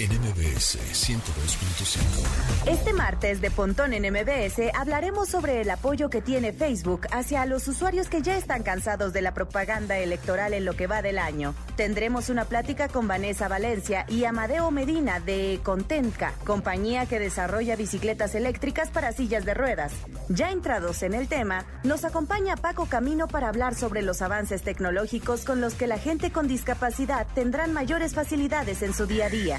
en 0.00 0.10
MBS 0.12 0.78
102.5. 0.94 2.66
Este 2.66 2.94
martes 2.94 3.42
de 3.42 3.50
Pontón 3.50 3.92
en 3.92 4.10
MBS 4.10 4.72
hablaremos 4.74 5.28
sobre 5.28 5.60
el 5.60 5.68
apoyo 5.68 6.08
que 6.08 6.22
tiene 6.22 6.54
Facebook 6.54 7.02
hacia 7.10 7.44
los 7.44 7.68
usuarios 7.68 8.08
que 8.08 8.22
ya 8.22 8.38
están 8.38 8.62
cansados 8.62 9.12
de 9.12 9.20
la 9.20 9.34
propaganda 9.34 9.98
electoral 9.98 10.54
en 10.54 10.64
lo 10.64 10.74
que 10.74 10.86
va 10.86 11.02
del 11.02 11.18
año. 11.18 11.54
Tendremos 11.76 12.30
una 12.30 12.46
plática 12.46 12.88
con 12.88 13.08
Vanessa 13.08 13.46
Valencia 13.48 14.06
y 14.08 14.24
Amadeo 14.24 14.70
Medina 14.70 15.20
de 15.20 15.60
Contenca, 15.62 16.32
compañía 16.46 17.04
que 17.04 17.18
desarrolla 17.18 17.76
bicicletas 17.76 18.34
eléctricas 18.34 18.88
para 18.88 19.12
sillas 19.12 19.44
de 19.44 19.52
ruedas. 19.52 19.92
Ya 20.30 20.50
entrados 20.50 21.02
en 21.02 21.12
el 21.12 21.28
tema, 21.28 21.66
nos 21.84 22.06
acompaña 22.06 22.56
Paco 22.56 22.86
Camino 22.86 23.28
para 23.28 23.48
hablar 23.48 23.74
sobre 23.74 24.00
los 24.00 24.22
avances 24.22 24.62
tecnológicos 24.62 25.44
con 25.44 25.60
los 25.60 25.74
que 25.74 25.86
la 25.86 25.98
gente 25.98 26.32
con 26.32 26.48
discapacidad 26.48 27.26
tendrán 27.34 27.74
mayores 27.74 28.14
facilidades 28.14 28.80
en 28.80 28.94
su 28.94 29.04
día 29.04 29.26
a 29.26 29.28
día. 29.28 29.58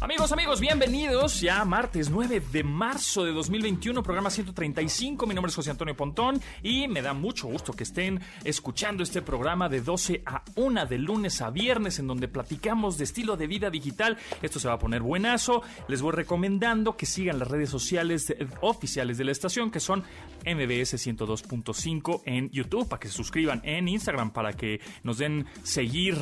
Amigos, 0.00 0.30
amigos, 0.30 0.60
bienvenidos 0.60 1.40
ya 1.40 1.64
martes 1.64 2.08
9 2.08 2.40
de 2.52 2.62
marzo 2.62 3.24
de 3.24 3.32
2021, 3.32 4.00
programa 4.04 4.30
135. 4.30 5.26
Mi 5.26 5.34
nombre 5.34 5.50
es 5.50 5.56
José 5.56 5.72
Antonio 5.72 5.96
Pontón 5.96 6.40
y 6.62 6.86
me 6.86 7.02
da 7.02 7.14
mucho 7.14 7.48
gusto 7.48 7.72
que 7.72 7.82
estén 7.82 8.20
escuchando 8.44 9.02
este 9.02 9.22
programa 9.22 9.68
de 9.68 9.80
12 9.80 10.22
a 10.24 10.44
1 10.54 10.86
de 10.86 10.98
lunes 10.98 11.40
a 11.42 11.50
viernes 11.50 11.98
en 11.98 12.06
donde 12.06 12.28
platicamos 12.28 12.96
de 12.96 13.04
estilo 13.04 13.36
de 13.36 13.48
vida 13.48 13.70
digital. 13.70 14.16
Esto 14.40 14.60
se 14.60 14.68
va 14.68 14.74
a 14.74 14.78
poner 14.78 15.02
buenazo. 15.02 15.62
Les 15.88 16.00
voy 16.00 16.12
recomendando 16.12 16.96
que 16.96 17.04
sigan 17.04 17.40
las 17.40 17.48
redes 17.48 17.68
sociales 17.68 18.32
oficiales 18.60 19.18
de 19.18 19.24
la 19.24 19.32
estación 19.32 19.72
que 19.72 19.80
son 19.80 20.04
MBS 20.46 20.94
102.5 20.94 22.22
en 22.24 22.50
YouTube, 22.50 22.88
para 22.88 23.00
que 23.00 23.08
se 23.08 23.14
suscriban 23.14 23.60
en 23.64 23.88
Instagram, 23.88 24.30
para 24.30 24.52
que 24.52 24.80
nos 25.02 25.18
den 25.18 25.44
seguir 25.64 26.16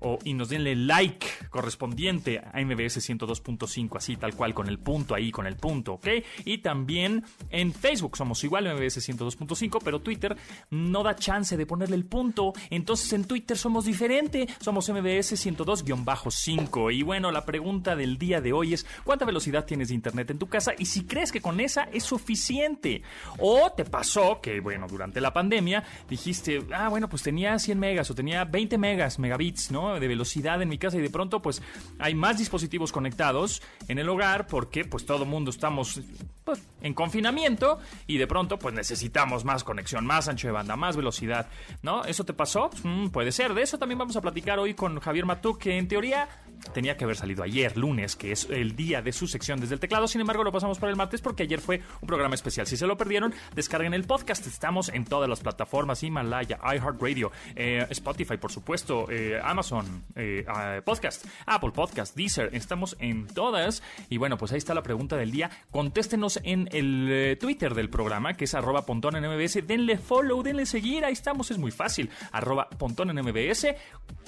o, 0.00 0.18
y 0.24 0.34
nos 0.34 0.48
denle 0.48 0.76
like 0.76 1.26
correspondiente 1.50 2.38
a 2.38 2.60
MBS 2.60 2.98
102.5, 3.08 3.96
así 3.96 4.16
tal 4.16 4.34
cual, 4.34 4.54
con 4.54 4.68
el 4.68 4.78
punto 4.78 5.14
ahí, 5.14 5.30
con 5.30 5.46
el 5.46 5.56
punto, 5.56 5.94
¿ok? 5.94 6.08
Y 6.44 6.58
también 6.58 7.24
en 7.50 7.72
Facebook 7.72 8.16
somos 8.16 8.42
igual 8.44 8.64
MBS 8.64 9.08
102.5, 9.08 9.80
pero 9.84 10.00
Twitter 10.00 10.36
no 10.70 11.02
da 11.02 11.16
chance 11.16 11.56
de 11.56 11.66
ponerle 11.66 11.96
el 11.96 12.04
punto, 12.04 12.52
entonces 12.70 13.12
en 13.12 13.24
Twitter 13.24 13.56
somos 13.56 13.84
diferente, 13.84 14.46
somos 14.60 14.88
MBS 14.88 15.32
102-5. 15.46 16.94
Y 16.94 17.02
bueno, 17.02 17.30
la 17.30 17.44
pregunta 17.44 17.96
del 17.96 18.18
día 18.18 18.40
de 18.40 18.52
hoy 18.52 18.74
es, 18.74 18.86
¿cuánta 19.04 19.24
velocidad 19.24 19.64
tienes 19.64 19.88
de 19.88 19.94
internet 19.94 20.30
en 20.30 20.38
tu 20.38 20.48
casa? 20.48 20.72
Y 20.78 20.86
si 20.86 21.04
crees 21.04 21.32
que 21.32 21.40
con 21.40 21.60
esa 21.60 21.84
es 21.92 22.04
suficiente. 22.04 23.02
O 23.38 23.72
te 23.72 23.84
pasó 23.84 24.40
que, 24.40 24.60
bueno, 24.60 24.86
durante 24.88 25.20
la 25.20 25.32
pandemia 25.32 25.84
dijiste, 26.08 26.64
ah, 26.72 26.88
bueno, 26.88 27.08
pues 27.08 27.22
tenía 27.22 27.58
100 27.58 27.78
megas 27.78 28.10
o 28.10 28.14
tenía 28.14 28.44
20 28.44 28.78
megas, 28.78 29.18
megabits, 29.18 29.70
¿no? 29.70 29.85
De 29.94 30.08
velocidad 30.08 30.60
en 30.62 30.68
mi 30.68 30.78
casa 30.78 30.98
y 30.98 31.00
de 31.00 31.10
pronto 31.10 31.40
pues 31.40 31.62
hay 31.98 32.14
más 32.14 32.38
dispositivos 32.38 32.92
conectados 32.92 33.62
en 33.88 33.98
el 33.98 34.08
hogar 34.08 34.46
porque 34.46 34.84
pues 34.84 35.06
todo 35.06 35.24
mundo 35.24 35.50
estamos 35.50 36.00
pues, 36.44 36.62
en 36.80 36.94
confinamiento 36.94 37.78
y 38.06 38.18
de 38.18 38.26
pronto 38.26 38.58
pues 38.58 38.74
necesitamos 38.74 39.44
más 39.44 39.64
conexión, 39.64 40.06
más 40.06 40.28
ancho 40.28 40.48
de 40.48 40.52
banda, 40.52 40.76
más 40.76 40.96
velocidad, 40.96 41.48
¿no? 41.82 42.04
¿Eso 42.04 42.24
te 42.24 42.32
pasó? 42.32 42.70
Mm, 42.82 43.08
puede 43.08 43.32
ser. 43.32 43.54
De 43.54 43.62
eso 43.62 43.78
también 43.78 43.98
vamos 43.98 44.16
a 44.16 44.20
platicar 44.20 44.58
hoy 44.58 44.74
con 44.74 45.00
Javier 45.00 45.26
Matú 45.26 45.56
que 45.58 45.78
en 45.78 45.88
teoría 45.88 46.28
tenía 46.72 46.96
que 46.96 47.04
haber 47.04 47.16
salido 47.16 47.42
ayer, 47.42 47.76
lunes, 47.76 48.16
que 48.16 48.32
es 48.32 48.48
el 48.50 48.76
día 48.76 49.02
de 49.02 49.12
su 49.12 49.26
sección 49.26 49.60
desde 49.60 49.74
el 49.74 49.80
teclado. 49.80 50.08
Sin 50.08 50.20
embargo, 50.20 50.44
lo 50.44 50.52
pasamos 50.52 50.78
para 50.78 50.90
el 50.90 50.96
martes 50.96 51.20
porque 51.20 51.42
ayer 51.42 51.60
fue 51.60 51.82
un 52.00 52.06
programa 52.06 52.34
especial. 52.34 52.66
Si 52.66 52.76
se 52.76 52.86
lo 52.86 52.96
perdieron, 52.96 53.34
descarguen 53.54 53.94
el 53.94 54.04
podcast. 54.04 54.46
Estamos 54.46 54.88
en 54.88 55.04
todas 55.04 55.28
las 55.28 55.40
plataformas: 55.40 56.02
Himalaya, 56.02 56.58
iHeartRadio, 56.62 57.30
eh, 57.54 57.86
Spotify, 57.90 58.36
por 58.36 58.50
supuesto, 58.50 59.10
eh, 59.10 59.38
Amazon 59.42 60.04
eh, 60.14 60.44
ah, 60.48 60.80
Podcast, 60.84 61.26
Apple 61.46 61.72
Podcast, 61.72 62.16
Deezer. 62.16 62.50
Estamos 62.54 62.96
en 63.00 63.26
todas. 63.26 63.82
Y 64.08 64.16
bueno, 64.16 64.38
pues 64.38 64.52
ahí 64.52 64.58
está 64.58 64.74
la 64.74 64.82
pregunta 64.82 65.16
del 65.16 65.30
día. 65.30 65.50
Contéstenos 65.70 66.40
en 66.42 66.68
el 66.72 67.08
eh, 67.10 67.36
Twitter 67.36 67.74
del 67.74 67.90
programa, 67.90 68.34
que 68.34 68.44
es 68.44 68.54
arroba 68.54 68.86
pontón 68.86 69.16
en 69.16 69.24
MBS. 69.28 69.66
Denle 69.66 69.98
follow, 69.98 70.42
denle 70.42 70.66
seguir. 70.66 71.04
Ahí 71.04 71.12
estamos, 71.12 71.50
es 71.50 71.58
muy 71.58 71.70
fácil. 71.70 72.10
Arroba 72.32 72.68
pontón 72.70 73.10
en. 73.10 73.26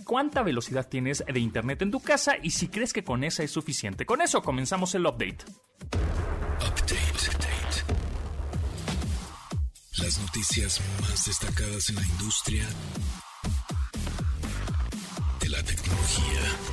¿Cuánta 0.05 0.43
velocidad 0.43 0.89
tienes 0.89 1.23
de 1.27 1.39
internet 1.39 1.83
en 1.83 1.91
tu 1.91 2.01
casa? 2.01 2.28
Y 2.43 2.51
si 2.51 2.69
crees 2.69 2.93
que 2.93 3.05
con 3.05 3.25
esa 3.25 3.43
es 3.43 3.51
suficiente. 3.51 4.07
Con 4.07 4.21
eso 4.21 4.43
comenzamos 4.43 4.95
el 4.95 5.07
update. 5.07 5.39
Las 9.99 10.19
noticias 10.21 10.81
más 11.01 11.27
destacadas 11.27 11.91
en 11.91 11.97
la 11.97 12.07
industria 12.07 12.65
de 15.41 15.49
la 15.49 15.63
tecnología. 15.63 16.68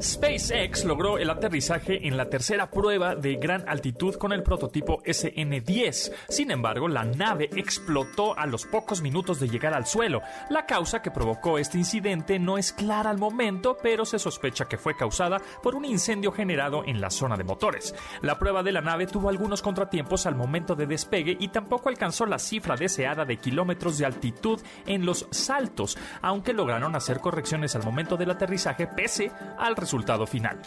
SpaceX 0.00 0.84
logró 0.84 1.18
el 1.18 1.30
aterrizaje 1.30 2.06
en 2.06 2.16
la 2.16 2.26
tercera 2.26 2.70
prueba 2.70 3.14
de 3.14 3.36
gran 3.36 3.68
altitud 3.68 4.14
con 4.14 4.32
el 4.32 4.42
prototipo 4.42 5.02
SN-10. 5.04 6.12
Sin 6.28 6.50
embargo, 6.50 6.88
la 6.88 7.04
nave 7.04 7.50
explotó 7.54 8.36
a 8.38 8.46
los 8.46 8.64
pocos 8.66 9.02
minutos 9.02 9.40
de 9.40 9.48
llegar 9.48 9.74
al 9.74 9.86
suelo. 9.86 10.22
La 10.50 10.66
causa 10.66 11.02
que 11.02 11.10
provocó 11.10 11.58
este 11.58 11.78
incidente 11.78 12.38
no 12.38 12.58
es 12.58 12.72
clara 12.72 13.10
al 13.10 13.18
momento, 13.18 13.76
pero 13.82 14.04
se 14.04 14.18
sospecha 14.18 14.66
que 14.66 14.78
fue 14.78 14.96
causada 14.96 15.40
por 15.62 15.74
un 15.74 15.84
incendio 15.84 16.32
generado 16.32 16.84
en 16.86 17.00
la 17.00 17.10
zona 17.10 17.36
de 17.36 17.44
motores. 17.44 17.94
La 18.22 18.38
prueba 18.38 18.62
de 18.62 18.72
la 18.72 18.80
nave 18.80 19.06
tuvo 19.06 19.28
algunos 19.28 19.62
contratiempos 19.62 20.26
al 20.26 20.34
momento 20.34 20.74
de 20.74 20.86
despegue 20.86 21.36
y 21.38 21.48
tampoco 21.48 21.88
alcanzó 21.88 22.26
la 22.26 22.38
cifra 22.38 22.76
deseada 22.76 23.24
de 23.24 23.36
kilómetros 23.36 23.98
de 23.98 24.06
altitud 24.06 24.60
en 24.86 25.04
los 25.06 25.26
saltos, 25.30 25.98
aunque 26.22 26.52
lograron 26.52 26.96
hacer 26.96 27.20
correcciones 27.20 27.74
al 27.76 27.84
momento 27.84 28.16
del 28.16 28.30
aterrizaje 28.30 28.86
pese 28.86 29.30
al 29.58 29.76
resultado 29.82 30.26
final. 30.26 30.58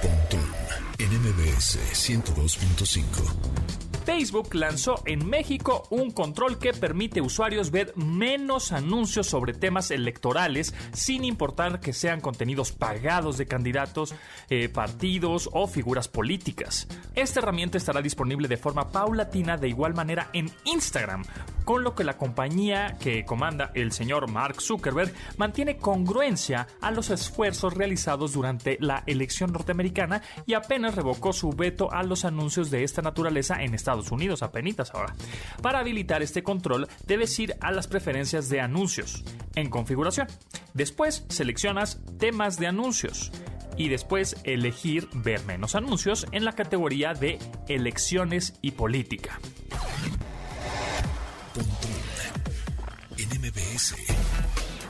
Pontón 0.00 0.48
en 0.98 1.10
MBS 1.20 1.78
102.5. 1.92 3.91
Facebook 4.04 4.54
lanzó 4.54 5.00
en 5.06 5.28
México 5.28 5.84
un 5.90 6.10
control 6.10 6.58
que 6.58 6.72
permite 6.72 7.20
a 7.20 7.22
usuarios 7.22 7.70
ver 7.70 7.92
menos 7.96 8.72
anuncios 8.72 9.28
sobre 9.28 9.54
temas 9.54 9.92
electorales 9.92 10.74
sin 10.92 11.24
importar 11.24 11.78
que 11.78 11.92
sean 11.92 12.20
contenidos 12.20 12.72
pagados 12.72 13.38
de 13.38 13.46
candidatos, 13.46 14.14
eh, 14.50 14.68
partidos 14.68 15.48
o 15.52 15.68
figuras 15.68 16.08
políticas. 16.08 16.88
Esta 17.14 17.40
herramienta 17.40 17.78
estará 17.78 18.02
disponible 18.02 18.48
de 18.48 18.56
forma 18.56 18.90
paulatina 18.90 19.56
de 19.56 19.68
igual 19.68 19.94
manera 19.94 20.30
en 20.32 20.50
Instagram, 20.64 21.24
con 21.64 21.84
lo 21.84 21.94
que 21.94 22.02
la 22.02 22.18
compañía 22.18 22.96
que 22.98 23.24
comanda 23.24 23.70
el 23.74 23.92
señor 23.92 24.28
Mark 24.28 24.60
Zuckerberg 24.60 25.12
mantiene 25.36 25.76
congruencia 25.76 26.66
a 26.80 26.90
los 26.90 27.10
esfuerzos 27.10 27.74
realizados 27.74 28.32
durante 28.32 28.78
la 28.80 29.04
elección 29.06 29.52
norteamericana 29.52 30.22
y 30.44 30.54
apenas 30.54 30.96
revocó 30.96 31.32
su 31.32 31.50
veto 31.50 31.92
a 31.92 32.02
los 32.02 32.24
anuncios 32.24 32.70
de 32.70 32.82
esta 32.82 33.00
naturaleza 33.00 33.62
en 33.62 33.74
Estados 33.74 33.91
Unidos, 34.10 34.42
apenas 34.42 34.62
ahora. 34.94 35.14
Para 35.60 35.80
habilitar 35.80 36.22
este 36.22 36.42
control, 36.42 36.88
debes 37.06 37.38
ir 37.38 37.54
a 37.60 37.70
las 37.72 37.86
preferencias 37.86 38.48
de 38.48 38.60
anuncios, 38.60 39.24
en 39.54 39.70
configuración. 39.70 40.28
Después 40.74 41.24
seleccionas 41.28 42.00
temas 42.18 42.58
de 42.58 42.68
anuncios 42.68 43.32
y 43.76 43.88
después 43.88 44.36
elegir 44.44 45.08
ver 45.14 45.44
menos 45.44 45.74
anuncios 45.74 46.26
en 46.32 46.44
la 46.44 46.52
categoría 46.52 47.14
de 47.14 47.38
elecciones 47.68 48.54
y 48.62 48.72
política. 48.72 49.38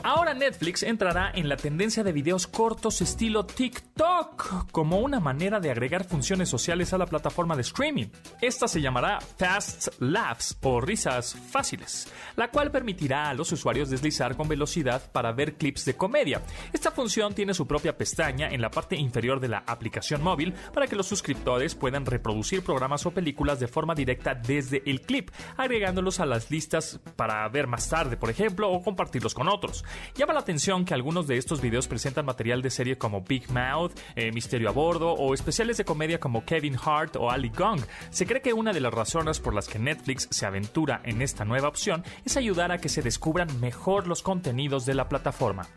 Ahora 0.05 0.33
Netflix 0.33 0.83
entrará 0.83 1.31
en 1.33 1.47
la 1.47 1.55
tendencia 1.55 2.03
de 2.03 2.11
videos 2.11 2.45
cortos 2.45 2.99
estilo 2.99 3.45
TikTok 3.45 4.69
como 4.69 4.99
una 4.99 5.21
manera 5.21 5.61
de 5.61 5.71
agregar 5.71 6.03
funciones 6.03 6.49
sociales 6.49 6.91
a 6.91 6.97
la 6.97 7.05
plataforma 7.05 7.55
de 7.55 7.61
streaming. 7.61 8.07
Esta 8.41 8.67
se 8.67 8.81
llamará 8.81 9.21
Fast 9.21 10.01
Laughs 10.01 10.57
o 10.61 10.81
risas 10.81 11.37
fáciles, 11.49 12.11
la 12.35 12.49
cual 12.49 12.69
permitirá 12.69 13.29
a 13.29 13.33
los 13.33 13.53
usuarios 13.53 13.89
deslizar 13.89 14.35
con 14.35 14.49
velocidad 14.49 15.09
para 15.13 15.31
ver 15.31 15.53
clips 15.53 15.85
de 15.85 15.95
comedia. 15.95 16.41
Esta 16.73 16.91
función 16.91 17.33
tiene 17.33 17.53
su 17.53 17.65
propia 17.65 17.95
pestaña 17.95 18.49
en 18.49 18.59
la 18.59 18.71
parte 18.71 18.97
inferior 18.97 19.39
de 19.39 19.47
la 19.47 19.63
aplicación 19.65 20.21
móvil 20.21 20.53
para 20.73 20.87
que 20.87 20.97
los 20.97 21.07
suscriptores 21.07 21.75
puedan 21.75 22.05
reproducir 22.05 22.61
programas 22.61 23.05
o 23.05 23.11
películas 23.11 23.61
de 23.61 23.69
forma 23.69 23.95
directa 23.95 24.35
desde 24.35 24.83
el 24.85 24.99
clip, 24.99 25.29
agregándolos 25.55 26.19
a 26.19 26.25
las 26.25 26.51
listas 26.51 26.99
para 27.15 27.47
ver 27.47 27.67
más 27.67 27.87
tarde, 27.87 28.17
por 28.17 28.29
ejemplo, 28.29 28.69
o 28.69 28.83
compartirlos 28.83 29.33
con 29.33 29.47
otros. 29.47 29.85
Llama 30.15 30.33
la 30.33 30.39
atención 30.39 30.85
que 30.85 30.93
algunos 30.93 31.27
de 31.27 31.37
estos 31.37 31.61
videos 31.61 31.87
presentan 31.87 32.25
material 32.25 32.61
de 32.61 32.69
serie 32.69 32.97
como 32.97 33.21
Big 33.21 33.49
Mouth, 33.51 33.93
eh, 34.15 34.31
Misterio 34.31 34.69
a 34.69 34.71
Bordo 34.71 35.11
o 35.11 35.33
especiales 35.33 35.77
de 35.77 35.85
comedia 35.85 36.19
como 36.19 36.45
Kevin 36.45 36.77
Hart 36.83 37.15
o 37.15 37.29
Ali 37.29 37.49
Gong. 37.49 37.81
Se 38.09 38.25
cree 38.25 38.41
que 38.41 38.53
una 38.53 38.73
de 38.73 38.81
las 38.81 38.93
razones 38.93 39.39
por 39.39 39.53
las 39.53 39.67
que 39.67 39.79
Netflix 39.79 40.27
se 40.31 40.45
aventura 40.45 41.01
en 41.03 41.21
esta 41.21 41.45
nueva 41.45 41.67
opción 41.67 42.03
es 42.25 42.37
ayudar 42.37 42.71
a 42.71 42.77
que 42.77 42.89
se 42.89 43.01
descubran 43.01 43.59
mejor 43.59 44.07
los 44.07 44.21
contenidos 44.21 44.85
de 44.85 44.93
la 44.93 45.09
plataforma. 45.09 45.67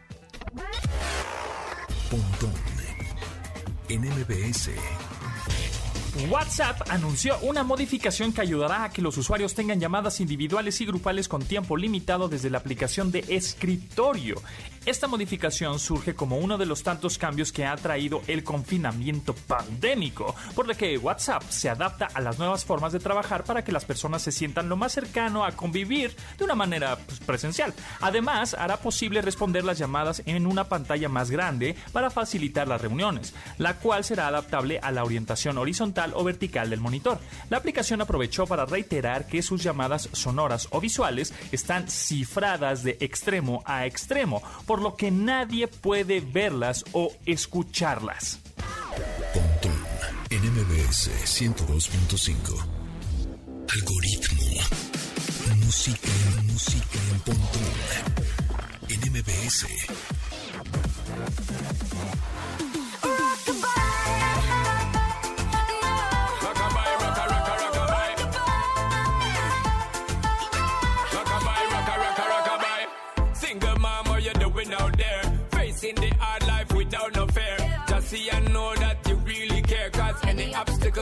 WhatsApp 6.30 6.90
anunció 6.90 7.38
una 7.42 7.62
modificación 7.62 8.32
que 8.32 8.40
ayudará 8.40 8.84
a 8.84 8.90
que 8.90 9.02
los 9.02 9.16
usuarios 9.16 9.54
tengan 9.54 9.80
llamadas 9.80 10.20
individuales 10.20 10.80
y 10.80 10.86
grupales 10.86 11.28
con 11.28 11.42
tiempo 11.42 11.76
limitado 11.76 12.28
desde 12.28 12.50
la 12.50 12.58
aplicación 12.58 13.12
de 13.12 13.24
escritorio. 13.28 14.36
Esta 14.86 15.08
modificación 15.08 15.80
surge 15.80 16.14
como 16.14 16.38
uno 16.38 16.58
de 16.58 16.64
los 16.64 16.84
tantos 16.84 17.18
cambios 17.18 17.50
que 17.50 17.66
ha 17.66 17.74
traído 17.74 18.22
el 18.28 18.44
confinamiento 18.44 19.34
pandémico, 19.34 20.32
por 20.54 20.68
lo 20.68 20.76
que 20.76 20.96
WhatsApp 20.96 21.42
se 21.48 21.68
adapta 21.68 22.06
a 22.14 22.20
las 22.20 22.38
nuevas 22.38 22.64
formas 22.64 22.92
de 22.92 23.00
trabajar 23.00 23.42
para 23.42 23.64
que 23.64 23.72
las 23.72 23.84
personas 23.84 24.22
se 24.22 24.30
sientan 24.30 24.68
lo 24.68 24.76
más 24.76 24.92
cercano 24.92 25.44
a 25.44 25.50
convivir 25.50 26.14
de 26.38 26.44
una 26.44 26.54
manera 26.54 26.98
pues, 27.04 27.18
presencial. 27.18 27.74
Además, 28.00 28.54
hará 28.54 28.76
posible 28.76 29.22
responder 29.22 29.64
las 29.64 29.76
llamadas 29.76 30.22
en 30.24 30.46
una 30.46 30.68
pantalla 30.68 31.08
más 31.08 31.32
grande 31.32 31.74
para 31.90 32.08
facilitar 32.08 32.68
las 32.68 32.80
reuniones, 32.80 33.34
la 33.58 33.78
cual 33.78 34.04
será 34.04 34.28
adaptable 34.28 34.78
a 34.80 34.92
la 34.92 35.02
orientación 35.02 35.58
horizontal 35.58 36.12
o 36.14 36.22
vertical 36.22 36.70
del 36.70 36.80
monitor. 36.80 37.18
La 37.50 37.56
aplicación 37.56 38.02
aprovechó 38.02 38.46
para 38.46 38.66
reiterar 38.66 39.26
que 39.26 39.42
sus 39.42 39.64
llamadas 39.64 40.08
sonoras 40.12 40.68
o 40.70 40.80
visuales 40.80 41.34
están 41.50 41.88
cifradas 41.88 42.84
de 42.84 42.98
extremo 43.00 43.64
a 43.66 43.84
extremo, 43.84 44.44
lo 44.80 44.96
que 44.96 45.10
nadie 45.10 45.68
puede 45.68 46.20
verlas 46.20 46.84
o 46.92 47.12
escucharlas. 47.24 48.40
Pontón 49.32 49.72
en 50.30 50.42
MBS 50.52 51.10
102.5. 51.24 52.66
Algoritmo. 53.74 54.46
Música, 55.64 56.08
música 56.44 56.98
en 57.12 57.20
Pontón 57.20 57.62
en 58.88 59.12
MBS. 59.12 59.66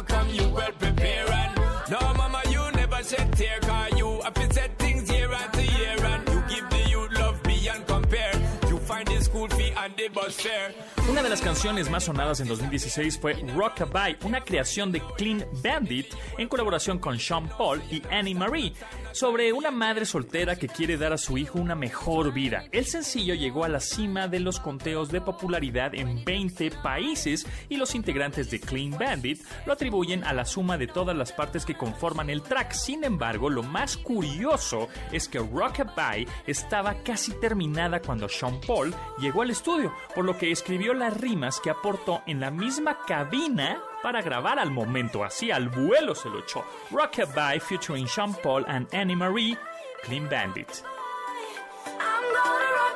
Come, 0.02 0.29
you 0.31 0.49
well 0.49 0.73
prepare 0.73 1.31
and 1.31 1.56
no 1.91 2.00
mama 2.14 2.43
you 2.50 2.61
never 2.73 3.02
shed 3.02 3.32
tear 3.37 3.61
cause 3.61 3.96
you 3.96 4.20
have 4.23 4.35
to 4.35 4.52
set 4.52 4.76
things 4.79 5.11
year 5.11 5.31
after 5.32 5.62
year 5.62 5.96
and 6.05 6.29
you 6.29 6.43
give 6.49 6.69
the 6.70 6.91
youth 6.91 7.12
love 7.12 7.43
beyond 7.44 7.87
compare. 7.87 8.32
You 8.69 8.79
find 8.79 9.06
the 9.06 9.20
school 9.20 9.49
fee 9.49 9.73
and 9.76 9.96
the 9.96 10.08
bus 10.08 10.41
fare 10.41 10.73
Una 11.06 11.22
de 11.22 11.28
las 11.28 11.42
canciones 11.42 11.90
más 11.90 12.04
sonadas 12.04 12.40
en 12.40 12.48
2016 12.48 13.18
fue 13.18 13.34
Rockabye, 13.54 14.16
una 14.24 14.40
creación 14.40 14.90
de 14.90 15.02
Clean 15.18 15.44
Bandit 15.62 16.06
en 16.38 16.48
colaboración 16.48 16.98
con 16.98 17.18
Sean 17.18 17.46
Paul 17.46 17.82
y 17.90 18.02
Annie 18.10 18.34
Marie, 18.34 18.72
sobre 19.12 19.52
una 19.52 19.70
madre 19.70 20.06
soltera 20.06 20.56
que 20.56 20.66
quiere 20.66 20.96
dar 20.96 21.12
a 21.12 21.18
su 21.18 21.36
hijo 21.36 21.58
una 21.58 21.74
mejor 21.74 22.32
vida. 22.32 22.64
El 22.72 22.86
sencillo 22.86 23.34
llegó 23.34 23.64
a 23.64 23.68
la 23.68 23.80
cima 23.80 24.28
de 24.28 24.40
los 24.40 24.58
conteos 24.60 25.10
de 25.10 25.20
popularidad 25.20 25.94
en 25.94 26.24
20 26.24 26.70
países 26.82 27.46
y 27.68 27.76
los 27.76 27.94
integrantes 27.94 28.50
de 28.50 28.60
Clean 28.60 28.98
Bandit 28.98 29.44
lo 29.66 29.74
atribuyen 29.74 30.24
a 30.24 30.32
la 30.32 30.46
suma 30.46 30.78
de 30.78 30.86
todas 30.86 31.14
las 31.14 31.32
partes 31.32 31.66
que 31.66 31.76
conforman 31.76 32.30
el 32.30 32.42
track. 32.42 32.72
Sin 32.72 33.04
embargo, 33.04 33.50
lo 33.50 33.62
más 33.62 33.98
curioso 33.98 34.88
es 35.12 35.28
que 35.28 35.38
Rockabye 35.38 36.26
estaba 36.46 36.94
casi 37.04 37.32
terminada 37.40 38.00
cuando 38.00 38.26
Sean 38.26 38.58
Paul 38.66 38.94
llegó 39.18 39.42
al 39.42 39.50
estudio, 39.50 39.92
por 40.14 40.24
lo 40.24 40.38
que 40.38 40.50
escribió 40.50 40.94
las 40.94 41.17
rimas 41.17 41.61
que 41.61 41.70
aportó 41.70 42.23
en 42.26 42.41
la 42.41 42.50
misma 42.50 42.99
cabina 43.06 43.81
para 44.02 44.23
grabar 44.23 44.58
al 44.58 44.70
momento, 44.70 45.25
así 45.25 45.50
al 45.50 45.69
vuelo 45.69 46.14
se 46.14 46.29
lo 46.29 46.41
echó. 46.41 46.64
Rockabye 46.91 47.61
featuring 47.61 48.06
Sean 48.06 48.35
Paul 48.35 48.64
and 48.69 48.93
Annie 48.94 49.17
Marie, 49.17 49.56
Clean 50.02 50.29
Bandit. 50.29 50.85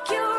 Now 0.09 0.38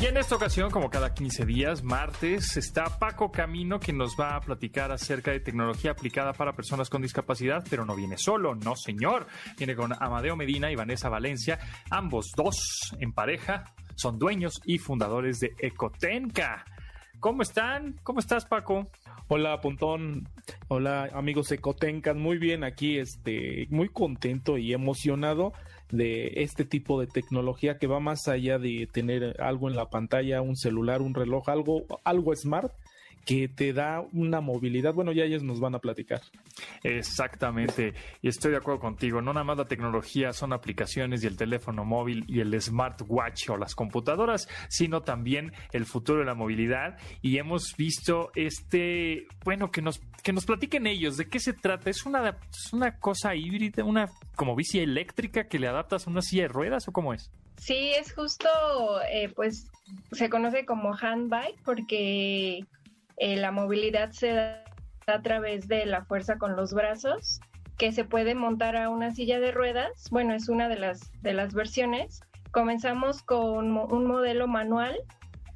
Y 0.00 0.06
en 0.06 0.16
esta 0.16 0.36
ocasión, 0.36 0.70
como 0.70 0.90
cada 0.90 1.12
15 1.12 1.44
días, 1.44 1.82
martes, 1.82 2.56
está 2.56 3.00
Paco 3.00 3.32
Camino 3.32 3.80
que 3.80 3.92
nos 3.92 4.14
va 4.18 4.36
a 4.36 4.40
platicar 4.40 4.92
acerca 4.92 5.32
de 5.32 5.40
tecnología 5.40 5.90
aplicada 5.90 6.32
para 6.32 6.52
personas 6.52 6.88
con 6.88 7.02
discapacidad, 7.02 7.64
pero 7.68 7.84
no 7.84 7.96
viene 7.96 8.16
solo, 8.16 8.54
no 8.54 8.76
señor. 8.76 9.26
Viene 9.56 9.74
con 9.74 9.92
Amadeo 9.92 10.36
Medina 10.36 10.70
y 10.70 10.76
Vanessa 10.76 11.08
Valencia, 11.08 11.58
ambos 11.90 12.30
dos 12.36 12.94
en 13.00 13.12
pareja, 13.12 13.74
son 13.96 14.20
dueños 14.20 14.60
y 14.64 14.78
fundadores 14.78 15.40
de 15.40 15.56
Ecotenca. 15.58 16.64
¿Cómo 17.20 17.42
están? 17.42 17.96
¿Cómo 18.04 18.20
estás, 18.20 18.44
Paco? 18.46 18.86
Hola, 19.26 19.60
Pontón. 19.60 20.28
Hola, 20.68 21.10
amigos 21.12 21.50
Ecotencas. 21.50 22.14
Muy 22.14 22.38
bien, 22.38 22.62
aquí 22.62 22.98
este, 22.98 23.66
muy 23.70 23.88
contento 23.88 24.56
y 24.56 24.72
emocionado 24.72 25.52
de 25.90 26.42
este 26.42 26.64
tipo 26.64 27.00
de 27.00 27.08
tecnología 27.08 27.78
que 27.78 27.88
va 27.88 27.98
más 27.98 28.28
allá 28.28 28.58
de 28.58 28.88
tener 28.92 29.40
algo 29.42 29.68
en 29.68 29.74
la 29.74 29.90
pantalla, 29.90 30.42
un 30.42 30.54
celular, 30.54 31.02
un 31.02 31.14
reloj, 31.14 31.48
algo, 31.48 31.86
algo 32.04 32.36
smart 32.36 32.72
que 33.28 33.46
te 33.46 33.74
da 33.74 34.00
una 34.14 34.40
movilidad. 34.40 34.94
Bueno, 34.94 35.12
ya 35.12 35.24
ellos 35.24 35.42
nos 35.42 35.60
van 35.60 35.74
a 35.74 35.80
platicar. 35.80 36.22
Exactamente, 36.82 37.92
y 38.22 38.28
estoy 38.28 38.52
de 38.52 38.56
acuerdo 38.56 38.80
contigo. 38.80 39.20
No 39.20 39.34
nada 39.34 39.44
más 39.44 39.58
la 39.58 39.66
tecnología 39.66 40.32
son 40.32 40.54
aplicaciones 40.54 41.22
y 41.22 41.26
el 41.26 41.36
teléfono 41.36 41.84
móvil 41.84 42.24
y 42.26 42.40
el 42.40 42.58
smartwatch 42.58 43.50
o 43.50 43.58
las 43.58 43.74
computadoras, 43.74 44.48
sino 44.70 45.02
también 45.02 45.52
el 45.74 45.84
futuro 45.84 46.20
de 46.20 46.24
la 46.24 46.34
movilidad. 46.34 46.96
Y 47.20 47.36
hemos 47.36 47.76
visto 47.76 48.30
este, 48.34 49.26
bueno, 49.44 49.70
que 49.70 49.82
nos 49.82 50.00
que 50.22 50.32
nos 50.32 50.46
platiquen 50.46 50.86
ellos 50.86 51.18
de 51.18 51.28
qué 51.28 51.38
se 51.38 51.52
trata. 51.52 51.90
Es 51.90 52.06
una 52.06 52.30
es 52.30 52.72
una 52.72 52.98
cosa 52.98 53.34
híbrida, 53.34 53.84
una 53.84 54.06
como 54.36 54.56
bici 54.56 54.78
eléctrica 54.78 55.48
que 55.48 55.58
le 55.58 55.68
adaptas 55.68 56.06
a 56.06 56.10
una 56.10 56.22
silla 56.22 56.44
de 56.44 56.48
ruedas 56.48 56.88
o 56.88 56.92
cómo 56.92 57.12
es. 57.12 57.30
Sí, 57.58 57.90
es 57.90 58.14
justo, 58.14 58.48
eh, 59.12 59.28
pues 59.34 59.66
se 60.12 60.30
conoce 60.30 60.64
como 60.64 60.94
handbike 60.94 61.60
porque 61.64 62.64
eh, 63.18 63.36
la 63.36 63.50
movilidad 63.50 64.10
se 64.10 64.32
da 64.32 64.64
a 65.06 65.22
través 65.22 65.68
de 65.68 65.86
la 65.86 66.04
fuerza 66.04 66.38
con 66.38 66.56
los 66.56 66.72
brazos, 66.72 67.40
que 67.76 67.92
se 67.92 68.04
puede 68.04 68.34
montar 68.34 68.76
a 68.76 68.90
una 68.90 69.12
silla 69.12 69.40
de 69.40 69.52
ruedas. 69.52 70.08
Bueno, 70.10 70.34
es 70.34 70.48
una 70.48 70.68
de 70.68 70.76
las, 70.78 71.10
de 71.22 71.32
las 71.32 71.54
versiones. 71.54 72.20
Comenzamos 72.50 73.22
con 73.22 73.76
un 73.76 74.06
modelo 74.06 74.48
manual, 74.48 74.96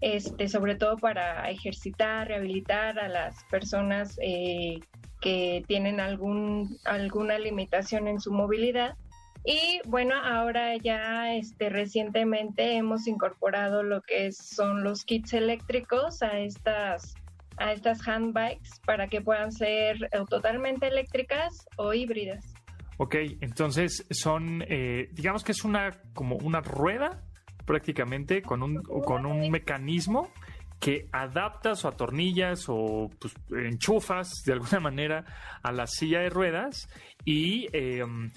este, 0.00 0.48
sobre 0.48 0.76
todo 0.76 0.96
para 0.96 1.48
ejercitar, 1.50 2.28
rehabilitar 2.28 2.98
a 2.98 3.08
las 3.08 3.44
personas 3.44 4.18
eh, 4.22 4.80
que 5.20 5.64
tienen 5.68 6.00
algún, 6.00 6.78
alguna 6.84 7.38
limitación 7.38 8.08
en 8.08 8.20
su 8.20 8.32
movilidad. 8.32 8.96
Y 9.44 9.80
bueno, 9.86 10.14
ahora 10.14 10.76
ya 10.76 11.34
este, 11.34 11.68
recientemente 11.68 12.76
hemos 12.76 13.08
incorporado 13.08 13.82
lo 13.82 14.00
que 14.02 14.30
son 14.30 14.84
los 14.84 15.04
kits 15.04 15.32
eléctricos 15.32 16.22
a 16.22 16.38
estas 16.38 17.14
a 17.58 17.72
estas 17.72 18.06
handbikes 18.06 18.80
para 18.84 19.08
que 19.08 19.20
puedan 19.20 19.52
ser 19.52 19.98
totalmente 20.28 20.88
eléctricas 20.88 21.66
o 21.76 21.92
híbridas. 21.92 22.52
Ok, 22.98 23.16
entonces 23.40 24.06
son, 24.10 24.62
eh, 24.68 25.08
digamos 25.12 25.42
que 25.42 25.52
es 25.52 25.64
una 25.64 25.90
como 26.14 26.36
una 26.36 26.60
rueda 26.60 27.22
prácticamente 27.64 28.42
con 28.42 28.62
un, 28.62 28.82
con 28.82 29.26
un 29.26 29.50
mecanismo 29.50 30.30
que 30.78 31.08
adaptas 31.12 31.84
o 31.84 31.88
atornillas 31.88 32.64
o 32.68 33.08
pues, 33.20 33.34
enchufas 33.64 34.42
de 34.44 34.52
alguna 34.54 34.80
manera 34.80 35.24
a 35.62 35.72
la 35.72 35.86
silla 35.86 36.20
de 36.20 36.28
ruedas 36.28 36.88
y 37.24 37.66
em, 37.72 38.30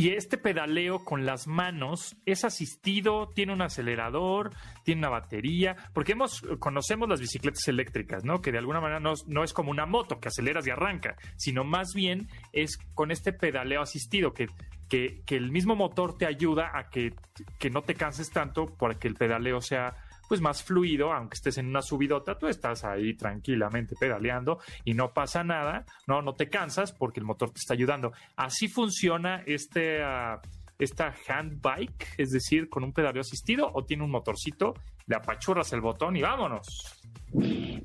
y 0.00 0.14
este 0.14 0.38
pedaleo 0.38 1.04
con 1.04 1.26
las 1.26 1.46
manos 1.46 2.16
es 2.24 2.46
asistido, 2.46 3.28
tiene 3.34 3.52
un 3.52 3.60
acelerador, 3.60 4.48
tiene 4.82 5.00
una 5.00 5.10
batería, 5.10 5.76
porque 5.92 6.12
hemos, 6.12 6.40
conocemos 6.58 7.06
las 7.06 7.20
bicicletas 7.20 7.68
eléctricas, 7.68 8.24
¿no? 8.24 8.40
Que 8.40 8.50
de 8.50 8.56
alguna 8.56 8.80
manera 8.80 8.98
no, 8.98 9.12
no, 9.26 9.44
es 9.44 9.52
como 9.52 9.70
una 9.70 9.84
moto 9.84 10.18
que 10.18 10.28
aceleras 10.28 10.66
y 10.66 10.70
arranca, 10.70 11.16
sino 11.36 11.64
más 11.64 11.92
bien 11.94 12.28
es 12.54 12.78
con 12.94 13.10
este 13.10 13.34
pedaleo 13.34 13.82
asistido, 13.82 14.32
que, 14.32 14.46
que, 14.88 15.20
que 15.26 15.36
el 15.36 15.52
mismo 15.52 15.76
motor 15.76 16.16
te 16.16 16.24
ayuda 16.24 16.70
a 16.72 16.88
que, 16.88 17.12
que 17.58 17.68
no 17.68 17.82
te 17.82 17.94
canses 17.94 18.30
tanto 18.30 18.74
para 18.78 18.94
que 18.94 19.06
el 19.06 19.16
pedaleo 19.16 19.60
sea 19.60 19.96
pues 20.30 20.40
más 20.40 20.62
fluido, 20.62 21.12
aunque 21.12 21.34
estés 21.34 21.58
en 21.58 21.66
una 21.66 21.82
subidota, 21.82 22.38
tú 22.38 22.46
estás 22.46 22.84
ahí 22.84 23.14
tranquilamente 23.14 23.96
pedaleando 23.98 24.60
y 24.84 24.94
no 24.94 25.12
pasa 25.12 25.42
nada, 25.42 25.84
no, 26.06 26.22
no 26.22 26.36
te 26.36 26.48
cansas 26.48 26.92
porque 26.92 27.18
el 27.18 27.26
motor 27.26 27.50
te 27.50 27.58
está 27.58 27.74
ayudando. 27.74 28.12
Así 28.36 28.68
funciona 28.68 29.42
este, 29.44 30.00
uh, 30.00 30.38
esta 30.78 31.12
handbike, 31.26 32.14
es 32.16 32.30
decir, 32.30 32.68
con 32.68 32.84
un 32.84 32.92
pedaleo 32.92 33.22
asistido 33.22 33.72
o 33.74 33.84
tiene 33.84 34.04
un 34.04 34.12
motorcito, 34.12 34.74
le 35.08 35.16
apachurras 35.16 35.72
el 35.72 35.80
botón 35.80 36.16
y 36.16 36.22
vámonos. 36.22 37.02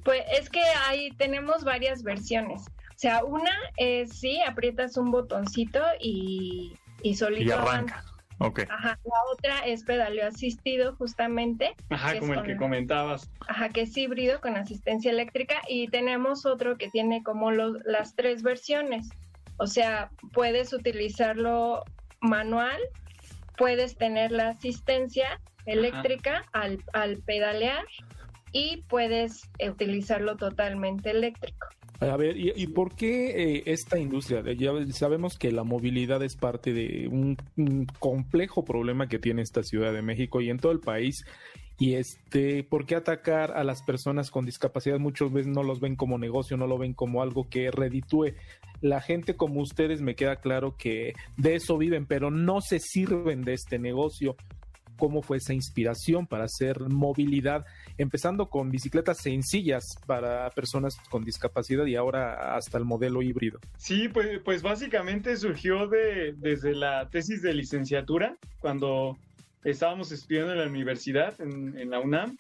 Pues 0.03 0.21
es 0.39 0.47
que 0.51 0.61
ahí 0.87 1.09
tenemos 1.17 1.63
varias 1.63 2.03
versiones. 2.03 2.61
O 2.61 2.97
sea, 2.97 3.23
una 3.23 3.55
es 3.75 4.19
sí, 4.19 4.39
aprietas 4.47 4.97
un 4.97 5.09
botoncito 5.09 5.81
y, 5.99 6.77
y 7.01 7.15
solito 7.15 7.49
y 7.49 7.51
arranca. 7.53 8.05
Ajá, 8.69 8.99
la 9.03 9.31
otra 9.31 9.59
es 9.59 9.83
pedaleo 9.83 10.27
asistido, 10.27 10.95
justamente. 10.95 11.75
Ajá, 11.89 12.19
como 12.19 12.33
el 12.33 12.43
que 12.43 12.57
comentabas. 12.57 13.29
Ajá, 13.47 13.69
que 13.69 13.81
es 13.81 13.95
híbrido 13.97 14.41
con 14.41 14.57
asistencia 14.57 15.11
eléctrica. 15.11 15.61
Y 15.67 15.87
tenemos 15.87 16.45
otro 16.45 16.77
que 16.77 16.89
tiene 16.89 17.23
como 17.23 17.51
los, 17.51 17.77
las 17.85 18.15
tres 18.15 18.43
versiones. 18.43 19.09
O 19.57 19.67
sea, 19.67 20.11
puedes 20.33 20.73
utilizarlo 20.73 21.83
manual, 22.19 22.79
puedes 23.57 23.95
tener 23.95 24.31
la 24.31 24.49
asistencia 24.49 25.39
eléctrica 25.65 26.43
al, 26.51 26.83
al 26.93 27.17
pedalear 27.25 27.85
y 28.51 28.83
puedes 28.87 29.49
utilizarlo 29.65 30.35
totalmente 30.35 31.11
eléctrico. 31.11 31.67
A 31.99 32.17
ver, 32.17 32.35
¿y, 32.37 32.67
por 32.67 32.93
qué 32.95 33.55
eh, 33.55 33.63
esta 33.67 33.97
industria? 33.97 34.43
Ya 34.53 34.71
sabemos 34.91 35.37
que 35.37 35.51
la 35.51 35.63
movilidad 35.63 36.21
es 36.23 36.35
parte 36.35 36.73
de 36.73 37.07
un, 37.07 37.37
complejo 37.99 38.65
problema 38.65 39.07
que 39.07 39.17
tiene 39.17 39.41
esta 39.41 39.63
Ciudad 39.63 39.93
de 39.93 40.01
México 40.01 40.41
y 40.41 40.49
en 40.49 40.57
todo 40.57 40.73
el 40.73 40.81
país. 40.81 41.23
Y 41.77 41.95
este, 41.95 42.63
¿por 42.63 42.85
qué 42.85 42.95
atacar 42.95 43.51
a 43.51 43.63
las 43.63 43.81
personas 43.83 44.29
con 44.29 44.45
discapacidad? 44.45 44.99
Muchas 44.99 45.31
veces 45.31 45.51
no 45.51 45.63
los 45.63 45.79
ven 45.79 45.95
como 45.95 46.17
negocio, 46.17 46.57
no 46.57 46.67
lo 46.67 46.77
ven 46.77 46.93
como 46.93 47.21
algo 47.21 47.49
que 47.49 47.71
reditúe. 47.71 48.33
La 48.81 49.01
gente 49.01 49.35
como 49.35 49.61
ustedes 49.61 50.01
me 50.01 50.15
queda 50.15 50.37
claro 50.37 50.75
que 50.77 51.13
de 51.37 51.55
eso 51.55 51.77
viven, 51.77 52.05
pero 52.05 52.29
no 52.29 52.59
se 52.61 52.79
sirven 52.79 53.43
de 53.43 53.53
este 53.53 53.79
negocio 53.79 54.35
cómo 54.97 55.21
fue 55.21 55.37
esa 55.37 55.53
inspiración 55.53 56.27
para 56.27 56.45
hacer 56.45 56.79
movilidad, 56.89 57.65
empezando 57.97 58.49
con 58.49 58.69
bicicletas 58.69 59.17
sencillas 59.21 59.95
para 60.05 60.49
personas 60.51 60.97
con 61.09 61.23
discapacidad 61.23 61.85
y 61.85 61.95
ahora 61.95 62.55
hasta 62.55 62.77
el 62.77 62.85
modelo 62.85 63.21
híbrido. 63.21 63.59
Sí, 63.77 64.09
pues, 64.09 64.39
pues 64.43 64.61
básicamente 64.61 65.35
surgió 65.37 65.87
de, 65.87 66.33
desde 66.37 66.75
la 66.75 67.09
tesis 67.09 67.41
de 67.41 67.53
licenciatura, 67.53 68.37
cuando 68.59 69.17
estábamos 69.63 70.11
estudiando 70.11 70.53
en 70.53 70.59
la 70.59 70.67
universidad, 70.67 71.33
en, 71.39 71.89
la 71.89 71.99
UNAM, 71.99 72.37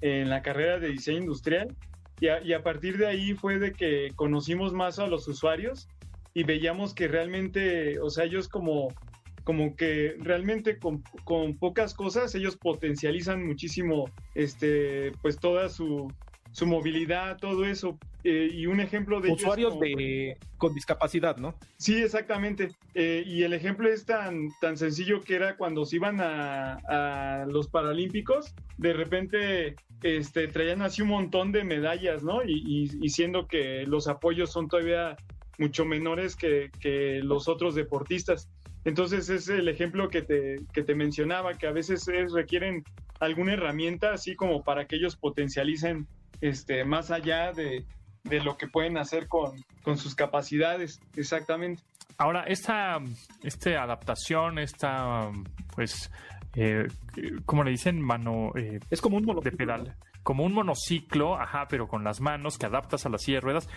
en 0.00 0.28
la 0.28 0.42
carrera 0.42 0.78
de 0.78 0.88
diseño 0.88 1.18
industrial, 1.18 1.74
y 2.20 2.26
y 2.26 2.52
a 2.52 2.62
partir 2.62 2.98
de 2.98 3.06
ahí 3.06 3.34
fue 3.34 3.58
de 3.58 3.72
que 3.72 4.10
conocimos 4.16 4.72
más 4.72 4.98
a 4.98 5.06
los 5.06 5.28
usuarios 5.28 5.88
y 6.34 6.44
veíamos 6.44 6.94
que 6.94 7.08
realmente, 7.08 7.98
o 8.00 8.10
sea, 8.10 8.24
ellos 8.24 8.48
como 8.48 8.88
como 9.48 9.76
que 9.76 10.14
realmente 10.18 10.78
con, 10.78 11.02
pocas 11.58 11.94
cosas 11.94 12.34
ellos 12.34 12.58
potencializan 12.58 13.46
muchísimo 13.46 14.04
este 14.34 15.10
pues 15.22 15.38
toda 15.38 15.70
su, 15.70 16.12
su 16.52 16.66
movilidad, 16.66 17.38
todo 17.38 17.64
eso. 17.64 17.98
Eh, 18.24 18.50
y 18.52 18.66
un 18.66 18.78
ejemplo 18.80 19.22
de... 19.22 19.32
Usuarios 19.32 19.80
de, 19.80 20.36
con 20.58 20.74
discapacidad, 20.74 21.38
¿no? 21.38 21.54
Sí, 21.78 21.96
exactamente. 21.96 22.72
Eh, 22.92 23.22
y 23.24 23.42
el 23.42 23.54
ejemplo 23.54 23.88
es 23.88 24.04
tan, 24.04 24.50
tan 24.60 24.76
sencillo 24.76 25.22
que 25.22 25.36
era 25.36 25.56
cuando 25.56 25.86
se 25.86 25.96
iban 25.96 26.20
a, 26.20 26.74
a, 26.86 27.46
los 27.46 27.68
Paralímpicos, 27.68 28.54
de 28.76 28.92
repente 28.92 29.76
este, 30.02 30.48
traían 30.48 30.82
así 30.82 31.00
un 31.00 31.08
montón 31.08 31.52
de 31.52 31.64
medallas, 31.64 32.22
¿no? 32.22 32.44
Y, 32.44 32.90
y, 33.00 33.08
siendo 33.08 33.46
que 33.46 33.86
los 33.86 34.08
apoyos 34.08 34.52
son 34.52 34.68
todavía 34.68 35.16
mucho 35.58 35.84
menores 35.86 36.36
que, 36.36 36.70
que 36.80 37.20
los 37.22 37.48
otros 37.48 37.74
deportistas. 37.74 38.50
Entonces 38.84 39.28
es 39.28 39.48
el 39.48 39.68
ejemplo 39.68 40.08
que 40.08 40.22
te, 40.22 40.56
que 40.72 40.82
te 40.82 40.94
mencionaba, 40.94 41.54
que 41.54 41.66
a 41.66 41.72
veces 41.72 42.06
requieren 42.32 42.84
alguna 43.20 43.54
herramienta 43.54 44.12
así 44.12 44.36
como 44.36 44.62
para 44.62 44.86
que 44.86 44.96
ellos 44.96 45.16
potencialicen 45.16 46.06
este, 46.40 46.84
más 46.84 47.10
allá 47.10 47.52
de, 47.52 47.84
lo 48.44 48.56
que 48.56 48.68
pueden 48.68 48.98
hacer 48.98 49.26
con, 49.28 49.64
sus 49.96 50.14
capacidades, 50.14 51.00
exactamente. 51.16 51.82
Ahora, 52.18 52.44
esta, 52.44 52.98
esta 53.42 53.82
adaptación, 53.82 54.58
esta, 54.58 55.30
pues, 55.74 56.10
eh, 56.54 56.88
¿cómo 57.46 57.64
le 57.64 57.70
dicen? 57.70 58.00
Mano... 58.00 58.52
Eh, 58.54 58.80
es 58.90 59.00
como 59.00 59.16
un 59.16 59.40
de 59.40 59.52
pedal. 59.52 59.96
Como 60.22 60.44
un 60.44 60.52
monociclo, 60.52 61.40
ajá, 61.40 61.68
pero 61.70 61.88
con 61.88 62.04
las 62.04 62.20
manos 62.20 62.58
que 62.58 62.66
adaptas 62.66 63.06
a 63.06 63.08
la 63.08 63.16
silla 63.16 63.38
de 63.38 63.40
ruedas. 63.40 63.68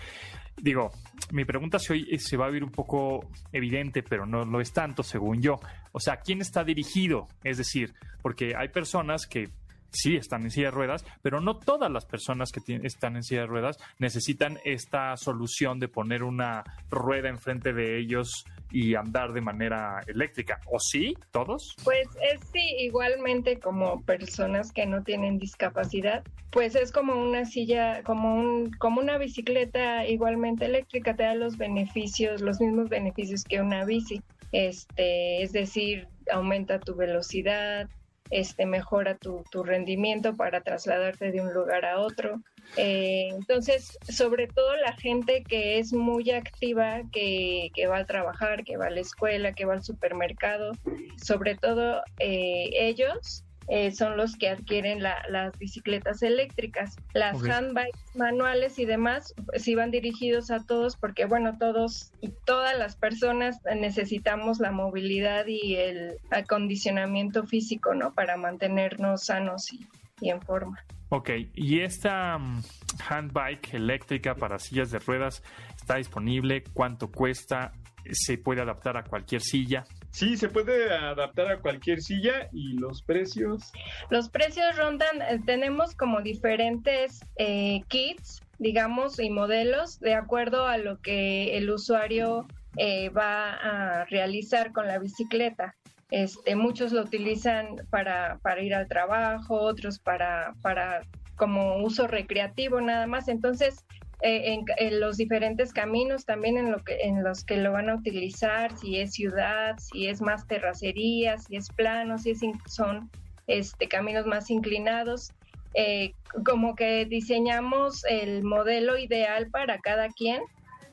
Digo, 0.56 0.90
mi 1.32 1.44
pregunta 1.44 1.78
se, 1.78 1.94
hoy 1.94 2.18
se 2.18 2.36
va 2.36 2.46
a 2.46 2.50
ver 2.50 2.62
un 2.62 2.70
poco 2.70 3.30
evidente, 3.52 4.02
pero 4.02 4.26
no 4.26 4.44
lo 4.44 4.60
es 4.60 4.72
tanto, 4.72 5.02
según 5.02 5.40
yo. 5.40 5.58
O 5.92 5.98
sea, 5.98 6.18
¿quién 6.18 6.40
está 6.40 6.62
dirigido? 6.62 7.26
Es 7.42 7.56
decir, 7.56 7.94
porque 8.20 8.54
hay 8.56 8.68
personas 8.68 9.26
que 9.26 9.48
sí 9.90 10.16
están 10.16 10.42
en 10.42 10.50
silla 10.50 10.66
de 10.66 10.72
ruedas, 10.72 11.04
pero 11.22 11.40
no 11.40 11.56
todas 11.58 11.90
las 11.90 12.04
personas 12.04 12.50
que 12.50 12.60
están 12.82 13.16
en 13.16 13.22
silla 13.22 13.42
de 13.42 13.46
ruedas 13.46 13.78
necesitan 13.98 14.58
esta 14.64 15.16
solución 15.16 15.78
de 15.78 15.88
poner 15.88 16.22
una 16.22 16.64
rueda 16.90 17.28
enfrente 17.28 17.72
de 17.72 17.98
ellos 17.98 18.44
y 18.72 18.94
andar 18.94 19.32
de 19.32 19.40
manera 19.40 20.02
eléctrica. 20.06 20.60
¿O 20.66 20.78
sí? 20.80 21.16
¿Todos? 21.30 21.76
Pues 21.84 22.08
es 22.32 22.40
sí, 22.52 22.76
igualmente 22.78 23.58
como 23.58 24.02
personas 24.02 24.72
que 24.72 24.86
no 24.86 25.02
tienen 25.02 25.38
discapacidad, 25.38 26.24
pues 26.50 26.74
es 26.74 26.92
como 26.92 27.14
una 27.14 27.44
silla, 27.44 28.02
como 28.02 28.34
un, 28.34 28.72
como 28.78 29.00
una 29.00 29.18
bicicleta 29.18 30.06
igualmente 30.06 30.64
eléctrica, 30.64 31.14
te 31.14 31.22
da 31.24 31.34
los 31.34 31.56
beneficios, 31.56 32.40
los 32.40 32.60
mismos 32.60 32.88
beneficios 32.88 33.44
que 33.44 33.60
una 33.60 33.84
bici. 33.84 34.22
Este, 34.52 35.42
es 35.42 35.52
decir, 35.52 36.08
aumenta 36.30 36.78
tu 36.78 36.94
velocidad, 36.94 37.88
este, 38.30 38.66
mejora 38.66 39.16
tu, 39.16 39.44
rendimiento 39.62 40.34
para 40.34 40.62
trasladarte 40.62 41.30
de 41.32 41.40
un 41.40 41.52
lugar 41.52 41.84
a 41.84 42.00
otro. 42.00 42.40
Eh, 42.76 43.28
entonces, 43.30 43.98
sobre 44.08 44.46
todo 44.46 44.76
la 44.76 44.92
gente 44.94 45.44
que 45.44 45.78
es 45.78 45.92
muy 45.92 46.30
activa, 46.30 47.02
que, 47.12 47.70
que, 47.74 47.86
va 47.86 47.98
a 47.98 48.06
trabajar, 48.06 48.64
que 48.64 48.76
va 48.76 48.86
a 48.86 48.90
la 48.90 49.00
escuela, 49.00 49.52
que 49.52 49.64
va 49.64 49.74
al 49.74 49.84
supermercado, 49.84 50.72
sobre 51.16 51.56
todo 51.56 52.02
eh, 52.18 52.70
ellos 52.72 53.44
eh, 53.68 53.92
son 53.92 54.16
los 54.16 54.36
que 54.36 54.48
adquieren 54.48 55.02
las 55.02 55.58
bicicletas 55.58 56.22
eléctricas. 56.22 56.96
Las 57.14 57.42
handbikes 57.42 57.98
manuales 58.14 58.78
y 58.78 58.84
demás 58.84 59.34
sí 59.56 59.74
van 59.74 59.90
dirigidos 59.90 60.50
a 60.50 60.64
todos 60.64 60.96
porque, 60.96 61.24
bueno, 61.24 61.58
todos 61.58 62.12
y 62.20 62.32
todas 62.44 62.76
las 62.78 62.96
personas 62.96 63.60
necesitamos 63.76 64.58
la 64.58 64.72
movilidad 64.72 65.46
y 65.46 65.76
el 65.76 66.16
acondicionamiento 66.30 67.44
físico, 67.46 67.94
¿no? 67.94 68.12
Para 68.12 68.36
mantenernos 68.36 69.24
sanos 69.24 69.72
y, 69.72 69.86
y 70.20 70.30
en 70.30 70.40
forma. 70.42 70.84
Ok, 71.14 71.30
y 71.54 71.80
esta 71.80 72.38
mm, 72.38 72.62
handbike 73.08 73.74
eléctrica 73.74 74.34
para 74.34 74.58
sillas 74.58 74.90
de 74.90 74.98
ruedas 74.98 75.42
está 75.76 75.96
disponible, 75.96 76.64
¿cuánto 76.72 77.10
cuesta? 77.10 77.72
¿Se 78.10 78.38
puede 78.38 78.62
adaptar 78.62 78.96
a 78.96 79.04
cualquier 79.04 79.42
silla? 79.42 79.84
Sí, 80.12 80.36
se 80.36 80.50
puede 80.50 80.92
adaptar 80.92 81.50
a 81.50 81.60
cualquier 81.60 82.02
silla 82.02 82.48
y 82.52 82.74
los 82.74 83.02
precios. 83.02 83.72
Los 84.10 84.28
precios 84.28 84.76
rondan, 84.76 85.22
eh, 85.22 85.40
tenemos 85.46 85.94
como 85.94 86.20
diferentes 86.20 87.20
eh, 87.36 87.80
kits, 87.88 88.42
digamos, 88.58 89.18
y 89.18 89.30
modelos 89.30 89.98
de 90.00 90.14
acuerdo 90.14 90.66
a 90.66 90.76
lo 90.76 91.00
que 91.00 91.56
el 91.56 91.70
usuario 91.70 92.46
eh, 92.76 93.08
va 93.08 93.54
a 93.54 94.04
realizar 94.04 94.72
con 94.72 94.86
la 94.86 94.98
bicicleta. 94.98 95.74
Este, 96.10 96.56
muchos 96.56 96.92
lo 96.92 97.00
utilizan 97.00 97.76
para, 97.88 98.38
para 98.42 98.62
ir 98.62 98.74
al 98.74 98.88
trabajo, 98.88 99.58
otros 99.58 99.98
para, 99.98 100.52
para 100.60 101.06
como 101.36 101.78
uso 101.78 102.06
recreativo 102.06 102.82
nada 102.82 103.06
más. 103.06 103.28
Entonces, 103.28 103.86
eh, 104.22 104.60
en, 104.76 105.00
los 105.00 105.16
diferentes 105.16 105.72
caminos 105.72 106.24
también 106.24 106.56
en, 106.56 106.70
lo 106.70 106.82
que, 106.84 106.96
en 107.02 107.24
los 107.24 107.44
que 107.44 107.56
lo 107.56 107.72
van 107.72 107.90
a 107.90 107.96
utilizar, 107.96 108.76
si 108.78 108.98
es 108.98 109.14
ciudad, 109.14 109.76
si 109.78 110.06
es 110.06 110.20
más 110.20 110.46
terracería, 110.46 111.38
si 111.38 111.56
es 111.56 111.68
plano, 111.70 112.18
si 112.18 112.30
es 112.30 112.40
son 112.66 113.10
este, 113.48 113.88
caminos 113.88 114.26
más 114.26 114.48
inclinados. 114.50 115.32
Eh, 115.74 116.14
como 116.44 116.76
que 116.76 117.06
diseñamos 117.06 118.04
el 118.04 118.44
modelo 118.44 118.98
ideal 118.98 119.48
para 119.50 119.78
cada 119.78 120.08
quien 120.08 120.42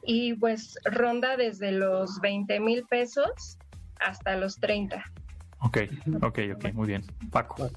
y 0.03 0.33
pues 0.35 0.75
ronda 0.85 1.37
desde 1.37 1.71
los 1.71 2.19
20 2.21 2.59
mil 2.61 2.85
pesos 2.85 3.57
hasta 3.99 4.37
los 4.37 4.55
30. 4.55 5.03
Ok, 5.59 5.77
ok, 6.21 6.39
ok, 6.55 6.73
muy 6.73 6.87
bien. 6.87 7.03
Paco 7.31 7.69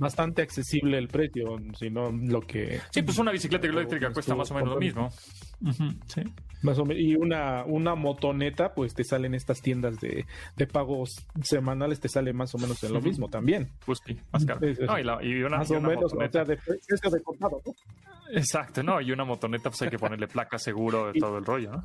bastante 0.00 0.42
accesible 0.42 0.98
el 0.98 1.08
precio, 1.08 1.58
sino 1.78 2.10
lo 2.10 2.40
que... 2.40 2.80
Sí, 2.90 3.02
pues 3.02 3.18
una 3.18 3.30
bicicleta 3.30 3.66
eléctrica 3.66 4.10
cuesta 4.12 4.34
más 4.34 4.50
o 4.50 4.54
menos 4.54 4.70
lo 4.70 4.80
mismo. 4.80 5.10
sí. 6.06 6.22
Más 6.62 6.78
o 6.78 6.84
menos. 6.84 7.02
Y 7.02 7.16
una, 7.16 7.64
una 7.64 7.94
motoneta, 7.94 8.74
pues 8.74 8.94
te 8.94 9.04
salen 9.04 9.34
estas 9.34 9.60
tiendas 9.60 9.98
de, 10.00 10.26
de 10.56 10.66
pagos 10.66 11.26
semanales, 11.42 12.00
te 12.00 12.08
sale 12.08 12.32
más 12.32 12.54
o 12.54 12.58
menos 12.58 12.82
en 12.84 12.92
lo 12.92 13.00
mismo 13.00 13.28
también. 13.28 13.70
Pues 13.86 14.00
sí, 14.04 14.18
más 14.32 14.44
caro. 14.44 14.60
y, 15.22 15.42
una, 15.42 15.58
más 15.58 15.70
o 15.70 15.80
menos, 15.80 16.12
o 16.12 16.30
sea, 16.30 16.44
de 16.44 16.56
precio 16.56 17.10
de 17.10 17.22
contado, 17.22 17.62
¿no? 17.64 17.74
Exacto, 18.32 18.82
no, 18.82 19.00
y 19.00 19.10
una 19.10 19.24
motoneta 19.24 19.70
pues 19.70 19.82
hay 19.82 19.90
que 19.90 19.98
ponerle 19.98 20.28
placa 20.28 20.58
seguro 20.58 21.12
de 21.12 21.18
todo 21.18 21.38
el 21.38 21.44
rollo, 21.44 21.72
¿no? 21.72 21.84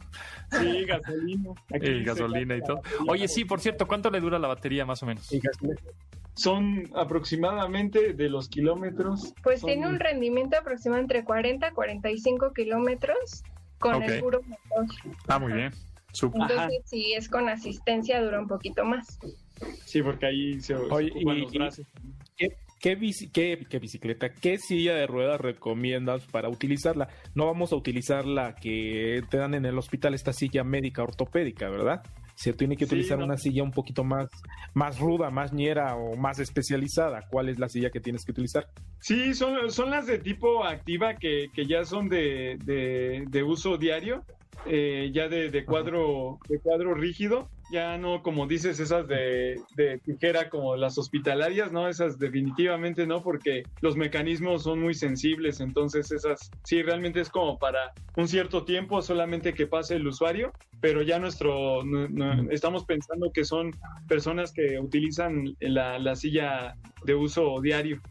Sí, 0.51 0.86
gasolina. 0.86 1.53
y 1.70 2.03
gasolina 2.03 2.55
y 2.55 2.62
todo. 2.62 2.82
Oye, 3.08 3.27
sí, 3.27 3.46
por 3.46 3.60
cierto, 3.60 3.88
¿cuánto 3.88 4.12
le 4.12 4.20
dura 4.20 4.38
la 4.38 4.48
batería 4.48 4.86
más 4.86 5.01
o 5.01 5.08
menos? 5.08 5.27
Son 6.36 6.84
aproximadamente 6.96 8.13
de 8.13 8.29
los 8.29 8.50
kilómetros. 8.50 9.34
Pues 9.41 9.62
tiene 9.62 9.88
un 9.88 10.00
rendimiento 10.00 10.58
aproximado 10.58 11.01
entre 11.01 11.24
40 11.24 11.70
y 11.70 11.72
45 11.72 12.53
kilómetros 12.53 13.44
con 13.79 14.03
el 14.03 14.20
puro 14.20 14.41
motor. 14.44 14.86
Ah, 15.27 15.39
muy 15.39 15.53
bien. 15.53 15.72
Entonces, 16.24 16.82
si 16.86 17.13
es 17.13 17.27
con 17.27 17.50
asistencia, 17.50 18.22
dura 18.22 18.39
un 18.39 18.48
poquito 18.48 18.86
más. 18.86 19.20
Sí, 19.86 20.01
porque 20.01 20.27
ahí 20.27 20.62
se, 20.62 20.75
Oye, 20.75 21.12
los 21.24 21.51
brazos. 21.51 21.86
¿Qué, 22.38 22.58
qué, 22.79 22.96
bicicleta, 22.96 24.34
qué 24.34 24.58
silla 24.58 24.96
de 24.96 25.08
ruedas 25.08 25.41
recomiendas 25.41 26.25
para 26.25 26.50
utilizarla? 26.50 27.10
No 27.34 27.46
vamos 27.46 27.72
a 27.72 27.75
utilizar 27.75 28.25
la 28.25 28.55
que 28.55 29.24
te 29.29 29.38
dan 29.38 29.53
en 29.53 29.65
el 29.65 29.77
hospital, 29.77 30.13
esta 30.13 30.34
silla 30.34 30.63
médica 30.63 31.03
ortopédica, 31.03 31.70
¿verdad? 31.70 32.03
Se 32.36 32.54
tiene 32.54 32.75
que 32.75 32.86
utilizar 32.86 33.18
una 33.18 33.38
silla 33.38 33.63
un 33.63 33.72
poquito 33.72 34.04
más, 34.04 34.30
más 34.74 35.00
ruda, 35.00 35.30
más 35.30 35.54
ñera 35.54 35.96
o 35.96 36.15
más 36.15 36.39
especializada. 36.39 37.22
¿Cuál 37.30 37.50
es 37.50 37.60
la 37.60 37.70
silla 37.70 37.89
que 37.89 38.00
tienes 38.00 38.25
que 38.25 38.32
utilizar? 38.32 38.68
Sí, 39.00 39.34
son, 39.34 39.72
son 39.72 39.89
las 39.89 40.06
de 40.06 40.20
tipo 40.20 40.63
activa 40.63 41.15
que, 41.15 41.48
que 41.54 41.65
ya 41.65 41.86
son 41.86 42.10
de, 42.10 42.58
de, 42.63 43.24
de 43.27 43.44
uso 43.44 43.77
diario 43.77 44.24
eh, 44.68 45.12
ya 45.13 45.27
de, 45.27 45.63
cuadro 45.63 46.39
de 46.48 46.60
cuadro 46.60 46.96
rígido, 46.96 47.50
ya 47.72 47.98
no 47.98 48.22
como 48.22 48.48
dices 48.48 48.79
esas 48.79 49.07
de, 49.07 49.60
de, 49.75 50.00
tijera 50.00 50.50
como 50.50 50.75
las 50.75 50.98
hospitalarias, 50.98 51.72
no, 51.72 51.88
esas 51.88 52.19
definitivamente 52.19 53.07
no, 53.07 53.24
porque 53.24 53.63
los 53.81 53.95
mecanismos 53.95 54.63
son 54.63 54.81
muy 54.81 54.93
sensibles, 54.93 55.60
entonces 55.60 56.12
esas 56.12 56.51
sí 56.63 56.81
realmente 56.81 57.22
es 57.22 57.29
como 57.29 57.57
para 57.57 57.91
un 58.15 58.27
cierto 58.27 58.65
tiempo 58.65 59.01
solamente 59.01 59.53
que 59.53 59.67
pase 59.67 59.95
el 59.95 60.07
usuario, 60.07 60.53
pero 60.81 61.01
ya 61.01 61.19
nuestro 61.19 61.81
estamos 62.51 62.86
pensando 62.86 63.31
que 63.31 63.43
son 63.43 63.72
personas 64.07 64.51
que 64.51 64.79
utilizan 64.79 65.55
la, 65.60 65.98
la 66.00 66.15
silla 66.15 66.75
de 67.05 67.15
uso 67.15 67.60
diario 67.62 68.01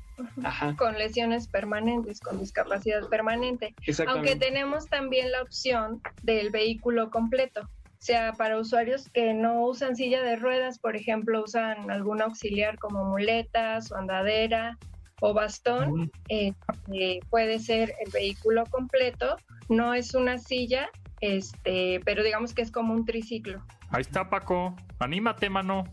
con 0.77 0.97
lesiones 0.97 1.49
permanentes, 1.49 2.21
con 2.21 2.39
discapacidad 2.39 3.09
permanente. 3.09 3.75
Aunque 4.07 4.37
tenemos 4.37 4.87
también 4.87 5.33
la 5.33 5.43
opción 5.43 6.01
del 6.23 6.51
vehículo 6.51 7.11
completo. 7.11 7.69
O 8.05 8.07
sea, 8.07 8.35
para 8.35 8.59
usuarios 8.59 9.09
que 9.09 9.33
no 9.33 9.65
usan 9.65 9.97
silla 9.97 10.23
de 10.23 10.37
ruedas, 10.37 10.79
por 10.79 10.95
ejemplo, 10.95 11.43
usan 11.43 11.91
algún 11.91 12.21
auxiliar 12.21 12.79
como 12.79 13.03
muletas 13.03 13.91
o 13.91 13.97
andadera 13.97 14.77
o 15.23 15.33
bastón, 15.33 16.13
eh, 16.29 16.53
eh, 16.93 17.21
puede 17.31 17.59
ser 17.61 17.95
el 18.05 18.13
vehículo 18.13 18.65
completo. 18.67 19.39
No 19.71 19.95
es 19.95 20.15
una 20.15 20.37
silla, 20.37 20.91
este, 21.23 21.99
pero 22.05 22.23
digamos 22.23 22.53
que 22.53 22.61
es 22.61 22.71
como 22.71 22.93
un 22.93 23.07
triciclo. 23.07 23.65
Ahí 23.89 24.03
está, 24.03 24.29
Paco. 24.29 24.77
Anímate, 24.99 25.49
mano. 25.49 25.85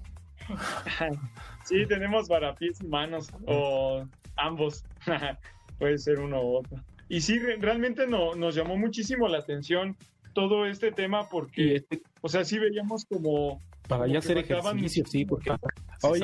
Sí, 1.64 1.86
tenemos 1.88 2.28
para 2.28 2.54
pies 2.56 2.82
y 2.82 2.88
manos, 2.88 3.30
o 3.46 4.06
ambos. 4.36 4.84
Puede 5.80 5.98
ser 5.98 6.20
uno 6.20 6.42
u 6.42 6.58
otro. 6.58 6.78
Y 7.08 7.22
sí, 7.22 7.40
realmente 7.40 8.06
no, 8.06 8.36
nos 8.36 8.54
llamó 8.54 8.76
muchísimo 8.78 9.30
la 9.30 9.38
atención 9.38 9.96
todo 10.34 10.66
este 10.66 10.92
tema 10.92 11.30
porque, 11.30 11.76
este 11.76 12.02
o 12.22 12.30
sea, 12.30 12.44
sí 12.46 12.60
veíamos 12.60 13.06
como... 13.06 13.62
Para 13.88 14.08
ya 14.08 14.20
hacer 14.20 14.38
ejercicio, 14.38 15.06
sí, 15.06 15.26
porque... 15.26 15.52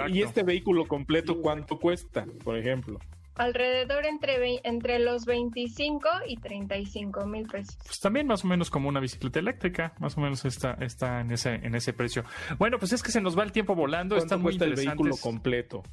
¿y 0.10 0.22
este 0.22 0.44
vehículo 0.44 0.88
completo 0.88 1.42
cuánto 1.42 1.80
cuesta, 1.80 2.26
por 2.44 2.58
ejemplo? 2.58 3.00
Alrededor 3.36 4.06
entre, 4.06 4.62
entre 4.64 5.00
los 5.00 5.26
25 5.26 6.08
y 6.28 6.38
35 6.38 7.28
mil 7.28 7.46
pesos. 7.46 7.78
Pues 7.86 8.00
también 8.00 8.26
más 8.26 8.44
o 8.44 8.48
menos 8.48 8.70
como 8.72 8.90
una 8.90 9.00
bicicleta 9.00 9.40
eléctrica, 9.40 9.94
más 10.00 10.18
o 10.18 10.22
menos 10.22 10.44
está, 10.46 10.74
está 10.80 11.22
en, 11.22 11.32
ese, 11.32 11.56
en 11.56 11.76
ese 11.76 11.94
precio. 11.94 12.24
Bueno, 12.58 12.80
pues 12.80 12.94
es 12.94 13.04
que 13.04 13.12
se 13.12 13.22
nos 13.22 13.38
va 13.38 13.44
el 13.44 13.52
tiempo 13.52 13.76
volando, 13.76 14.18
está 14.18 14.38
muy 14.38 14.58
el 14.60 14.74
vehículo 14.74 15.16
completo? 15.18 15.84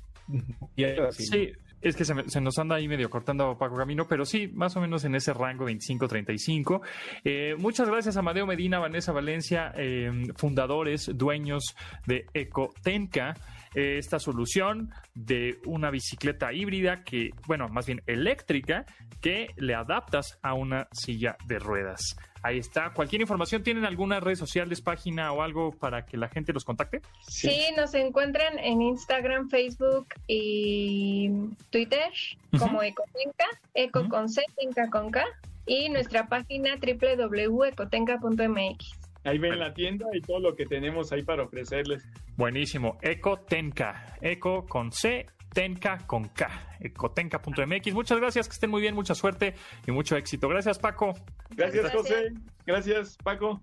sí, 1.10 1.52
es 1.80 1.96
que 1.96 2.04
se, 2.04 2.40
nos 2.40 2.58
anda 2.58 2.76
ahí 2.76 2.88
medio 2.88 3.10
cortando 3.10 3.56
Paco 3.58 3.76
Camino, 3.76 4.06
pero 4.08 4.24
sí, 4.24 4.48
más 4.48 4.76
o 4.76 4.80
menos 4.80 5.04
en 5.04 5.14
ese 5.14 5.32
rango 5.34 5.66
25-35. 5.68 6.80
Eh, 7.24 7.56
muchas 7.58 7.88
gracias 7.88 8.16
a 8.16 8.20
Amadeo 8.20 8.46
Medina, 8.46 8.78
Vanessa 8.78 9.12
Valencia, 9.12 9.72
eh, 9.76 10.10
fundadores, 10.36 11.10
dueños 11.14 11.74
de 12.06 12.26
Ecotenca. 12.34 13.34
Eh, 13.74 13.98
esta 13.98 14.20
solución 14.20 14.90
de 15.14 15.58
una 15.66 15.90
bicicleta 15.90 16.52
híbrida 16.52 17.02
que, 17.02 17.30
bueno, 17.46 17.68
más 17.68 17.86
bien 17.86 18.02
eléctrica, 18.06 18.86
que 19.20 19.48
le 19.56 19.74
adaptas 19.74 20.38
a 20.42 20.54
una 20.54 20.86
silla 20.92 21.36
de 21.46 21.58
ruedas. 21.58 22.16
Ahí 22.44 22.58
está. 22.58 22.90
Cualquier 22.90 23.22
información, 23.22 23.62
¿tienen 23.62 23.86
algunas 23.86 24.22
redes 24.22 24.38
sociales, 24.38 24.82
página 24.82 25.32
o 25.32 25.40
algo 25.40 25.72
para 25.72 26.04
que 26.04 26.18
la 26.18 26.28
gente 26.28 26.52
los 26.52 26.62
contacte? 26.62 27.00
Sí, 27.26 27.70
nos 27.74 27.94
encuentran 27.94 28.58
en 28.58 28.82
Instagram, 28.82 29.48
Facebook 29.48 30.08
y 30.26 31.30
Twitter 31.70 32.12
como 32.58 32.82
Ecotenca, 32.82 33.46
Eco 33.72 34.06
con 34.10 34.28
C, 34.28 34.42
Tenca 34.58 34.90
con 34.90 35.10
K, 35.10 35.24
y 35.64 35.88
nuestra 35.88 36.28
página 36.28 36.76
www.ecotenca.mx. 36.76 38.92
Ahí 39.24 39.38
ven 39.38 39.58
la 39.58 39.72
tienda 39.72 40.04
y 40.12 40.20
todo 40.20 40.38
lo 40.38 40.54
que 40.54 40.66
tenemos 40.66 41.12
ahí 41.12 41.22
para 41.22 41.44
ofrecerles. 41.44 42.06
Buenísimo. 42.36 42.98
Ecotenca. 43.00 44.18
Eco 44.20 44.66
con 44.66 44.92
C, 44.92 45.24
Tenca 45.54 45.98
con 46.06 46.28
K. 46.28 46.76
Ecotenca.mx. 46.80 47.94
Muchas 47.94 48.18
gracias, 48.18 48.48
que 48.48 48.52
estén 48.52 48.70
muy 48.70 48.82
bien, 48.82 48.94
mucha 48.94 49.14
suerte 49.14 49.54
y 49.86 49.92
mucho 49.92 50.16
éxito. 50.16 50.48
Gracias, 50.48 50.78
Paco. 50.78 51.14
Gracias, 51.50 51.92
José. 51.92 52.32
Gracias, 52.66 53.16
Paco. 53.22 53.62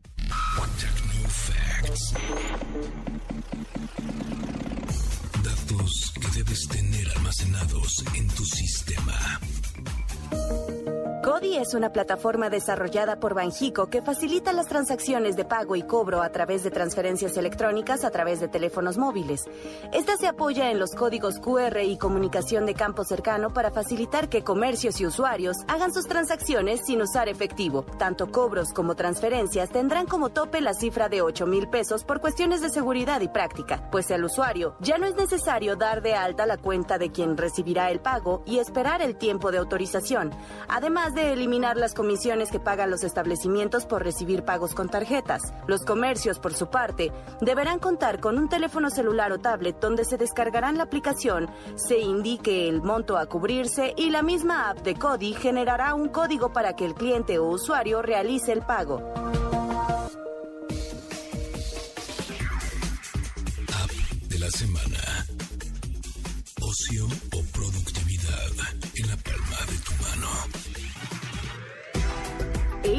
Datos 5.43 6.13
que 6.19 6.37
debes 6.37 6.67
tener 6.69 7.07
almacenados 7.17 8.05
en 8.15 8.27
tu 8.29 8.45
sistema. 8.45 9.39
Cody 11.23 11.57
es 11.57 11.75
una 11.75 11.91
plataforma 11.91 12.49
desarrollada 12.49 13.19
por 13.19 13.35
Banjico 13.35 13.91
que 13.91 14.01
facilita 14.01 14.53
las 14.53 14.67
transacciones 14.67 15.35
de 15.35 15.45
pago 15.45 15.75
y 15.75 15.83
cobro 15.83 16.21
a 16.21 16.29
través 16.31 16.63
de 16.63 16.71
transferencias 16.71 17.37
electrónicas 17.37 18.03
a 18.03 18.09
través 18.09 18.39
de 18.39 18.47
teléfonos 18.47 18.97
móviles. 18.97 19.45
Esta 19.93 20.17
se 20.17 20.27
apoya 20.27 20.71
en 20.71 20.79
los 20.79 20.95
códigos 20.95 21.39
QR 21.39 21.79
y 21.83 21.97
comunicación 21.97 22.65
de 22.65 22.73
campo 22.73 23.05
cercano 23.05 23.53
para 23.53 23.71
facilitar 23.71 24.29
que 24.29 24.43
comercios 24.43 24.99
y 24.99 25.05
usuarios 25.05 25.55
hagan 25.67 25.93
sus 25.93 26.05
transacciones 26.05 26.81
sin 26.85 27.01
usar 27.01 27.29
efectivo. 27.29 27.85
Tanto 27.97 28.29
cobros 28.29 28.73
como 28.73 28.95
transferencias 28.95 29.69
tendrán 29.69 30.07
como 30.07 30.29
tope 30.29 30.59
la 30.59 30.73
cifra 30.73 31.07
de 31.07 31.21
8 31.21 31.45
mil 31.45 31.69
pesos 31.69 32.03
por 32.03 32.19
cuestiones 32.19 32.61
de 32.61 32.69
seguridad 32.69 33.21
y 33.21 33.29
práctica, 33.29 33.89
pues 33.89 34.11
al 34.11 34.25
usuario 34.25 34.75
ya 34.79 34.97
no 34.97 35.05
es 35.05 35.15
necesario 35.15 35.75
dar 35.75 36.01
de 36.01 36.13
alta 36.13 36.45
la 36.45 36.57
cuenta 36.57 36.97
de 36.97 37.11
quien 37.11 37.37
recibirá 37.37 37.89
el 37.89 37.99
pago 37.99 38.43
y 38.45 38.59
esperar 38.59 39.01
el 39.01 39.15
tiempo 39.15 39.51
de 39.51 39.59
autorización 39.59 40.20
además 40.67 41.13
de 41.15 41.33
eliminar 41.33 41.77
las 41.77 41.93
comisiones 41.93 42.51
que 42.51 42.59
pagan 42.59 42.91
los 42.91 43.03
establecimientos 43.03 43.85
por 43.85 44.03
recibir 44.03 44.43
pagos 44.43 44.75
con 44.75 44.89
tarjetas. 44.89 45.41
Los 45.67 45.81
comercios, 45.81 46.39
por 46.39 46.53
su 46.53 46.69
parte, 46.69 47.11
deberán 47.41 47.79
contar 47.79 48.19
con 48.19 48.37
un 48.37 48.49
teléfono 48.49 48.89
celular 48.89 49.31
o 49.31 49.39
tablet 49.39 49.79
donde 49.79 50.05
se 50.05 50.17
descargarán 50.17 50.77
la 50.77 50.83
aplicación, 50.83 51.49
se 51.75 51.99
indique 51.99 52.67
el 52.69 52.81
monto 52.81 53.17
a 53.17 53.25
cubrirse 53.25 53.93
y 53.97 54.09
la 54.09 54.21
misma 54.21 54.69
app 54.69 54.79
de 54.79 54.95
CODI 54.95 55.33
generará 55.33 55.93
un 55.93 56.09
código 56.09 56.53
para 56.53 56.75
que 56.75 56.85
el 56.85 56.93
cliente 56.93 57.39
o 57.39 57.47
usuario 57.47 58.01
realice 58.01 58.51
el 58.51 58.61
pago. 58.61 59.01
App 63.83 63.91
de 64.29 64.39
la 64.39 64.49
semana. 64.51 64.99
Ocio 66.61 67.07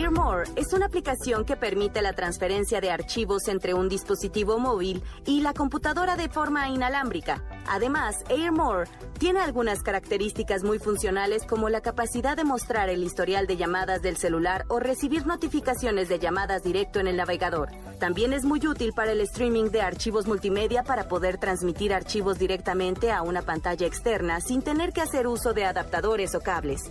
AirMore 0.03 0.51
es 0.57 0.73
una 0.73 0.87
aplicación 0.87 1.45
que 1.45 1.57
permite 1.57 2.03
la 2.03 2.13
transferencia 2.13 2.81
de 2.81 2.91
archivos 2.91 3.47
entre 3.47 3.73
un 3.73 3.89
dispositivo 3.89 4.59
móvil 4.59 5.01
y 5.27 5.43
la 5.43 5.55
computadora 5.55 6.17
de 6.17 6.29
forma 6.29 6.69
inalámbrica. 6.69 7.45
Además, 7.69 8.17
AirMore 8.29 8.91
tiene 9.21 9.39
algunas 9.39 9.81
características 9.85 10.65
muy 10.65 10.81
funcionales 10.81 11.45
como 11.45 11.69
la 11.69 11.83
capacidad 11.83 12.37
de 12.37 12.43
mostrar 12.43 12.89
el 12.89 13.05
historial 13.05 13.47
de 13.47 13.57
llamadas 13.57 14.03
del 14.03 14.17
celular 14.17 14.65
o 14.67 14.81
recibir 14.81 15.25
notificaciones 15.25 16.09
de 16.09 16.19
llamadas 16.19 16.65
directo 16.65 16.99
en 16.99 17.07
el 17.07 17.17
navegador. 17.17 17.71
También 18.01 18.33
es 18.33 18.45
muy 18.45 18.67
útil 18.67 18.93
para 18.95 19.13
el 19.13 19.21
streaming 19.21 19.71
de 19.71 19.83
archivos 19.83 20.27
multimedia 20.27 20.83
para 20.83 21.07
poder 21.07 21.39
transmitir 21.39 21.95
archivos 21.95 22.41
directamente 22.41 23.13
a 23.13 23.23
una 23.23 23.43
pantalla 23.43 23.87
externa 23.87 24.41
sin 24.41 24.63
tener 24.63 24.93
que 24.93 25.03
hacer 25.03 25.29
uso 25.29 25.53
de 25.53 25.65
adaptadores 25.65 26.35
o 26.35 26.41
cables 26.41 26.91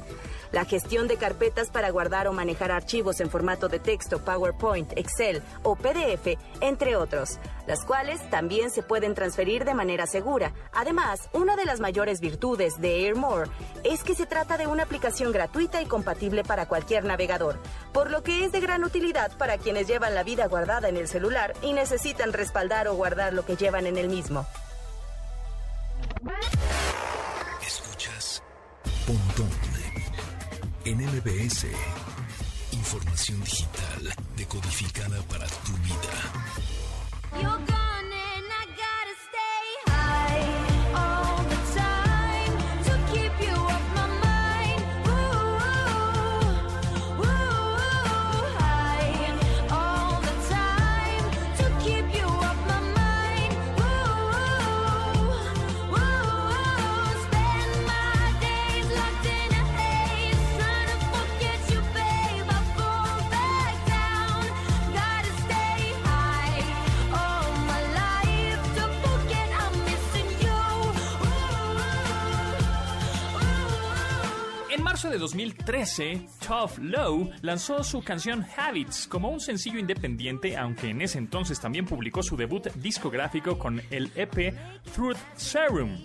la 0.51 0.65
gestión 0.65 1.07
de 1.07 1.17
carpetas 1.17 1.69
para 1.69 1.89
guardar 1.91 2.27
o 2.27 2.33
manejar 2.33 2.71
archivos 2.71 3.00
en 3.01 3.31
formato 3.31 3.67
de 3.67 3.79
texto, 3.79 4.19
PowerPoint, 4.23 4.95
Excel 4.95 5.41
o 5.63 5.75
PDF, 5.75 6.37
entre 6.61 6.95
otros, 6.95 7.39
las 7.65 7.83
cuales 7.83 8.21
también 8.29 8.69
se 8.69 8.83
pueden 8.83 9.15
transferir 9.15 9.65
de 9.65 9.73
manera 9.73 10.05
segura. 10.05 10.53
Además, 10.71 11.29
una 11.33 11.55
de 11.55 11.65
las 11.65 11.79
mayores 11.79 12.19
virtudes 12.19 12.79
de 12.79 13.05
AirMore 13.05 13.49
es 13.83 14.03
que 14.03 14.13
se 14.13 14.27
trata 14.27 14.57
de 14.57 14.67
una 14.67 14.83
aplicación 14.83 15.31
gratuita 15.31 15.81
y 15.81 15.85
compatible 15.85 16.43
para 16.43 16.67
cualquier 16.67 17.03
navegador, 17.03 17.57
por 17.91 18.11
lo 18.11 18.21
que 18.21 18.45
es 18.45 18.51
de 18.51 18.59
gran 18.59 18.83
utilidad 18.83 19.35
para 19.37 19.57
quienes 19.57 19.87
llevan 19.87 20.13
la 20.13 20.23
vida 20.23 20.47
guardada 20.47 20.87
en 20.87 20.97
el 20.97 21.07
celular 21.07 21.53
y 21.63 21.73
necesitan 21.73 22.33
respaldar 22.33 22.87
o 22.87 22.93
guardar 22.93 23.33
lo 23.33 23.45
que 23.45 23.55
llevan 23.55 23.87
en 23.87 23.97
el 23.97 24.09
mismo. 24.09 24.45
Escuchas 27.65 28.43
Pontón 29.07 29.49
en. 30.85 32.00
Información 32.93 33.41
digital 33.45 34.13
decodificada 34.35 35.21
para 35.29 35.47
tu 35.47 35.71
vida. 35.77 37.70
2013, 75.21 76.27
Tough 76.45 76.79
Low 76.79 77.29
lanzó 77.41 77.83
su 77.83 78.03
canción 78.03 78.45
Habits 78.57 79.07
como 79.07 79.29
un 79.29 79.39
sencillo 79.39 79.79
independiente, 79.79 80.57
aunque 80.57 80.89
en 80.89 81.01
ese 81.01 81.19
entonces 81.19 81.61
también 81.61 81.85
publicó 81.85 82.23
su 82.23 82.35
debut 82.35 82.67
discográfico 82.75 83.57
con 83.57 83.81
el 83.91 84.11
EP 84.15 84.53
Truth 84.93 85.17
Serum. 85.35 85.95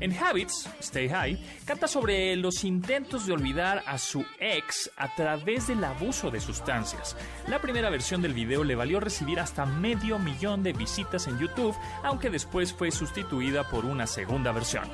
En 0.00 0.12
Habits, 0.16 0.68
Stay 0.80 1.08
High, 1.08 1.38
canta 1.64 1.88
sobre 1.88 2.34
los 2.36 2.64
intentos 2.64 3.26
de 3.26 3.32
olvidar 3.32 3.82
a 3.86 3.98
su 3.98 4.24
ex 4.38 4.90
a 4.96 5.14
través 5.14 5.66
del 5.66 5.82
abuso 5.84 6.30
de 6.30 6.40
sustancias. 6.40 7.16
La 7.48 7.60
primera 7.60 7.90
versión 7.90 8.22
del 8.22 8.34
video 8.34 8.64
le 8.64 8.74
valió 8.74 9.00
recibir 9.00 9.40
hasta 9.40 9.66
medio 9.66 10.18
millón 10.18 10.62
de 10.62 10.72
visitas 10.72 11.26
en 11.26 11.38
YouTube, 11.38 11.76
aunque 12.02 12.30
después 12.30 12.72
fue 12.72 12.90
sustituida 12.90 13.68
por 13.68 13.84
una 13.84 14.06
segunda 14.06 14.52
versión. 14.52 14.84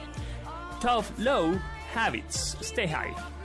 Tough 0.81 1.07
Low, 1.19 1.59
Habits, 1.95 2.57
Stay 2.61 2.89
High. 2.89 3.40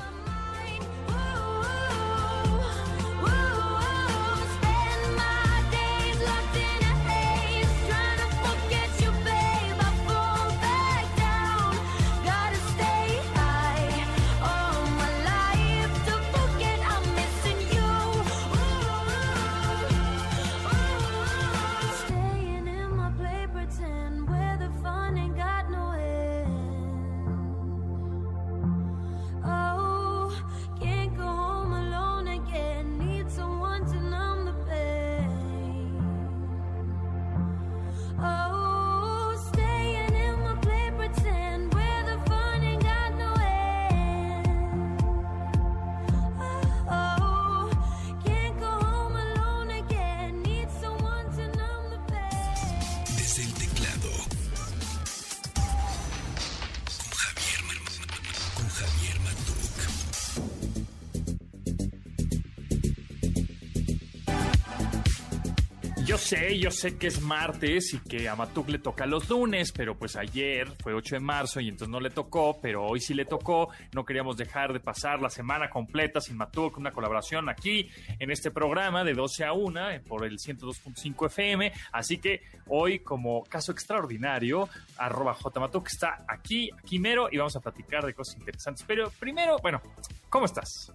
Sé, 66.75 66.97
que 66.97 67.07
es 67.07 67.21
martes 67.21 67.93
y 67.93 67.99
que 67.99 68.29
a 68.29 68.35
Matuk 68.35 68.69
le 68.69 68.79
toca 68.79 69.05
los 69.07 69.27
lunes, 69.29 69.71
pero 69.71 69.97
pues 69.97 70.15
ayer 70.15 70.71
fue 70.83 70.93
8 70.93 71.15
de 71.15 71.19
marzo 71.19 71.59
y 71.59 71.69
entonces 71.69 71.89
no 71.89 71.99
le 71.99 72.11
tocó, 72.11 72.59
pero 72.61 72.85
hoy 72.85 72.99
sí 72.99 73.13
le 73.13 73.25
tocó. 73.25 73.69
No 73.93 74.05
queríamos 74.05 74.37
dejar 74.37 74.73
de 74.73 74.79
pasar 74.79 75.21
la 75.21 75.29
semana 75.29 75.69
completa 75.69 76.21
sin 76.21 76.37
Matuk, 76.37 76.77
una 76.77 76.91
colaboración 76.91 77.49
aquí 77.49 77.89
en 78.19 78.29
este 78.29 78.51
programa 78.51 79.03
de 79.03 79.13
12 79.13 79.45
a 79.45 79.53
1 79.53 79.89
eh, 79.89 79.99
por 80.01 80.25
el 80.25 80.37
102.5 80.37 81.25
FM. 81.25 81.71
Así 81.91 82.17
que 82.19 82.41
hoy, 82.67 82.99
como 82.99 83.43
caso 83.43 83.71
extraordinario, 83.71 84.69
arroba 84.97 85.33
jmatuk 85.33 85.87
está 85.87 86.25
aquí, 86.27 86.69
aquí 86.77 86.99
mero, 86.99 87.27
y 87.31 87.37
vamos 87.37 87.55
a 87.55 87.59
platicar 87.59 88.05
de 88.05 88.13
cosas 88.13 88.37
interesantes. 88.37 88.85
Pero 88.87 89.09
primero, 89.19 89.57
bueno, 89.61 89.81
¿cómo 90.29 90.45
estás? 90.45 90.91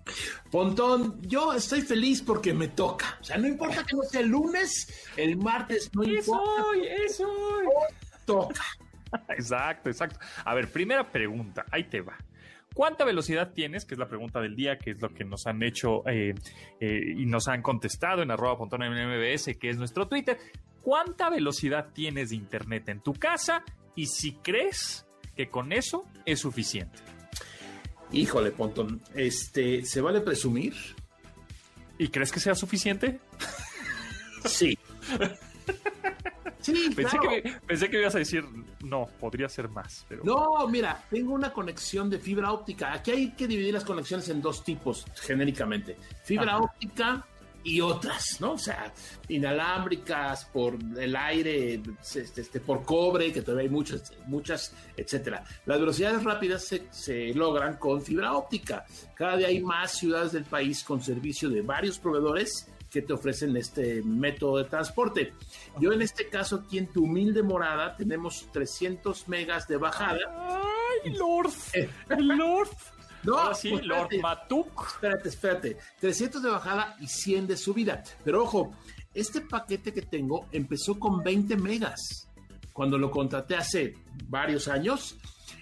Pontón, 0.50 1.20
yo 1.22 1.52
estoy 1.52 1.82
feliz 1.82 2.22
porque 2.22 2.52
me 2.52 2.68
toca. 2.68 3.18
O 3.20 3.24
sea, 3.24 3.38
no 3.38 3.48
importa 3.48 3.84
que 3.84 3.96
no 3.96 4.02
sea 4.02 4.20
el 4.20 4.28
lunes, 4.28 5.08
el 5.16 5.36
martes, 5.36 5.69
no 5.92 6.04
importa. 6.04 6.64
hoy, 6.64 6.86
es 6.86 7.20
hoy. 7.20 7.66
Toca. 8.24 8.64
Exacto, 9.28 9.90
exacto. 9.90 10.18
A 10.44 10.54
ver, 10.54 10.70
primera 10.70 11.10
pregunta, 11.10 11.64
ahí 11.70 11.84
te 11.84 12.00
va. 12.00 12.16
¿Cuánta 12.74 13.04
velocidad 13.04 13.52
tienes? 13.52 13.84
Que 13.84 13.94
es 13.94 13.98
la 13.98 14.08
pregunta 14.08 14.40
del 14.40 14.54
día, 14.54 14.78
que 14.78 14.92
es 14.92 15.00
lo 15.00 15.12
que 15.12 15.24
nos 15.24 15.46
han 15.46 15.62
hecho 15.62 16.06
eh, 16.08 16.34
eh, 16.78 17.14
y 17.16 17.26
nos 17.26 17.48
han 17.48 17.62
contestado 17.62 18.22
en 18.22 18.30
arroba 18.30 18.56
pontón 18.56 18.82
en 18.84 18.92
MBS, 18.92 19.56
que 19.58 19.70
es 19.70 19.76
nuestro 19.76 20.06
Twitter. 20.06 20.38
¿Cuánta 20.80 21.28
velocidad 21.30 21.88
tienes 21.92 22.30
de 22.30 22.36
internet 22.36 22.88
en 22.88 23.00
tu 23.00 23.12
casa? 23.14 23.64
Y 23.96 24.06
si 24.06 24.34
crees 24.34 25.04
que 25.36 25.48
con 25.50 25.72
eso 25.72 26.06
es 26.24 26.38
suficiente. 26.38 26.98
Híjole, 28.12 28.50
Pontón, 28.50 29.02
este, 29.14 29.84
¿se 29.84 30.00
vale 30.00 30.20
presumir? 30.20 30.74
¿Y 31.98 32.08
crees 32.08 32.32
que 32.32 32.40
sea 32.40 32.54
suficiente? 32.54 33.20
Sí. 34.44 34.78
Sí, 36.60 36.90
Pensé, 36.94 37.16
claro. 37.16 37.30
que, 37.42 37.54
pensé 37.66 37.88
que 37.88 38.00
ibas 38.00 38.14
a 38.14 38.18
decir, 38.18 38.44
no, 38.80 39.06
podría 39.18 39.48
ser 39.48 39.68
más. 39.68 40.04
Pero... 40.08 40.22
No, 40.24 40.68
mira, 40.68 41.02
tengo 41.10 41.32
una 41.32 41.52
conexión 41.52 42.10
de 42.10 42.18
fibra 42.18 42.52
óptica. 42.52 42.92
Aquí 42.92 43.10
hay 43.10 43.30
que 43.32 43.46
dividir 43.46 43.72
las 43.72 43.84
conexiones 43.84 44.28
en 44.28 44.42
dos 44.42 44.62
tipos, 44.62 45.06
genéricamente. 45.22 45.96
Fibra 46.22 46.56
Ajá. 46.56 46.64
óptica 46.64 47.26
y 47.62 47.80
otras, 47.80 48.40
¿no? 48.40 48.52
O 48.52 48.58
sea, 48.58 48.92
inalámbricas 49.28 50.46
por 50.46 50.76
el 50.98 51.16
aire, 51.16 51.82
este, 52.00 52.40
este, 52.40 52.60
por 52.60 52.84
cobre, 52.84 53.32
que 53.32 53.42
todavía 53.42 53.64
hay 53.64 53.70
muchas, 53.70 54.12
muchas, 54.26 54.74
etcétera. 54.96 55.44
Las 55.66 55.78
velocidades 55.80 56.24
rápidas 56.24 56.64
se, 56.64 56.86
se 56.90 57.32
logran 57.34 57.76
con 57.76 58.02
fibra 58.02 58.34
óptica. 58.34 58.84
Cada 59.14 59.36
día 59.36 59.48
hay 59.48 59.60
más 59.60 59.92
ciudades 59.92 60.32
del 60.32 60.44
país 60.44 60.84
con 60.84 61.02
servicio 61.02 61.48
de 61.48 61.62
varios 61.62 61.98
proveedores 61.98 62.66
que 62.90 63.02
te 63.02 63.12
ofrecen 63.12 63.56
este 63.56 64.02
método 64.02 64.58
de 64.58 64.64
transporte. 64.64 65.32
Yo 65.78 65.92
en 65.92 66.02
este 66.02 66.28
caso 66.28 66.56
aquí 66.56 66.78
en 66.78 66.88
tu 66.88 67.04
humilde 67.04 67.42
morada 67.42 67.96
tenemos 67.96 68.48
300 68.52 69.28
megas 69.28 69.68
de 69.68 69.76
bajada. 69.76 70.18
¡Ay, 70.28 71.12
Lord! 71.12 71.52
¡Lord! 72.18 72.68
No, 73.22 73.38
Ahora 73.38 73.54
sí, 73.54 73.70
pues, 73.70 73.84
Lord 73.84 74.12
espérate. 74.12 74.18
Matuk. 74.20 74.86
Espérate, 74.86 75.28
espérate. 75.28 75.76
300 76.00 76.42
de 76.42 76.50
bajada 76.50 76.96
y 77.00 77.06
100 77.06 77.46
de 77.46 77.56
subida. 77.56 78.02
Pero 78.24 78.42
ojo, 78.42 78.74
este 79.14 79.42
paquete 79.42 79.92
que 79.92 80.02
tengo 80.02 80.46
empezó 80.52 80.98
con 80.98 81.22
20 81.22 81.56
megas. 81.56 82.28
Cuando 82.72 82.96
lo 82.96 83.10
contraté 83.10 83.56
hace 83.56 83.94
varios 84.28 84.68
años, 84.68 85.16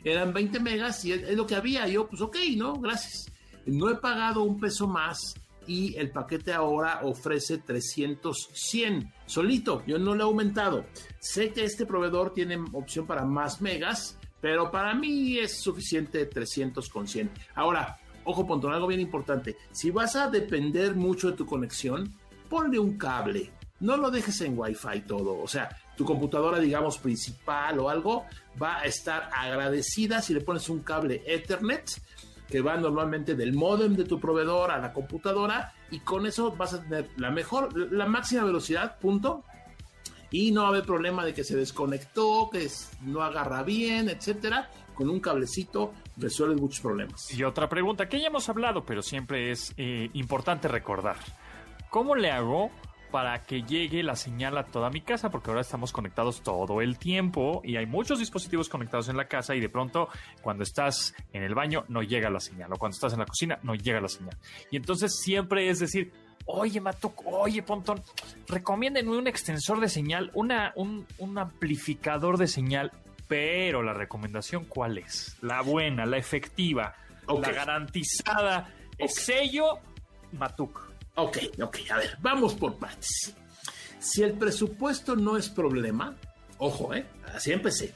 eran 0.04 0.32
20 0.32 0.60
megas 0.60 1.04
y 1.04 1.12
es, 1.12 1.22
es 1.22 1.36
lo 1.36 1.46
que 1.46 1.56
había. 1.56 1.86
Yo, 1.88 2.08
pues 2.08 2.22
ok, 2.22 2.36
¿no? 2.56 2.74
Gracias. 2.74 3.26
No 3.66 3.90
he 3.90 3.96
pagado 3.96 4.42
un 4.44 4.60
peso 4.60 4.86
más 4.86 5.34
y 5.68 5.94
el 5.96 6.10
paquete 6.10 6.52
ahora 6.52 7.00
ofrece 7.04 7.58
300, 7.58 8.48
100 8.52 9.12
solito. 9.26 9.84
Yo 9.86 9.98
no 9.98 10.14
lo 10.14 10.24
he 10.24 10.26
aumentado. 10.26 10.86
Sé 11.20 11.52
que 11.52 11.64
este 11.64 11.86
proveedor 11.86 12.32
tiene 12.32 12.58
opción 12.72 13.06
para 13.06 13.24
más 13.24 13.60
megas, 13.60 14.18
pero 14.40 14.70
para 14.70 14.94
mí 14.94 15.38
es 15.38 15.60
suficiente 15.60 16.24
300 16.24 16.88
con 16.88 17.06
100. 17.06 17.30
Ahora, 17.54 17.98
ojo, 18.24 18.46
Pontón, 18.46 18.72
algo 18.72 18.86
bien 18.86 19.00
importante. 19.00 19.56
Si 19.70 19.90
vas 19.90 20.16
a 20.16 20.30
depender 20.30 20.96
mucho 20.96 21.30
de 21.30 21.36
tu 21.36 21.44
conexión, 21.44 22.12
ponle 22.48 22.78
un 22.78 22.96
cable. 22.96 23.52
No 23.80 23.96
lo 23.96 24.10
dejes 24.10 24.40
en 24.40 24.58
Wi-Fi 24.58 25.02
todo. 25.06 25.38
O 25.38 25.46
sea, 25.46 25.68
tu 25.96 26.04
computadora, 26.04 26.58
digamos, 26.58 26.98
principal 26.98 27.78
o 27.78 27.90
algo, 27.90 28.24
va 28.60 28.78
a 28.78 28.84
estar 28.84 29.28
agradecida 29.34 30.22
si 30.22 30.32
le 30.32 30.40
pones 30.40 30.68
un 30.68 30.80
cable 30.80 31.22
Ethernet 31.26 32.00
que 32.48 32.60
va 32.62 32.76
normalmente 32.76 33.34
del 33.34 33.52
modem 33.52 33.94
de 33.94 34.04
tu 34.04 34.18
proveedor 34.18 34.70
a 34.70 34.78
la 34.78 34.92
computadora 34.92 35.74
y 35.90 36.00
con 36.00 36.26
eso 36.26 36.52
vas 36.56 36.74
a 36.74 36.82
tener 36.82 37.08
la 37.16 37.30
mejor, 37.30 37.76
la 37.92 38.06
máxima 38.06 38.44
velocidad, 38.44 38.98
punto. 38.98 39.44
Y 40.30 40.50
no 40.52 40.62
va 40.62 40.66
a 40.66 40.70
haber 40.70 40.84
problema 40.84 41.24
de 41.24 41.32
que 41.32 41.42
se 41.42 41.56
desconectó, 41.56 42.50
que 42.50 42.68
no 43.02 43.22
agarra 43.22 43.62
bien, 43.62 44.10
etcétera. 44.10 44.70
Con 44.94 45.08
un 45.08 45.20
cablecito 45.20 45.94
resuelves 46.18 46.60
muchos 46.60 46.80
problemas. 46.80 47.32
Y 47.32 47.44
otra 47.44 47.68
pregunta 47.68 48.08
que 48.08 48.20
ya 48.20 48.26
hemos 48.26 48.48
hablado, 48.48 48.84
pero 48.84 49.00
siempre 49.00 49.50
es 49.50 49.72
eh, 49.78 50.10
importante 50.12 50.68
recordar. 50.68 51.16
¿Cómo 51.88 52.14
le 52.14 52.30
hago 52.30 52.70
para 53.10 53.42
que 53.42 53.62
llegue 53.62 54.02
la 54.02 54.16
señal 54.16 54.56
a 54.58 54.64
toda 54.64 54.90
mi 54.90 55.00
casa? 55.00 55.30
Porque 55.30 55.50
ahora 55.50 55.60
estamos 55.62 55.92
conectados 55.92 56.42
todo 56.42 56.80
el 56.80 56.98
tiempo 56.98 57.60
y 57.64 57.76
hay 57.76 57.86
muchos 57.86 58.18
dispositivos 58.18 58.68
conectados 58.68 59.08
en 59.08 59.16
la 59.16 59.26
casa 59.28 59.54
y 59.54 59.60
de 59.60 59.68
pronto 59.68 60.08
cuando 60.42 60.62
estás 60.62 61.14
en 61.32 61.42
el 61.42 61.54
baño 61.54 61.84
no 61.88 62.02
llega 62.02 62.30
la 62.30 62.40
señal 62.40 62.72
o 62.72 62.76
cuando 62.76 62.94
estás 62.94 63.12
en 63.12 63.20
la 63.20 63.26
cocina 63.26 63.58
no 63.62 63.74
llega 63.74 64.00
la 64.00 64.08
señal. 64.08 64.36
Y 64.70 64.76
entonces 64.76 65.18
siempre 65.20 65.68
es 65.68 65.78
decir, 65.80 66.12
oye 66.46 66.80
Matuk, 66.80 67.22
oye 67.26 67.62
Pontón, 67.62 68.02
recomiéndenme 68.48 69.16
un 69.16 69.26
extensor 69.26 69.80
de 69.80 69.88
señal, 69.88 70.30
una, 70.34 70.72
un, 70.76 71.06
un 71.18 71.38
amplificador 71.38 72.36
de 72.38 72.46
señal. 72.46 72.92
Pero 73.28 73.82
la 73.82 73.92
recomendación, 73.92 74.64
¿cuál 74.64 74.96
es? 74.96 75.36
La 75.42 75.60
buena, 75.60 76.06
la 76.06 76.16
efectiva, 76.16 76.94
la 77.28 77.52
garantizada, 77.52 78.72
el 78.96 79.04
Ok. 79.04 79.10
sello 79.10 79.64
Matuk. 80.32 80.87
Ok, 81.18 81.38
ok, 81.60 81.78
a 81.90 81.96
ver, 81.96 82.16
vamos 82.20 82.54
por 82.54 82.76
partes. 82.76 83.34
Si 83.98 84.22
el 84.22 84.34
presupuesto 84.34 85.16
no 85.16 85.36
es 85.36 85.48
problema, 85.48 86.14
ojo, 86.58 86.94
¿eh? 86.94 87.06
Así 87.34 87.50
empecé. 87.50 87.92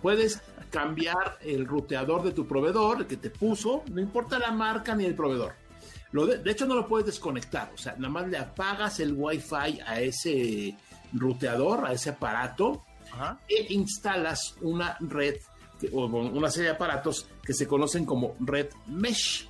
Puedes 0.00 0.40
cambiar 0.70 1.36
el 1.42 1.66
ruteador 1.66 2.22
de 2.22 2.32
tu 2.32 2.46
proveedor, 2.46 3.00
el 3.00 3.06
que 3.06 3.18
te 3.18 3.28
puso, 3.28 3.82
no 3.92 4.00
importa 4.00 4.38
la 4.38 4.52
marca 4.52 4.94
ni 4.94 5.04
el 5.04 5.14
proveedor. 5.14 5.54
Lo 6.12 6.24
de, 6.24 6.38
de 6.38 6.50
hecho, 6.50 6.64
no 6.64 6.74
lo 6.74 6.88
puedes 6.88 7.04
desconectar, 7.04 7.70
o 7.74 7.78
sea, 7.78 7.94
nada 7.96 8.08
más 8.08 8.28
le 8.28 8.38
apagas 8.38 9.00
el 9.00 9.12
Wi-Fi 9.12 9.80
a 9.86 10.00
ese 10.00 10.74
ruteador, 11.12 11.84
a 11.84 11.92
ese 11.92 12.10
aparato, 12.10 12.84
Ajá. 13.12 13.38
e 13.48 13.66
instalas 13.74 14.54
una 14.62 14.96
red 15.00 15.36
o 15.92 16.06
una 16.06 16.50
serie 16.50 16.70
de 16.70 16.76
aparatos 16.76 17.28
que 17.42 17.52
se 17.52 17.66
conocen 17.66 18.06
como 18.06 18.34
red 18.40 18.68
mesh, 18.86 19.46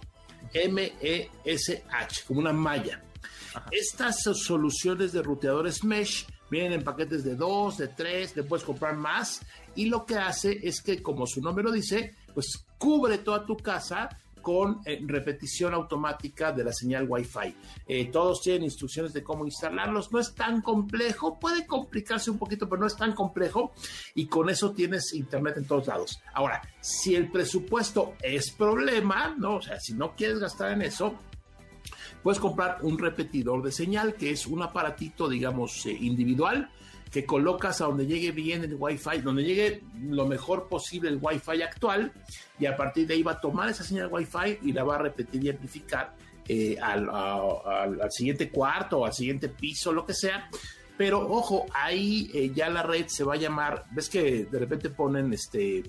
M-E-S-H, 0.52 2.24
como 2.26 2.40
una 2.40 2.52
malla. 2.52 3.02
Estas 3.70 4.22
so- 4.22 4.34
soluciones 4.34 5.12
de 5.12 5.22
ruteadores 5.22 5.82
mesh 5.84 6.26
vienen 6.50 6.74
en 6.74 6.84
paquetes 6.84 7.24
de 7.24 7.34
2, 7.34 7.78
de 7.78 7.88
3, 7.88 8.36
le 8.36 8.42
puedes 8.44 8.64
comprar 8.64 8.94
más 8.96 9.40
y 9.74 9.86
lo 9.86 10.04
que 10.06 10.16
hace 10.16 10.58
es 10.62 10.80
que, 10.82 11.02
como 11.02 11.26
su 11.26 11.40
nombre 11.40 11.64
lo 11.64 11.72
dice, 11.72 12.14
pues 12.34 12.64
cubre 12.78 13.18
toda 13.18 13.44
tu 13.46 13.56
casa 13.56 14.08
con 14.46 14.80
eh, 14.84 15.00
repetición 15.04 15.74
automática 15.74 16.52
de 16.52 16.62
la 16.62 16.72
señal 16.72 17.04
Wi-Fi. 17.08 17.56
Eh, 17.84 18.04
todos 18.12 18.42
tienen 18.42 18.62
instrucciones 18.62 19.12
de 19.12 19.24
cómo 19.24 19.44
instalarlos. 19.44 20.12
No 20.12 20.20
es 20.20 20.36
tan 20.36 20.62
complejo, 20.62 21.36
puede 21.40 21.66
complicarse 21.66 22.30
un 22.30 22.38
poquito, 22.38 22.68
pero 22.68 22.80
no 22.80 22.86
es 22.86 22.94
tan 22.94 23.12
complejo. 23.12 23.72
Y 24.14 24.26
con 24.28 24.48
eso 24.48 24.70
tienes 24.70 25.12
internet 25.14 25.56
en 25.56 25.64
todos 25.64 25.88
lados. 25.88 26.20
Ahora, 26.32 26.62
si 26.80 27.16
el 27.16 27.28
presupuesto 27.28 28.14
es 28.22 28.52
problema, 28.52 29.34
¿no? 29.36 29.56
O 29.56 29.62
sea, 29.62 29.80
si 29.80 29.94
no 29.94 30.14
quieres 30.14 30.38
gastar 30.38 30.70
en 30.70 30.82
eso, 30.82 31.16
puedes 32.22 32.38
comprar 32.38 32.78
un 32.82 33.00
repetidor 33.00 33.64
de 33.64 33.72
señal, 33.72 34.14
que 34.14 34.30
es 34.30 34.46
un 34.46 34.62
aparatito, 34.62 35.28
digamos, 35.28 35.84
eh, 35.86 35.90
individual, 35.90 36.70
que 37.10 37.24
colocas 37.24 37.80
a 37.80 37.86
donde 37.86 38.06
llegue 38.06 38.32
bien 38.32 38.64
el 38.64 38.76
Wi-Fi, 38.78 39.18
donde 39.22 39.44
llegue 39.44 39.82
lo 40.00 40.26
mejor 40.26 40.68
posible 40.68 41.08
el 41.08 41.18
Wi-Fi 41.20 41.62
actual, 41.62 42.12
y 42.58 42.66
a 42.66 42.76
partir 42.76 43.06
de 43.06 43.14
ahí 43.14 43.22
va 43.22 43.32
a 43.32 43.40
tomar 43.40 43.68
esa 43.68 43.84
señal 43.84 44.08
Wi-Fi 44.10 44.58
y 44.62 44.72
la 44.72 44.84
va 44.84 44.96
a 44.96 44.98
repetir 44.98 45.42
y 45.44 45.50
amplificar 45.50 46.14
eh, 46.48 46.76
al, 46.80 47.08
a- 47.10 47.40
al- 47.82 48.00
al 48.02 48.12
siguiente 48.12 48.50
cuarto 48.50 48.98
o 49.00 49.06
al 49.06 49.12
siguiente 49.12 49.48
piso, 49.48 49.92
lo 49.92 50.04
que 50.04 50.14
sea. 50.14 50.48
Pero 50.98 51.20
ojo, 51.28 51.66
ahí 51.74 52.30
eh, 52.34 52.50
ya 52.54 52.68
la 52.70 52.82
red 52.82 53.06
se 53.08 53.22
va 53.24 53.34
a 53.34 53.36
llamar, 53.36 53.84
ves 53.92 54.08
que 54.08 54.44
de 54.46 54.58
repente 54.58 54.88
ponen 54.90 55.32
este 55.32 55.84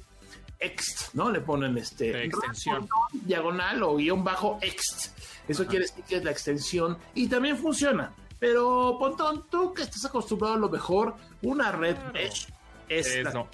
ext, 0.60 1.14
¿no? 1.14 1.32
Le 1.32 1.42
ponen 1.42 1.78
este 1.78 2.26
Extensión. 2.26 2.88
diagonal 3.14 3.84
o 3.84 3.96
guion 3.96 4.24
bajo 4.24 4.58
ext. 4.62 5.18
Eso 5.48 5.66
quiere 5.66 5.86
decir 5.86 6.04
que 6.04 6.16
es 6.18 6.24
la 6.24 6.32
extensión 6.32 6.98
y 7.16 7.28
también 7.28 7.58
funciona. 7.58 8.14
Pero 8.40 8.98
Pontón, 9.00 9.46
tú 9.50 9.74
que 9.74 9.84
estás 9.84 10.06
acostumbrado 10.06 10.56
a 10.56 10.60
lo 10.60 10.70
mejor, 10.70 11.16
una 11.42 11.72
red 11.72 11.98
mesh 12.14 12.48
es, 12.88 13.08
Es, 13.16 13.24
la- 13.24 13.32
no, 13.32 13.50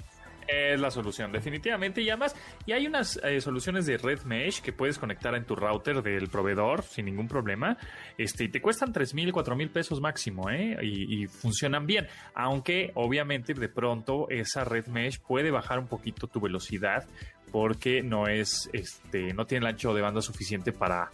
es 0.46 0.78
la 0.78 0.90
solución, 0.90 1.32
definitivamente. 1.32 2.02
Y 2.02 2.10
además, 2.10 2.36
y 2.66 2.72
hay 2.72 2.86
unas 2.86 3.18
eh, 3.24 3.40
soluciones 3.40 3.86
de 3.86 3.96
red 3.96 4.20
mesh 4.24 4.60
que 4.60 4.72
puedes 4.74 4.98
conectar 4.98 5.34
en 5.34 5.46
tu 5.46 5.56
router 5.56 6.02
del 6.02 6.28
proveedor 6.28 6.82
sin 6.82 7.06
ningún 7.06 7.28
problema. 7.28 7.78
Este, 8.18 8.44
y 8.44 8.48
te 8.48 8.60
cuestan 8.60 8.92
3 8.92 9.14
mil, 9.14 9.32
4 9.32 9.56
mil 9.56 9.70
pesos 9.70 10.00
máximo, 10.02 10.50
¿eh? 10.50 10.76
Y, 10.82 11.22
y 11.22 11.26
funcionan 11.28 11.86
bien. 11.86 12.06
Aunque, 12.34 12.92
obviamente, 12.94 13.54
de 13.54 13.68
pronto 13.70 14.28
esa 14.28 14.64
red 14.64 14.86
mesh 14.88 15.18
puede 15.20 15.50
bajar 15.50 15.78
un 15.78 15.86
poquito 15.88 16.26
tu 16.26 16.40
velocidad 16.40 17.06
porque 17.50 18.02
no 18.02 18.26
es, 18.26 18.68
este, 18.72 19.32
no 19.32 19.46
tiene 19.46 19.64
el 19.66 19.72
ancho 19.72 19.94
de 19.94 20.02
banda 20.02 20.20
suficiente 20.20 20.72
para 20.72 21.08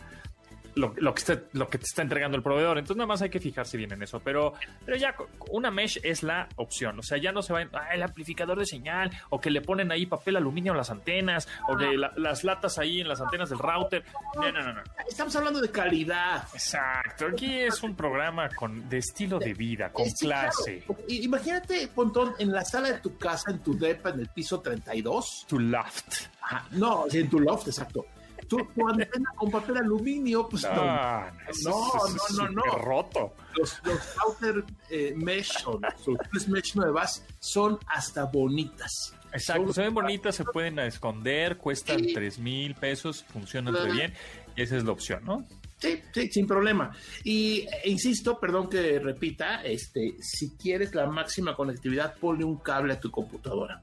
lo, 0.74 0.94
lo 0.96 1.14
que 1.14 1.18
está- 1.20 1.40
lo 1.52 1.68
que 1.68 1.78
te 1.78 1.84
está 1.84 2.02
entregando 2.02 2.36
el 2.36 2.42
proveedor. 2.42 2.78
Entonces 2.78 2.96
nada 2.96 3.06
más 3.08 3.22
hay 3.22 3.30
que 3.30 3.40
fijarse 3.40 3.76
bien 3.76 3.92
en 3.92 4.02
eso. 4.02 4.20
Pero, 4.20 4.54
pero 4.84 4.96
ya 4.96 5.14
una 5.50 5.70
mesh 5.70 6.00
es 6.02 6.22
la 6.22 6.48
opción. 6.56 6.98
O 6.98 7.02
sea, 7.02 7.18
ya 7.18 7.32
no 7.32 7.42
se 7.42 7.52
va 7.52 7.60
ah, 7.72 7.94
el 7.94 8.02
amplificador 8.02 8.58
de 8.58 8.66
señal 8.66 9.10
o 9.30 9.40
que 9.40 9.50
le 9.50 9.60
ponen 9.60 9.90
ahí 9.92 10.06
papel 10.06 10.36
aluminio 10.36 10.72
a 10.72 10.76
las 10.76 10.90
antenas 10.90 11.48
o 11.68 11.76
que 11.76 11.96
la- 11.96 12.12
las 12.16 12.44
latas 12.44 12.78
ahí 12.78 13.00
en 13.00 13.08
las 13.08 13.20
antenas 13.20 13.50
del 13.50 13.58
router. 13.58 14.04
No, 14.36 14.50
no, 14.52 14.62
no, 14.62 14.72
no. 14.72 14.82
Estamos 15.08 15.34
hablando 15.36 15.60
de 15.60 15.70
calidad. 15.70 16.44
Exacto. 16.52 17.26
Aquí 17.26 17.60
es 17.60 17.82
un 17.82 17.94
programa 17.94 18.48
con, 18.50 18.88
de 18.88 18.98
estilo 18.98 19.38
de 19.38 19.54
vida, 19.54 19.92
con 19.92 20.06
Sí, 20.10 20.26
clase. 20.26 20.84
Imagínate, 21.08 21.88
Pontón, 21.88 22.34
en 22.38 22.52
la 22.52 22.64
sala 22.64 22.90
de 22.92 22.98
tu 23.00 23.16
casa, 23.18 23.50
en 23.50 23.58
tu 23.60 23.76
depa, 23.76 24.10
en 24.10 24.20
el 24.20 24.28
piso 24.28 24.60
32. 24.60 25.46
To 25.48 25.58
loft. 25.58 26.26
Ajá, 26.40 26.66
no, 26.72 27.04
en 27.12 27.28
tu 27.28 27.38
loft, 27.40 27.68
exacto. 27.68 28.06
Tu, 28.50 28.56
tu 28.74 28.88
antena 28.88 29.30
con 29.36 29.48
papel 29.50 29.76
aluminio, 29.78 30.48
pues 30.48 30.64
no. 30.64 30.74
No, 30.74 31.20
No, 31.64 32.06
es- 32.06 32.34
no, 32.36 32.48
no, 32.48 32.50
no. 32.50 32.62
roto. 32.78 33.32
Los, 33.56 33.80
los 33.84 33.98
router 34.16 34.64
eh, 34.90 35.14
mesh 35.16 35.52
o 35.66 35.78
las 35.80 36.00
soluciones 36.02 36.48
mesh 36.48 36.74
nuevas 36.76 37.24
son 37.38 37.78
hasta 37.86 38.24
bonitas. 38.24 39.14
Exacto, 39.32 39.66
Son- 39.66 39.74
se 39.74 39.82
ven 39.82 39.94
bonitas, 39.94 40.34
se 40.34 40.44
pueden 40.44 40.80
esconder, 40.80 41.56
cuestan 41.58 42.00
Sí. 42.00 42.12
3 42.12 42.38
mil 42.40 42.74
pesos, 42.74 43.24
funcionan 43.32 43.72
muy 43.72 43.92
bien. 43.92 44.12
Y 44.56 44.62
esa 44.62 44.76
es 44.76 44.82
la 44.84 44.90
opción, 44.92 45.24
¿no? 45.24 45.46
Sí, 45.78 46.02
sí, 46.12 46.28
sin 46.32 46.46
problema. 46.46 46.90
Y 47.24 47.66
e 47.84 47.88
insisto, 47.88 48.38
perdón 48.40 48.68
que 48.68 48.98
repita, 48.98 49.62
este, 49.62 50.16
si 50.20 50.56
quieres 50.56 50.94
la 50.94 51.06
máxima 51.06 51.54
conectividad, 51.54 52.16
ponle 52.16 52.44
un 52.44 52.56
cable 52.58 52.94
a 52.94 53.00
tu 53.00 53.10
computadora. 53.12 53.80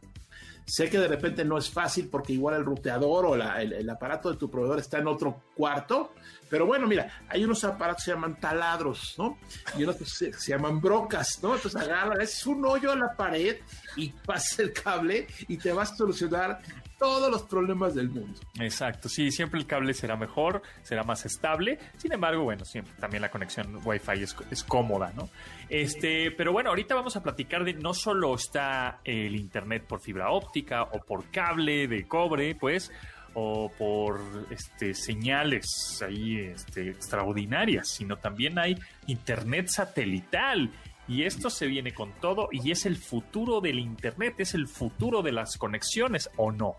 Sé 0.70 0.90
que 0.90 1.00
de 1.00 1.08
repente 1.08 1.46
no 1.46 1.58
es 1.58 1.70
fácil 1.70 2.10
porque 2.10 2.34
igual 2.34 2.56
el 2.56 2.66
ruteador 2.66 3.26
o 3.26 3.38
la- 3.38 3.62
el, 3.62 3.90
aparato 3.90 4.30
de 4.30 4.36
tu 4.38 4.52
proveedor 4.52 4.80
está 4.80 5.00
en 5.00 5.08
otro 5.08 5.44
cuarto, 5.56 6.14
pero 6.50 6.66
bueno, 6.66 6.86
mira, 6.88 7.24
hay 7.30 7.46
unos 7.46 7.64
aparatos 7.64 8.04
que 8.04 8.12
se 8.12 8.16
llaman 8.16 8.38
taladros, 8.38 9.16
¿no? 9.18 9.38
Y 9.78 9.84
unos 9.84 9.96
que 9.96 10.06
se, 10.06 10.34
se 10.34 10.52
llaman 10.52 10.82
brocas, 10.82 11.40
¿no? 11.42 11.56
Entonces 11.56 11.82
agarra, 11.82 12.22
es 12.22 12.46
un 12.46 12.66
hoyo 12.66 12.92
a 12.92 12.96
la 12.98 13.16
pared 13.16 13.58
y 13.96 14.10
pasa 14.26 14.62
el 14.62 14.74
cable 14.74 15.26
y 15.48 15.58
te 15.58 15.72
vas 15.72 15.94
a 15.94 15.96
solucionar 15.96 16.60
todos 16.98 17.32
los 17.32 17.44
problemas 17.44 17.96
del 17.96 18.10
mundo. 18.10 18.40
Exacto, 18.60 19.10
sí, 19.10 19.32
siempre 19.32 19.60
el 19.60 19.68
cable 19.68 19.94
será 19.94 20.16
mejor, 20.16 20.62
será 20.82 21.04
más 21.04 21.26
estable. 21.26 21.80
Sin 21.98 22.12
embargo, 22.12 22.44
bueno, 22.44 22.66
siempre 22.66 22.94
también 23.00 23.22
la 23.22 23.32
conexión 23.32 23.80
Wi-Fi 23.84 24.24
es, 24.24 24.36
es 24.52 24.64
cómoda, 24.64 25.14
¿no? 25.16 25.30
Este, 25.70 26.32
pero 26.32 26.52
bueno, 26.52 26.70
ahorita 26.70 26.96
vamos 26.96 27.16
a 27.16 27.24
platicar 27.24 27.64
de 27.64 27.74
no 27.74 27.94
solo 27.94 28.36
está 28.36 29.00
el 29.04 29.36
internet 29.36 29.86
por 29.88 30.00
fibra 30.00 30.32
óptica 30.32 30.84
o 30.84 31.00
por 31.00 31.30
cable 31.32 31.88
de 31.88 32.08
cobre, 32.08 32.56
pues, 32.56 32.92
o 33.40 33.72
por 33.78 34.20
este, 34.50 34.96
señales 34.96 36.02
ahí 36.02 36.40
este, 36.40 36.90
extraordinarias, 36.90 37.88
sino 37.88 38.18
también 38.18 38.58
hay 38.58 38.76
internet 39.06 39.68
satelital. 39.68 40.72
Y 41.08 41.24
esto 41.24 41.50
se 41.50 41.68
viene 41.68 41.94
con 41.94 42.12
todo 42.20 42.50
y 42.52 42.72
es 42.72 42.86
el 42.86 42.98
futuro 42.98 43.62
del 43.62 43.80
Internet, 43.80 44.36
es 44.40 44.54
el 44.56 44.68
futuro 44.68 45.22
de 45.22 45.32
las 45.32 45.58
conexiones 45.58 46.30
o 46.36 46.52
no. 46.52 46.76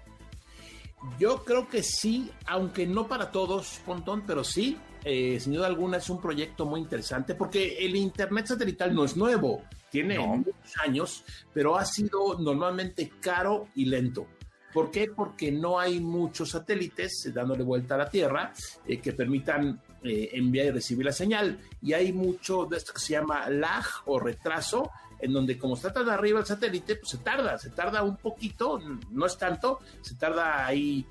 Yo 1.18 1.44
creo 1.44 1.68
que 1.68 1.82
sí, 1.82 2.30
aunque 2.46 2.86
no 2.86 3.06
para 3.06 3.30
todos, 3.30 3.80
Pontón, 3.86 4.24
pero 4.26 4.42
sí, 4.42 4.76
eh, 5.04 5.38
sin 5.40 5.54
duda 5.54 5.66
alguna 5.66 5.98
es 5.98 6.10
un 6.10 6.20
proyecto 6.20 6.66
muy 6.66 6.80
interesante 6.80 7.34
porque 7.34 7.78
el 7.78 7.94
Internet 7.94 8.46
satelital 8.46 8.94
no 8.94 9.04
es 9.04 9.16
nuevo, 9.16 9.62
tiene 9.90 10.18
muchos 10.18 10.76
años, 10.84 11.24
pero 11.54 11.76
ha 11.76 11.84
sido 11.84 12.38
normalmente 12.38 13.12
caro 13.20 13.68
y 13.74 13.84
lento. 13.84 14.26
¿Por 14.72 14.90
qué? 14.90 15.08
Porque 15.08 15.50
no 15.50 15.78
hay 15.78 16.00
muchos 16.00 16.50
satélites 16.50 17.30
dándole 17.32 17.64
vuelta 17.64 17.94
a 17.94 17.98
la 17.98 18.10
Tierra 18.10 18.52
eh, 18.86 19.00
que 19.00 19.12
permitan 19.12 19.80
eh, 20.02 20.30
enviar 20.32 20.66
y 20.66 20.70
recibir 20.70 21.06
la 21.06 21.12
señal. 21.12 21.58
Y 21.80 21.94
hay 21.94 22.12
mucho 22.12 22.66
de 22.66 22.76
esto 22.76 22.92
que 22.92 23.00
se 23.00 23.14
llama 23.14 23.48
lag 23.48 23.84
o 24.06 24.20
retraso, 24.20 24.90
en 25.20 25.32
donde 25.32 25.58
como 25.58 25.74
está 25.74 25.92
tan 25.92 26.08
arriba 26.08 26.40
el 26.40 26.46
satélite, 26.46 26.96
pues 26.96 27.10
se 27.10 27.18
tarda, 27.18 27.58
se 27.58 27.70
tarda 27.70 28.02
un 28.02 28.16
poquito, 28.16 28.80
no 29.10 29.26
es 29.26 29.36
tanto, 29.36 29.80
se 30.00 30.14
tarda 30.14 30.66
ahí 30.66 31.06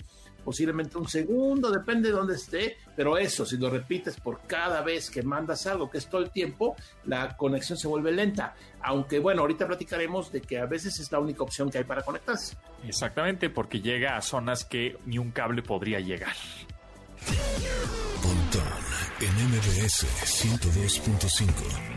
posiblemente 0.48 0.98
un 0.98 1.10
segundo, 1.10 1.70
depende 1.70 2.08
de 2.08 2.16
dónde 2.16 2.36
esté, 2.36 2.78
pero 2.96 3.18
eso, 3.18 3.46
si 3.46 3.58
lo 3.58 3.70
repites 3.70 4.18
por 4.18 4.44
cada 4.48 4.82
vez 4.82 5.10
que 5.10 5.22
mandas 5.22 5.68
algo, 5.68 5.90
que 5.90 5.98
es 5.98 6.10
todo 6.10 6.22
el 6.22 6.32
tiempo, 6.32 6.78
la 7.04 7.36
conexión 7.36 7.78
se 7.78 7.86
vuelve 7.90 8.14
lenta. 8.14 8.56
Aunque 8.82 9.20
bueno, 9.20 9.42
ahorita 9.42 9.68
platicaremos 9.68 10.32
de 10.32 10.40
que 10.40 10.58
a 10.58 10.66
veces 10.66 11.02
es 11.02 11.12
la 11.12 11.20
única 11.20 11.44
opción 11.44 11.70
que 11.70 11.80
hay 11.80 11.84
para 11.84 12.02
conectarse. 12.02 12.56
Exactamente, 12.88 13.50
porque 13.50 13.82
llega 13.82 14.16
a 14.16 14.22
zonas 14.22 14.64
que 14.64 14.96
ni 15.06 15.18
un 15.18 15.32
cable 15.32 15.64
podría 15.64 16.00
llegar. 16.00 16.36
Pontón 18.24 18.64
en 19.20 19.34
MBS 19.50 20.06
102.5. 20.24 21.97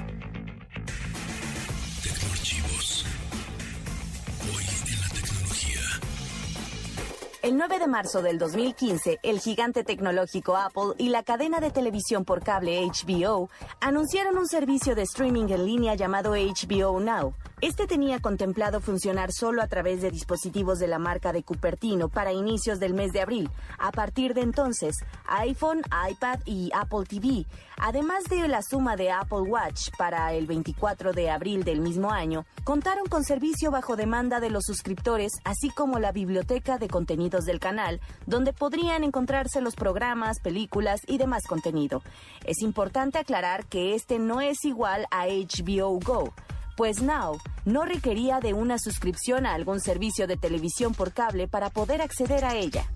El 7.51 7.57
9 7.57 7.81
de 7.81 7.89
marzo 7.89 8.23
del 8.23 8.39
2015, 8.39 9.19
el 9.25 9.41
gigante 9.41 9.83
tecnológico 9.83 10.57
Apple 10.57 10.95
y 10.99 11.09
la 11.09 11.25
cadena 11.25 11.59
de 11.59 11.73
televisión 11.73 12.25
por 12.25 12.45
cable 12.45 12.81
HBO 12.87 13.51
anunciaron 13.81 14.39
un 14.39 14.47
servicio 14.47 14.95
de 14.95 15.03
streaming 15.03 15.49
en 15.49 15.67
línea 15.67 15.97
llamado 15.97 16.37
HBO 16.37 17.01
Now. 17.01 17.35
Este 17.63 17.87
tenía 17.87 18.21
contemplado 18.21 18.81
funcionar 18.81 19.33
solo 19.33 19.61
a 19.61 19.67
través 19.67 20.01
de 20.01 20.11
dispositivos 20.11 20.79
de 20.79 20.89
la 20.89 20.99
marca 20.99 21.31
de 21.31 21.43
Cupertino 21.43 22.09
para 22.09 22.33
inicios 22.33 22.81
del 22.81 22.95
mes 22.95 23.13
de 23.13 23.21
abril. 23.21 23.51
A 23.79 23.93
partir 23.93 24.33
de 24.33 24.41
entonces, 24.41 24.97
iPhone, 25.27 25.83
iPad 26.11 26.41
y 26.47 26.71
Apple 26.73 27.05
TV, 27.07 27.45
además 27.77 28.25
de 28.31 28.49
la 28.49 28.63
suma 28.63 28.97
de 28.97 29.11
Apple 29.11 29.43
Watch 29.43 29.91
para 29.99 30.33
el 30.33 30.47
24 30.47 31.13
de 31.13 31.29
abril 31.29 31.63
del 31.63 31.83
mismo 31.83 32.11
año, 32.11 32.47
contaron 32.65 33.07
con 33.09 33.25
servicio 33.25 33.71
bajo 33.71 33.95
demanda 33.95 34.41
de 34.41 34.49
los 34.49 34.65
suscriptores, 34.65 35.33
así 35.45 35.69
como 35.69 35.99
la 35.99 36.13
biblioteca 36.13 36.79
de 36.79 36.89
contenidos 36.89 37.45
del 37.45 37.61
canal, 37.61 38.01
donde 38.25 38.55
podrían 38.55 39.05
encontrarse 39.05 39.61
los 39.61 39.77
programas, 39.77 40.41
películas 40.41 41.03
y 41.07 41.19
demás 41.19 41.43
contenido. 41.47 42.03
Es 42.47 42.63
importante 42.63 43.19
aclarar 43.19 43.67
que 43.67 43.95
este 43.95 44.19
no 44.19 44.41
es 44.41 44.65
igual 44.65 45.05
a 45.11 45.27
HBO 45.27 45.99
Go 46.03 46.33
pues 46.81 47.03
Now 47.03 47.39
no 47.67 47.85
requería 47.85 48.41
de 48.41 48.55
una 48.55 48.79
suscripción 48.79 49.45
a 49.45 49.53
algún 49.53 49.81
servicio 49.81 50.27
de 50.27 50.39
televisión 50.39 50.95
por 50.95 51.13
cable 51.13 51.47
para 51.47 51.69
poder 51.69 52.01
acceder 52.01 52.43
a 52.43 52.57
ella. 52.57 52.91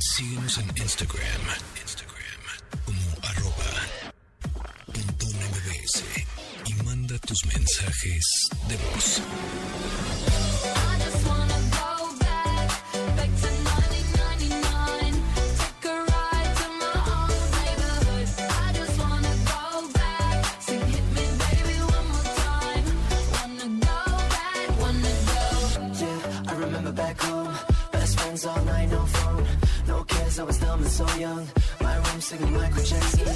Síguenos 0.00 0.58
en 0.58 0.76
Instagram. 0.76 1.40
Instagram 1.80 2.40
como 2.84 3.28
arroba 3.28 3.70
MBS 4.88 6.02
y 6.66 6.82
manda 6.82 7.16
tus 7.20 7.46
mensajes 7.46 8.48
de 8.66 8.76
voz. 8.76 9.22
And 30.84 30.92
so 30.92 31.06
young. 31.16 31.48
My 31.80 31.96
room 31.96 32.20
singing 32.20 32.52
Michael 32.52 32.82
Jackson. 32.82 33.26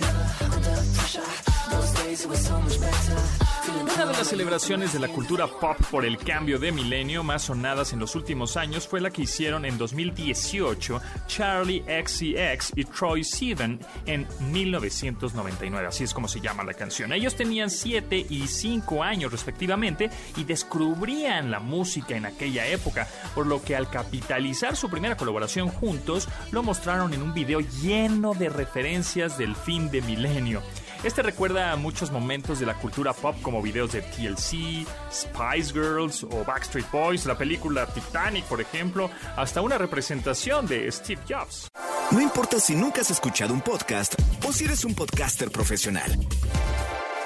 Never 0.00 0.44
under 0.44 0.82
pressure. 0.96 1.22
Those 1.70 1.92
days 1.92 2.24
it 2.24 2.28
was 2.28 2.46
so 2.46 2.60
much 2.60 2.80
better. 2.80 3.57
Una 3.68 4.06
de 4.06 4.12
las 4.12 4.28
celebraciones 4.28 4.94
de 4.94 4.98
la 4.98 5.08
cultura 5.08 5.46
pop 5.46 5.76
por 5.90 6.06
el 6.06 6.16
cambio 6.16 6.58
de 6.58 6.72
milenio 6.72 7.22
más 7.22 7.42
sonadas 7.42 7.92
en 7.92 7.98
los 7.98 8.14
últimos 8.14 8.56
años 8.56 8.88
fue 8.88 9.00
la 9.00 9.10
que 9.10 9.22
hicieron 9.22 9.66
en 9.66 9.76
2018 9.76 11.00
Charlie 11.26 11.82
XCX 11.82 12.72
y 12.76 12.84
Troy 12.84 13.24
Sivan 13.24 13.78
en 14.06 14.26
1999, 14.50 15.86
así 15.86 16.04
es 16.04 16.14
como 16.14 16.28
se 16.28 16.40
llama 16.40 16.64
la 16.64 16.72
canción. 16.72 17.12
Ellos 17.12 17.36
tenían 17.36 17.68
7 17.68 18.26
y 18.30 18.46
5 18.46 19.02
años 19.02 19.32
respectivamente 19.32 20.08
y 20.36 20.44
descubrían 20.44 21.50
la 21.50 21.60
música 21.60 22.16
en 22.16 22.24
aquella 22.24 22.66
época, 22.66 23.06
por 23.34 23.46
lo 23.46 23.62
que 23.62 23.76
al 23.76 23.90
capitalizar 23.90 24.76
su 24.76 24.88
primera 24.88 25.16
colaboración 25.16 25.68
juntos, 25.68 26.28
lo 26.52 26.62
mostraron 26.62 27.12
en 27.12 27.20
un 27.20 27.34
video 27.34 27.60
lleno 27.60 28.32
de 28.32 28.48
referencias 28.48 29.36
del 29.36 29.54
fin 29.54 29.90
de 29.90 30.00
milenio. 30.00 30.62
Este 31.04 31.22
recuerda 31.22 31.72
a 31.72 31.76
muchos 31.76 32.10
momentos 32.10 32.58
de 32.58 32.66
la 32.66 32.74
cultura 32.74 33.12
pop 33.12 33.36
como 33.40 33.62
videos 33.62 33.92
de 33.92 34.02
TLC, 34.02 34.84
Spice 35.12 35.72
Girls 35.72 36.24
o 36.24 36.44
Backstreet 36.44 36.90
Boys, 36.90 37.24
la 37.24 37.38
película 37.38 37.86
Titanic, 37.86 38.44
por 38.46 38.60
ejemplo, 38.60 39.08
hasta 39.36 39.60
una 39.60 39.78
representación 39.78 40.66
de 40.66 40.90
Steve 40.90 41.22
Jobs. 41.28 41.68
No 42.10 42.20
importa 42.20 42.58
si 42.58 42.74
nunca 42.74 43.02
has 43.02 43.10
escuchado 43.10 43.54
un 43.54 43.60
podcast 43.60 44.14
o 44.44 44.52
si 44.52 44.64
eres 44.64 44.84
un 44.84 44.94
podcaster 44.94 45.52
profesional. 45.52 46.10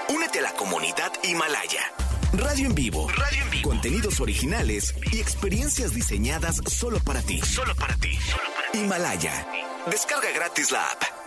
Únete 0.09 0.41
a 0.41 0.43
la 0.43 0.53
comunidad 0.53 1.11
Himalaya. 1.23 1.83
Radio 2.35 2.67
en 2.67 2.75
vivo. 2.75 3.09
Radio 3.09 3.43
en 3.43 3.51
vivo. 3.51 3.71
Contenidos 3.71 4.21
originales 4.21 4.95
y 5.13 5.19
experiencias 5.19 5.95
diseñadas 5.95 6.61
solo 6.67 6.99
para 7.01 7.23
ti. 7.23 7.41
Solo 7.41 7.75
para 7.77 7.95
ti. 7.97 8.19
Himalaya. 8.75 9.47
Descarga 9.91 10.31
gratis 10.35 10.71
la 10.71 10.85
app. 10.85 11.22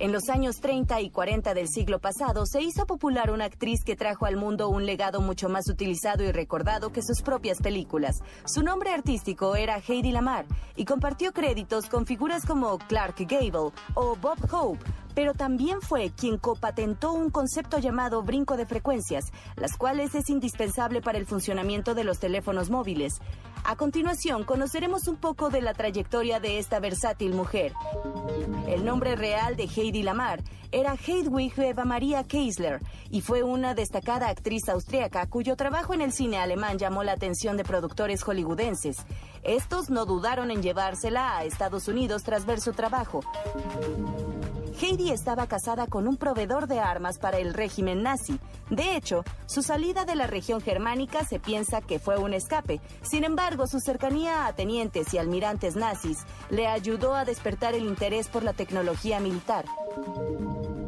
En 0.00 0.12
los 0.12 0.30
años 0.30 0.62
30 0.62 0.98
y 1.02 1.10
40 1.10 1.52
del 1.52 1.68
siglo 1.68 1.98
pasado 1.98 2.46
se 2.46 2.62
hizo 2.62 2.86
popular 2.86 3.30
una 3.30 3.44
actriz 3.44 3.84
que 3.84 3.96
trajo 3.96 4.24
al 4.24 4.38
mundo 4.38 4.70
un 4.70 4.86
legado 4.86 5.20
mucho 5.20 5.50
más 5.50 5.68
utilizado 5.68 6.24
y 6.24 6.32
recordado 6.32 6.90
que 6.90 7.02
sus 7.02 7.20
propias 7.20 7.60
películas. 7.60 8.22
Su 8.46 8.62
nombre 8.62 8.94
artístico 8.94 9.56
era 9.56 9.78
Heidi 9.86 10.10
Lamar 10.10 10.46
y 10.74 10.86
compartió 10.86 11.34
créditos 11.34 11.84
con 11.84 12.06
figuras 12.06 12.46
como 12.46 12.78
Clark 12.78 13.16
Gable 13.28 13.72
o 13.92 14.16
Bob 14.16 14.38
Hope, 14.50 14.82
pero 15.14 15.34
también 15.34 15.80
fue 15.80 16.10
quien 16.10 16.38
copatentó 16.38 17.12
un 17.12 17.30
concepto 17.30 17.78
llamado 17.78 18.22
brinco 18.22 18.56
de 18.56 18.66
frecuencias, 18.66 19.24
las 19.56 19.76
cuales 19.76 20.14
es 20.14 20.30
indispensable 20.30 21.00
para 21.00 21.18
el 21.18 21.26
funcionamiento 21.26 21.94
de 21.94 22.04
los 22.04 22.18
teléfonos 22.18 22.70
móviles. 22.70 23.20
A 23.64 23.76
continuación, 23.76 24.44
conoceremos 24.44 25.06
un 25.06 25.16
poco 25.16 25.50
de 25.50 25.60
la 25.60 25.74
trayectoria 25.74 26.40
de 26.40 26.58
esta 26.58 26.80
versátil 26.80 27.34
mujer. 27.34 27.72
El 28.66 28.84
nombre 28.84 29.16
real 29.16 29.56
de 29.56 29.64
Heidi 29.64 30.02
Lamar 30.02 30.42
era 30.72 30.94
Hedwig 30.94 31.58
Eva 31.58 31.84
Maria 31.84 32.22
Keisler 32.24 32.80
y 33.10 33.20
fue 33.20 33.42
una 33.42 33.74
destacada 33.74 34.28
actriz 34.28 34.68
austríaca 34.68 35.26
cuyo 35.26 35.56
trabajo 35.56 35.94
en 35.94 36.00
el 36.00 36.12
cine 36.12 36.38
alemán 36.38 36.78
llamó 36.78 37.02
la 37.02 37.12
atención 37.12 37.56
de 37.56 37.64
productores 37.64 38.22
hollywoodenses. 38.22 39.04
Estos 39.42 39.90
no 39.90 40.06
dudaron 40.06 40.50
en 40.50 40.62
llevársela 40.62 41.36
a 41.36 41.44
Estados 41.44 41.88
Unidos 41.88 42.22
tras 42.22 42.46
ver 42.46 42.60
su 42.60 42.72
trabajo. 42.72 43.20
Heidi 44.80 45.10
estaba 45.10 45.46
casada 45.46 45.86
con 45.86 46.08
un 46.08 46.16
proveedor 46.16 46.66
de 46.66 46.80
armas 46.80 47.18
para 47.18 47.38
el 47.38 47.52
régimen 47.52 48.02
nazi. 48.02 48.40
De 48.70 48.96
hecho, 48.96 49.24
su 49.44 49.62
salida 49.62 50.06
de 50.06 50.14
la 50.14 50.26
región 50.26 50.62
germánica 50.62 51.22
se 51.24 51.38
piensa 51.38 51.82
que 51.82 51.98
fue 51.98 52.16
un 52.16 52.32
escape. 52.32 52.80
Sin 53.02 53.24
embargo, 53.24 53.66
su 53.66 53.78
cercanía 53.78 54.46
a 54.46 54.54
tenientes 54.54 55.12
y 55.12 55.18
almirantes 55.18 55.76
nazis 55.76 56.20
le 56.48 56.66
ayudó 56.66 57.14
a 57.14 57.26
despertar 57.26 57.74
el 57.74 57.84
interés 57.84 58.28
por 58.28 58.42
la 58.42 58.54
tecnología 58.54 59.20
militar. 59.20 59.66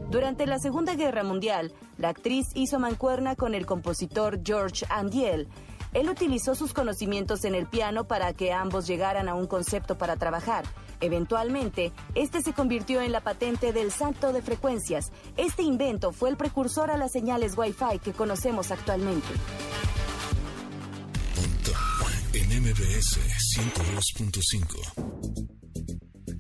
Durante 0.09 0.47
la 0.47 0.59
Segunda 0.59 0.95
Guerra 0.95 1.22
Mundial, 1.22 1.72
la 1.99 2.09
actriz 2.09 2.47
hizo 2.55 2.78
mancuerna 2.78 3.36
con 3.36 3.55
el 3.55 3.66
compositor 3.66 4.40
George 4.43 4.86
Andiel. 4.88 5.49
Él 5.93 6.09
utilizó 6.09 6.55
sus 6.55 6.72
conocimientos 6.72 7.45
en 7.45 7.55
el 7.55 7.66
piano 7.66 8.05
para 8.05 8.32
que 8.32 8.53
ambos 8.53 8.86
llegaran 8.86 9.28
a 9.28 9.34
un 9.34 9.47
concepto 9.47 9.99
para 9.99 10.16
trabajar. 10.16 10.64
Eventualmente, 11.03 11.92
este 12.14 12.40
se 12.42 12.53
convirtió 12.53 13.03
en 13.03 13.12
la 13.12 13.20
patente 13.20 13.72
del 13.72 13.90
salto 13.90 14.32
de 14.32 14.40
frecuencias. 14.40 15.11
Este 15.36 15.62
invento 15.62 16.12
fue 16.12 16.30
el 16.30 16.36
precursor 16.36 16.92
a 16.92 16.96
las 16.96 17.11
señales 17.12 17.59
Wi-Fi 17.59 17.98
que 18.03 18.12
conocemos 18.12 18.70
actualmente. 18.70 19.26
En 22.34 22.48
MBS 22.62 23.18
102.5. 23.59 25.42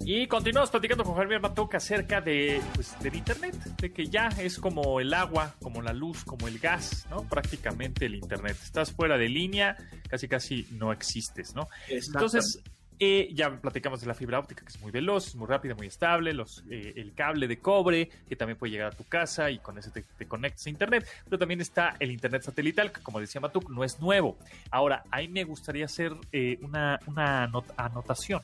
Y 0.04 0.26
continuamos 0.26 0.70
platicando 0.70 1.04
con 1.04 1.14
Javier 1.14 1.40
Matuca 1.40 1.76
acerca 1.76 2.20
de, 2.20 2.62
pues, 2.74 2.98
del 3.00 3.14
Internet, 3.14 3.54
de 3.80 3.92
que 3.92 4.06
ya 4.06 4.28
es 4.28 4.58
como 4.58 5.00
el 5.00 5.12
agua, 5.12 5.54
como 5.60 5.82
la 5.82 5.92
luz, 5.92 6.24
como 6.24 6.48
el 6.48 6.58
gas, 6.58 7.06
¿no? 7.10 7.28
Prácticamente 7.28 8.06
el 8.06 8.14
Internet. 8.14 8.56
Estás 8.62 8.90
fuera 8.92 9.18
de 9.18 9.28
línea, 9.28 9.76
casi 10.08 10.28
casi 10.28 10.66
no 10.72 10.92
existes, 10.92 11.54
¿no? 11.54 11.68
Entonces, 11.88 12.62
eh, 13.04 13.30
ya 13.34 13.50
platicamos 13.60 14.00
de 14.00 14.06
la 14.06 14.14
fibra 14.14 14.38
óptica, 14.38 14.62
que 14.62 14.68
es 14.68 14.80
muy 14.80 14.92
veloz, 14.92 15.34
muy 15.34 15.48
rápida, 15.48 15.74
muy 15.74 15.88
estable, 15.88 16.32
los, 16.32 16.62
eh, 16.70 16.92
el 16.96 17.14
cable 17.14 17.48
de 17.48 17.58
cobre, 17.58 18.08
que 18.28 18.36
también 18.36 18.56
puede 18.56 18.70
llegar 18.70 18.92
a 18.92 18.96
tu 18.96 19.02
casa 19.04 19.50
y 19.50 19.58
con 19.58 19.76
ese 19.76 19.90
te, 19.90 20.02
te 20.16 20.26
conectas 20.26 20.66
a 20.66 20.70
Internet, 20.70 21.04
pero 21.24 21.36
también 21.38 21.60
está 21.60 21.96
el 21.98 22.12
Internet 22.12 22.42
satelital, 22.42 22.92
que 22.92 23.02
como 23.02 23.18
decía 23.18 23.40
Matuk, 23.40 23.68
no 23.70 23.82
es 23.82 23.98
nuevo. 23.98 24.38
Ahora, 24.70 25.02
ahí 25.10 25.26
me 25.26 25.42
gustaría 25.42 25.86
hacer 25.86 26.12
eh, 26.30 26.58
una, 26.62 27.00
una 27.06 27.48
anot- 27.50 27.74
anotación. 27.76 28.40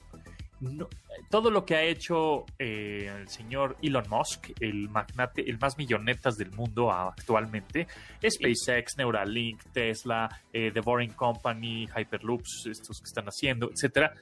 No- 0.61 0.89
todo 1.31 1.51
lo 1.53 1.65
que 1.65 1.77
ha 1.77 1.83
hecho 1.83 2.45
eh, 2.59 3.13
el 3.21 3.29
señor 3.29 3.77
Elon 3.83 4.09
Musk, 4.09 4.51
el 4.61 4.89
magnate, 4.89 5.49
el 5.49 5.59
más 5.59 5.79
millonetas 5.79 6.37
del 6.37 6.51
mundo 6.51 6.91
actualmente, 6.91 7.87
SpaceX, 8.29 8.97
Neuralink, 8.97 9.63
Tesla, 9.73 10.29
eh, 10.53 10.71
The 10.73 10.81
Boring 10.81 11.13
Company, 11.13 11.87
Hyperloops, 11.97 12.67
estos 12.71 12.99
que 13.01 13.05
están 13.05 13.27
haciendo, 13.27 13.71
etcétera. 13.71 14.13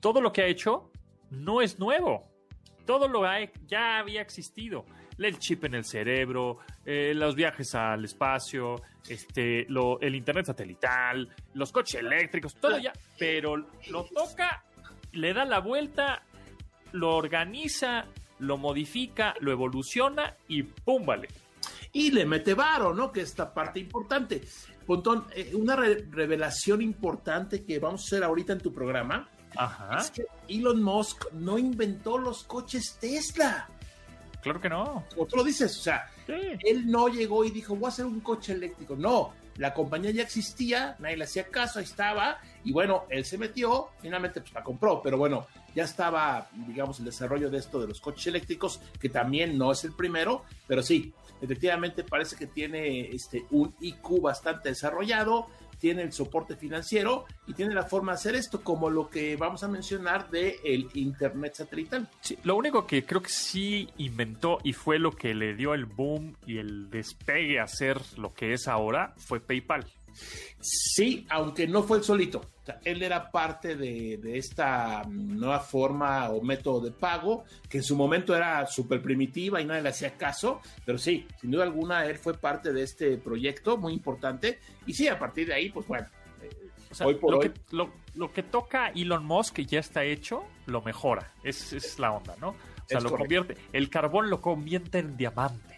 Todo 0.00 0.20
lo 0.20 0.32
que 0.32 0.42
ha 0.42 0.46
hecho 0.46 0.90
no 1.30 1.60
es 1.60 1.78
nuevo. 1.78 2.28
Todo 2.86 3.08
lo 3.08 3.24
ha, 3.24 3.38
ya 3.66 3.98
había 3.98 4.22
existido. 4.22 4.84
El 5.18 5.38
chip 5.38 5.64
en 5.64 5.74
el 5.74 5.84
cerebro, 5.84 6.58
eh, 6.86 7.12
los 7.14 7.34
viajes 7.34 7.74
al 7.74 8.04
espacio, 8.04 8.80
este, 9.08 9.66
el 10.00 10.14
internet 10.14 10.46
satelital, 10.46 11.28
los 11.54 11.72
coches 11.72 12.00
eléctricos, 12.00 12.54
todo 12.54 12.78
ya. 12.78 12.92
Pero 13.18 13.56
lo 13.56 14.04
toca 14.04 14.64
le 15.12 15.34
da 15.34 15.44
la 15.44 15.58
vuelta, 15.58 16.22
lo 16.92 17.16
organiza, 17.16 18.06
lo 18.38 18.58
modifica, 18.58 19.34
lo 19.40 19.50
evoluciona 19.50 20.36
y 20.46 20.62
¡pum! 20.62 21.04
Vale. 21.04 21.28
y 21.92 22.12
le 22.12 22.24
mete 22.26 22.54
varo, 22.54 22.94
¿no? 22.94 23.10
Que 23.10 23.22
esta 23.22 23.52
parte 23.52 23.80
importante. 23.80 24.42
Pontón, 24.86 25.26
eh, 25.34 25.50
una 25.54 25.74
re- 25.74 26.06
revelación 26.10 26.80
importante 26.80 27.64
que 27.64 27.78
vamos 27.80 28.02
a 28.02 28.04
hacer 28.04 28.24
ahorita 28.24 28.52
en 28.52 28.60
tu 28.60 28.72
programa 28.72 29.28
Ajá. 29.58 29.98
es 29.98 30.10
que 30.10 30.26
Elon 30.48 30.82
Musk 30.82 31.32
no 31.32 31.58
inventó 31.58 32.16
los 32.18 32.44
coches 32.44 32.96
Tesla. 33.00 33.68
Claro 34.42 34.60
que 34.60 34.68
no. 34.68 35.04
Como 35.14 35.26
tú 35.26 35.36
lo 35.36 35.44
dices, 35.44 35.76
o 35.76 35.82
sea, 35.82 36.08
Sí. 36.26 36.32
él 36.64 36.90
no 36.90 37.08
llegó 37.08 37.44
y 37.44 37.50
dijo, 37.50 37.74
voy 37.74 37.86
a 37.86 37.88
hacer 37.88 38.06
un 38.06 38.20
coche 38.20 38.52
eléctrico. 38.52 38.94
No, 38.96 39.32
la 39.56 39.74
compañía 39.74 40.10
ya 40.12 40.22
existía, 40.22 40.94
nadie 41.00 41.16
le 41.16 41.24
hacía 41.24 41.48
caso, 41.48 41.78
ahí 41.80 41.84
estaba, 41.84 42.38
y 42.64 42.72
bueno, 42.72 43.04
él 43.10 43.24
se 43.24 43.36
metió, 43.38 43.88
finalmente 44.00 44.40
pues 44.40 44.52
la 44.52 44.62
compró, 44.62 45.02
pero 45.02 45.18
bueno, 45.18 45.46
ya 45.74 45.82
estaba, 45.84 46.48
digamos, 46.52 47.00
el 47.00 47.06
desarrollo 47.06 47.50
de 47.50 47.58
esto 47.58 47.80
de 47.80 47.88
los 47.88 48.00
coches 48.00 48.28
eléctricos, 48.28 48.80
que 49.00 49.08
también 49.08 49.58
no 49.58 49.72
es 49.72 49.82
el 49.84 49.92
primero, 49.92 50.44
pero 50.68 50.82
sí, 50.82 51.12
efectivamente 51.40 52.04
parece 52.04 52.36
que 52.36 52.46
tiene 52.46 53.08
este, 53.10 53.44
un 53.50 53.74
IQ 53.80 54.20
bastante 54.22 54.68
desarrollado, 54.68 55.48
tiene 55.78 56.02
el 56.02 56.12
soporte 56.12 56.56
financiero 56.56 57.24
y 57.46 57.54
tiene 57.54 57.74
la 57.74 57.84
forma 57.84 58.12
de 58.12 58.16
hacer 58.16 58.34
esto, 58.34 58.62
como 58.62 58.90
lo 58.90 59.08
que 59.08 59.36
vamos 59.36 59.62
a 59.62 59.68
mencionar 59.68 60.30
de 60.30 60.58
el 60.64 60.88
Internet 60.94 61.54
satelital. 61.54 62.08
Sí, 62.20 62.38
Lo 62.44 62.56
único 62.56 62.86
que 62.86 63.04
creo 63.04 63.22
que 63.22 63.30
sí 63.30 63.88
inventó 63.98 64.58
y 64.62 64.72
fue 64.72 64.98
lo 64.98 65.12
que 65.12 65.34
le 65.34 65.54
dio 65.54 65.74
el 65.74 65.86
boom 65.86 66.36
y 66.46 66.58
el 66.58 66.90
despegue 66.90 67.60
a 67.60 67.66
ser 67.66 68.00
lo 68.16 68.34
que 68.34 68.52
es 68.52 68.68
ahora 68.68 69.14
fue 69.16 69.40
PayPal. 69.40 69.86
Sí, 70.60 71.26
aunque 71.30 71.66
no 71.66 71.82
fue 71.82 71.98
el 71.98 72.04
solito. 72.04 72.38
O 72.40 72.64
sea, 72.66 72.80
él 72.84 73.02
era 73.02 73.30
parte 73.30 73.76
de, 73.76 74.18
de 74.18 74.38
esta 74.38 75.02
nueva 75.08 75.60
forma 75.60 76.28
o 76.30 76.42
método 76.42 76.80
de 76.80 76.90
pago, 76.90 77.44
que 77.68 77.78
en 77.78 77.84
su 77.84 77.96
momento 77.96 78.34
era 78.34 78.66
súper 78.66 79.00
primitiva 79.00 79.60
y 79.60 79.64
nadie 79.64 79.82
le 79.82 79.88
hacía 79.90 80.16
caso, 80.16 80.60
pero 80.84 80.98
sí, 80.98 81.26
sin 81.40 81.50
duda 81.50 81.64
alguna, 81.64 82.04
él 82.06 82.18
fue 82.18 82.34
parte 82.34 82.72
de 82.72 82.82
este 82.82 83.16
proyecto 83.18 83.76
muy 83.76 83.92
importante. 83.92 84.58
Y 84.86 84.92
sí, 84.92 85.08
a 85.08 85.18
partir 85.18 85.46
de 85.46 85.54
ahí, 85.54 85.70
pues 85.70 85.86
bueno, 85.86 86.06
eh, 86.42 86.50
O 86.90 86.94
sea, 86.94 87.06
hoy 87.06 87.14
por 87.14 87.30
lo, 87.30 87.38
hoy. 87.38 87.50
Que, 87.50 87.60
lo, 87.70 87.90
lo 88.14 88.32
que 88.32 88.42
toca 88.42 88.88
Elon 88.88 89.24
Musk 89.24 89.54
que 89.54 89.64
ya 89.66 89.78
está 89.80 90.04
hecho, 90.04 90.44
lo 90.66 90.82
mejora. 90.82 91.32
Es, 91.44 91.72
es 91.72 91.98
la 91.98 92.12
onda, 92.12 92.34
¿no? 92.40 92.48
O 92.50 92.54
sea, 92.86 93.00
lo 93.00 93.10
correcto. 93.10 93.44
convierte, 93.44 93.56
el 93.72 93.90
carbón 93.90 94.28
lo 94.28 94.40
convierte 94.40 94.98
en 94.98 95.16
diamante. 95.16 95.77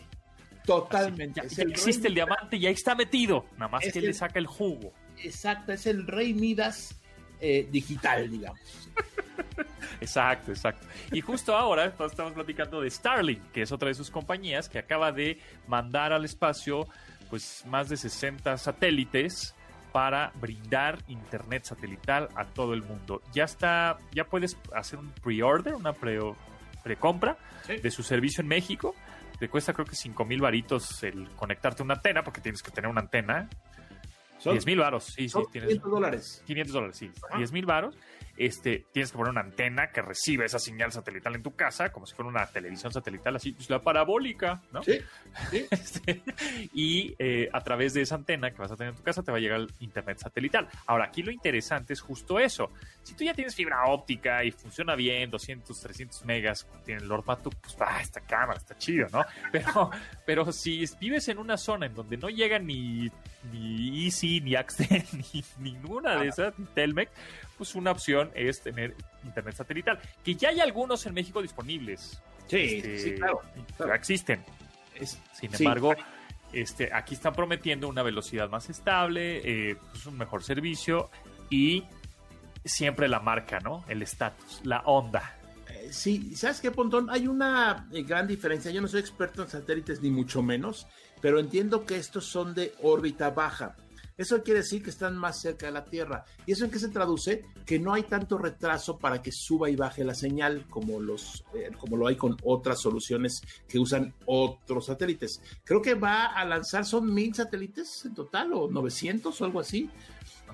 Totalmente. 0.75 1.41
Ya, 1.41 1.47
Es 1.47 1.57
ya 1.57 1.63
el 1.65 1.71
existe 1.71 2.09
el 2.09 2.15
diamante 2.15 2.57
y 2.57 2.67
ahí 2.67 2.73
está 2.75 2.95
metido. 2.95 3.45
Nada 3.59 3.69
más 3.73 3.85
Es 3.85 3.93
que 3.93 3.99
el- 3.99 4.07
le 4.07 4.15
saca 4.15 4.39
el 4.39 4.47
jugo. 4.47 4.93
Exacto, 5.23 5.73
es 5.73 5.87
el 5.87 6.07
rey 6.07 6.33
Midas 6.35 6.95
eh, 7.41 7.67
digital, 7.71 8.31
digamos. 8.31 8.61
Exacto, 10.01 10.51
exacto. 10.53 10.87
Y 11.13 11.21
justo 11.21 11.55
ahora 11.57 11.87
estamos 11.87 12.33
platicando 12.33 12.81
de 12.81 12.91
Starlink, 12.91 13.51
que 13.53 13.63
es 13.63 13.73
otra 13.73 13.89
de 13.89 13.95
sus 13.95 14.11
compañías 14.11 14.69
que 14.69 14.79
acaba 14.79 15.13
de 15.13 15.39
mandar 15.67 16.13
al 16.13 16.25
espacio 16.25 16.87
pues 17.29 17.65
más 17.67 17.89
de 17.89 17.97
60 17.97 18.57
satélites 18.59 19.55
para 19.93 20.33
brindar 20.41 20.99
internet 21.09 21.65
satelital 21.65 22.29
a 22.35 22.45
todo 22.47 22.75
el 22.75 22.83
mundo. 22.83 23.23
Ya 23.35 23.45
está, 23.45 23.99
ya 24.13 24.25
puedes 24.25 24.57
hacer 24.75 24.99
un 24.99 25.11
pre-order, 25.11 25.75
una 25.75 25.93
pre 25.93 26.19
precompra 26.83 27.37
Sí. 27.67 27.77
de 27.77 27.91
su 27.91 28.03
servicio 28.03 28.41
en 28.43 28.49
México. 28.49 28.95
Te 29.41 29.49
cuesta 29.49 29.73
creo 29.73 29.87
que 29.87 29.97
5 29.97 30.23
mil 30.27 30.43
varitos 30.43 31.03
el 31.03 31.27
conectarte 31.31 31.83
a 31.83 31.85
una 31.85 31.95
antena, 31.95 32.23
porque 32.23 32.43
tienes 32.43 32.63
que 32.63 32.71
tener 32.71 32.91
una 32.91 33.01
antena. 33.01 33.49
Son, 34.39 34.53
10 34.53 34.67
mil 34.67 34.79
varos, 34.79 35.05
sí, 35.05 35.31
sí, 35.31 35.39
tienes 35.51 35.71
500 35.71 35.91
dólares. 35.91 36.43
500 36.47 36.73
dólares, 36.75 36.97
sí. 36.97 37.11
Ajá. 37.27 37.39
10 37.39 37.53
mil 37.53 37.65
varos. 37.65 37.97
Este, 38.41 38.87
tienes 38.91 39.13
que 39.13 39.19
poner 39.19 39.33
una 39.33 39.43
antena 39.43 39.91
que 39.91 40.01
recibe 40.01 40.47
esa 40.47 40.59
señal 40.59 40.93
satelital 40.93 41.35
en 41.35 41.43
tu 41.43 41.55
casa, 41.55 41.93
como 41.93 42.07
si 42.07 42.15
fuera 42.15 42.31
una 42.31 42.47
televisión 42.47 42.91
satelital, 42.91 43.37
así, 43.37 43.53
pues 43.53 43.69
la 43.69 43.83
parabólica, 43.83 44.63
¿no? 44.73 44.83
Sí, 44.83 44.99
sí. 45.51 45.67
Este, 45.71 46.23
y 46.73 47.15
eh, 47.19 47.51
a 47.53 47.61
través 47.61 47.93
de 47.93 48.01
esa 48.01 48.15
antena 48.15 48.51
que 48.51 48.57
vas 48.57 48.73
a 48.73 48.77
tener 48.77 48.95
en 48.95 48.97
tu 48.97 49.03
casa 49.03 49.23
te 49.23 49.31
va 49.31 49.37
a 49.37 49.41
llegar 49.43 49.61
el 49.61 49.69
internet 49.81 50.21
satelital. 50.21 50.69
Ahora, 50.87 51.05
aquí 51.05 51.23
lo 51.23 51.31
interesante 51.31 51.93
es 51.93 52.01
justo 52.01 52.39
eso. 52.39 52.71
Si 53.03 53.13
tú 53.13 53.25
ya 53.25 53.35
tienes 53.35 53.55
fibra 53.55 53.85
óptica 53.89 54.43
y 54.43 54.53
funciona 54.53 54.95
bien, 54.95 55.31
200, 55.31 55.79
300 55.79 56.25
megas, 56.25 56.67
tiene 56.87 57.03
el 57.03 57.09
Lord 57.09 57.27
Matuk, 57.27 57.55
pues 57.61 57.77
ah, 57.81 58.01
esta 58.01 58.23
cámara 58.23 58.57
está 58.57 58.75
chido, 58.79 59.07
¿no? 59.13 59.23
Pero, 59.53 59.91
pero 60.25 60.53
si 60.53 60.85
vives 60.99 61.29
en 61.29 61.39
una 61.39 61.59
zona 61.59 61.87
en 61.87 61.95
donde 61.95 62.17
no 62.17 62.29
llega 62.29 62.59
ni, 62.59 63.11
ni 63.53 64.07
Easy, 64.07 64.41
ni 64.41 64.55
Axtel, 64.55 65.05
ni 65.13 65.45
ninguna 65.59 66.17
de 66.17 66.29
esas, 66.29 66.59
ni 66.59 66.65
Telmex, 66.67 67.11
pues 67.61 67.75
una 67.75 67.91
opción 67.91 68.31
es 68.35 68.63
tener 68.63 68.95
internet 69.23 69.55
satelital, 69.55 70.01
que 70.25 70.35
ya 70.35 70.49
hay 70.49 70.61
algunos 70.61 71.05
en 71.05 71.13
México 71.13 71.43
disponibles. 71.43 72.23
Sí, 72.47 72.57
Este, 72.57 72.99
sí, 72.99 73.15
claro. 73.17 73.43
Ya 73.79 73.95
existen. 73.95 74.43
Es- 74.95 75.19
Sin 75.39 75.53
sí. 75.53 75.63
embargo, 75.63 75.95
este, 76.55 76.91
aquí 76.91 77.15
están 77.17 77.35
prometiendo 77.35 77.87
una 77.87 78.03
velocidad 78.03 78.49
más 78.49 78.71
estable, 78.71 79.43
eh, 79.45 79.77
pues 79.93 80.07
un 80.07 80.17
mejor 80.17 80.43
servicio 80.43 81.11
y 81.51 81.85
siempre 82.65 83.09
la 83.09 83.21
marca, 83.21 83.61
¿no? 83.61 83.85
El 83.89 84.01
estatus, 84.01 84.63
la 84.65 84.81
onda. 84.87 85.37
Eh, 85.69 85.89
Sí, 85.93 86.35
¿sabes 86.35 86.63
qué, 86.63 86.71
Pontón? 86.71 87.11
Hay 87.11 87.27
una 87.27 87.87
eh, 87.93 88.03
gran 88.05 88.27
diferencia. 88.27 88.71
Yo 88.71 88.81
no 88.81 88.89
soy 88.89 89.01
experto 89.01 89.43
en 89.43 89.49
satélites, 89.51 90.01
ni 90.01 90.09
mucho 90.11 90.43
menos, 90.43 90.87
pero 91.21 91.39
entiendo 91.41 91.85
que 91.85 91.97
estos 91.97 92.25
son 92.25 92.55
de 92.55 92.73
órbita 92.83 93.29
baja. 93.31 93.77
Eso 94.21 94.43
quiere 94.43 94.61
decir 94.61 94.83
que 94.83 94.91
están 94.91 95.17
más 95.17 95.41
cerca 95.41 95.65
de 95.65 95.73
la 95.73 95.87
Tierra. 95.87 96.27
¿Y 96.45 96.53
eso 96.53 96.67
en 96.67 96.71
qué 96.71 96.79
se 96.79 96.89
traduce? 96.89 97.47
Que 97.65 97.79
no 97.79 97.95
hay 97.95 98.03
tanto 98.03 98.37
retraso 98.37 98.99
para 98.99 99.23
que 99.23 99.33
suba 99.33 99.71
y 99.71 99.77
baje 99.77 100.05
la 100.05 100.15
señal 100.15 100.67
como, 100.69 101.01
los, 101.01 101.43
eh, 101.55 101.71
como 101.79 101.97
lo 101.97 102.07
hay 102.07 102.17
con 102.17 102.37
otras 102.43 102.81
soluciones 102.81 103.41
que 103.67 103.79
usan 103.79 104.13
otros 104.27 104.85
satélites. 104.85 105.41
Creo 105.65 105.81
que 105.81 105.95
va 105.95 106.27
a 106.27 106.45
lanzar, 106.45 106.85
son 106.85 107.15
mil 107.15 107.35
satélites 107.35 108.05
en 108.05 108.13
total, 108.13 108.53
o 108.53 108.71
900 108.71 109.41
o 109.41 109.45
algo 109.47 109.59
así, 109.59 109.89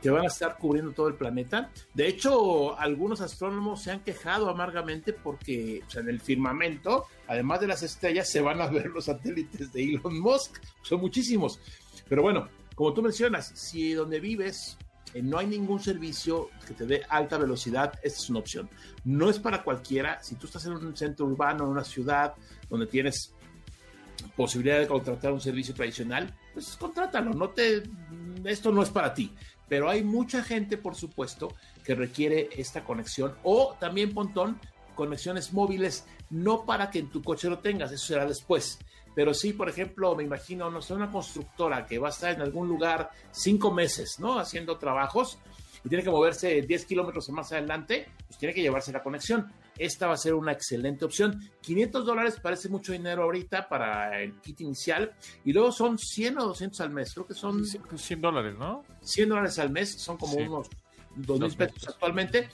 que 0.00 0.10
van 0.10 0.22
a 0.22 0.28
estar 0.28 0.58
cubriendo 0.58 0.92
todo 0.92 1.08
el 1.08 1.14
planeta. 1.14 1.72
De 1.92 2.06
hecho, 2.06 2.78
algunos 2.78 3.20
astrónomos 3.20 3.82
se 3.82 3.90
han 3.90 4.04
quejado 4.04 4.48
amargamente 4.48 5.12
porque 5.12 5.82
en 5.92 6.08
el 6.08 6.20
firmamento, 6.20 7.06
además 7.26 7.58
de 7.62 7.66
las 7.66 7.82
estrellas, 7.82 8.30
se 8.30 8.40
van 8.40 8.60
a 8.60 8.68
ver 8.68 8.86
los 8.90 9.06
satélites 9.06 9.72
de 9.72 9.82
Elon 9.82 10.20
Musk. 10.20 10.62
Son 10.82 11.00
muchísimos. 11.00 11.58
Pero 12.08 12.22
bueno, 12.22 12.48
como 12.76 12.92
tú 12.92 13.02
mencionas, 13.02 13.50
si 13.54 13.94
donde 13.94 14.20
vives 14.20 14.76
eh, 15.14 15.22
no 15.22 15.38
hay 15.38 15.46
ningún 15.46 15.80
servicio 15.80 16.50
que 16.66 16.74
te 16.74 16.84
dé 16.84 17.02
alta 17.08 17.38
velocidad, 17.38 17.94
esta 18.02 18.20
es 18.20 18.28
una 18.28 18.40
opción. 18.40 18.68
No 19.02 19.30
es 19.30 19.38
para 19.38 19.64
cualquiera. 19.64 20.22
Si 20.22 20.34
tú 20.34 20.46
estás 20.46 20.66
en 20.66 20.72
un 20.72 20.94
centro 20.94 21.24
urbano, 21.24 21.64
en 21.64 21.70
una 21.70 21.84
ciudad 21.84 22.34
donde 22.68 22.86
tienes 22.86 23.32
posibilidad 24.36 24.78
de 24.78 24.86
contratar 24.86 25.32
un 25.32 25.40
servicio 25.40 25.74
tradicional, 25.74 26.34
pues 26.52 26.76
contrátalo. 26.76 27.32
No 27.32 27.48
te, 27.48 27.82
esto 28.44 28.70
no 28.70 28.82
es 28.82 28.90
para 28.90 29.14
ti. 29.14 29.32
Pero 29.68 29.88
hay 29.88 30.04
mucha 30.04 30.42
gente, 30.44 30.76
por 30.76 30.94
supuesto, 30.94 31.54
que 31.82 31.94
requiere 31.94 32.50
esta 32.52 32.84
conexión 32.84 33.34
o 33.42 33.74
también, 33.80 34.12
Pontón, 34.12 34.60
conexiones 34.94 35.54
móviles, 35.54 36.04
no 36.28 36.66
para 36.66 36.90
que 36.90 36.98
en 36.98 37.10
tu 37.10 37.22
coche 37.22 37.48
lo 37.48 37.60
tengas, 37.60 37.90
eso 37.90 38.06
será 38.06 38.26
después. 38.26 38.78
Pero 39.16 39.32
sí, 39.32 39.54
por 39.54 39.68
ejemplo, 39.70 40.14
me 40.14 40.22
imagino, 40.24 40.70
no 40.70 40.82
sé, 40.82 40.92
una 40.92 41.10
constructora 41.10 41.86
que 41.86 41.98
va 41.98 42.08
a 42.08 42.10
estar 42.10 42.34
en 42.34 42.42
algún 42.42 42.68
lugar 42.68 43.10
cinco 43.32 43.72
meses, 43.72 44.20
¿no? 44.20 44.38
Haciendo 44.38 44.76
trabajos 44.76 45.38
y 45.82 45.88
tiene 45.88 46.04
que 46.04 46.10
moverse 46.10 46.60
10 46.60 46.84
kilómetros 46.84 47.30
más 47.30 47.50
adelante, 47.52 48.08
pues 48.26 48.38
tiene 48.38 48.54
que 48.54 48.60
llevarse 48.60 48.92
la 48.92 49.02
conexión. 49.02 49.50
Esta 49.78 50.06
va 50.06 50.14
a 50.14 50.18
ser 50.18 50.34
una 50.34 50.52
excelente 50.52 51.06
opción. 51.06 51.40
500 51.62 52.04
dólares 52.04 52.36
parece 52.42 52.68
mucho 52.68 52.92
dinero 52.92 53.22
ahorita 53.22 53.68
para 53.70 54.20
el 54.20 54.34
kit 54.42 54.60
inicial 54.60 55.12
y 55.46 55.52
luego 55.54 55.72
son 55.72 55.96
100 55.98 56.38
o 56.38 56.44
200 56.48 56.80
al 56.82 56.90
mes. 56.90 57.14
Creo 57.14 57.26
que 57.26 57.34
son 57.34 57.64
100 57.64 58.20
dólares, 58.20 58.54
¿no? 58.58 58.84
100 59.00 59.30
dólares 59.30 59.58
al 59.58 59.70
mes, 59.70 59.92
son 59.92 60.18
como 60.18 60.34
Sí. 60.34 60.40
unos 60.42 60.68
2 61.14 61.40
mil 61.40 61.56
pesos 61.56 61.88
actualmente. 61.88 62.50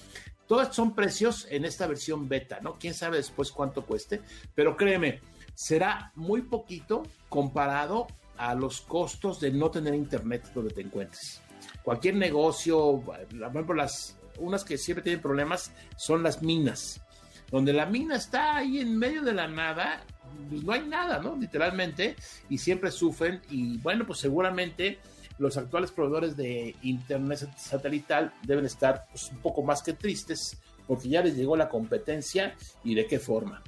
Todos 0.46 0.74
son 0.76 0.94
precios 0.94 1.46
en 1.50 1.64
esta 1.64 1.86
versión 1.88 2.28
beta, 2.28 2.60
¿no? 2.60 2.74
Quién 2.78 2.92
sabe 2.94 3.16
después 3.16 3.50
cuánto 3.50 3.84
cueste, 3.84 4.20
pero 4.54 4.76
créeme, 4.76 5.20
será 5.54 6.12
muy 6.14 6.42
poquito 6.42 7.02
comparado 7.28 8.06
a 8.36 8.54
los 8.54 8.80
costos 8.80 9.40
de 9.40 9.50
no 9.52 9.70
tener 9.70 9.94
internet 9.94 10.50
donde 10.54 10.72
te 10.74 10.80
encuentres. 10.80 11.40
Cualquier 11.82 12.16
negocio, 12.16 13.02
por 13.04 13.18
ejemplo, 13.50 13.74
las 13.74 14.16
unas 14.38 14.64
que 14.64 14.78
siempre 14.78 15.02
tienen 15.02 15.20
problemas 15.20 15.70
son 15.96 16.22
las 16.22 16.42
minas, 16.42 17.00
donde 17.50 17.72
la 17.72 17.86
mina 17.86 18.16
está 18.16 18.56
ahí 18.56 18.78
en 18.78 18.98
medio 18.98 19.22
de 19.22 19.34
la 19.34 19.46
nada, 19.46 20.02
pues 20.48 20.64
no 20.64 20.72
hay 20.72 20.86
nada, 20.88 21.18
¿no? 21.18 21.36
Literalmente, 21.36 22.16
y 22.48 22.58
siempre 22.58 22.90
sufren, 22.90 23.42
y 23.50 23.76
bueno, 23.78 24.06
pues 24.06 24.20
seguramente 24.20 24.98
los 25.38 25.56
actuales 25.56 25.90
proveedores 25.90 26.36
de 26.36 26.74
internet 26.82 27.40
sat- 27.40 27.58
satelital 27.58 28.32
deben 28.42 28.64
estar 28.64 29.06
pues, 29.10 29.30
un 29.30 29.38
poco 29.38 29.62
más 29.62 29.82
que 29.82 29.92
tristes, 29.92 30.56
porque 30.86 31.08
ya 31.08 31.22
les 31.22 31.36
llegó 31.36 31.56
la 31.56 31.68
competencia 31.68 32.54
y 32.82 32.94
de 32.94 33.06
qué 33.06 33.18
forma. 33.18 33.62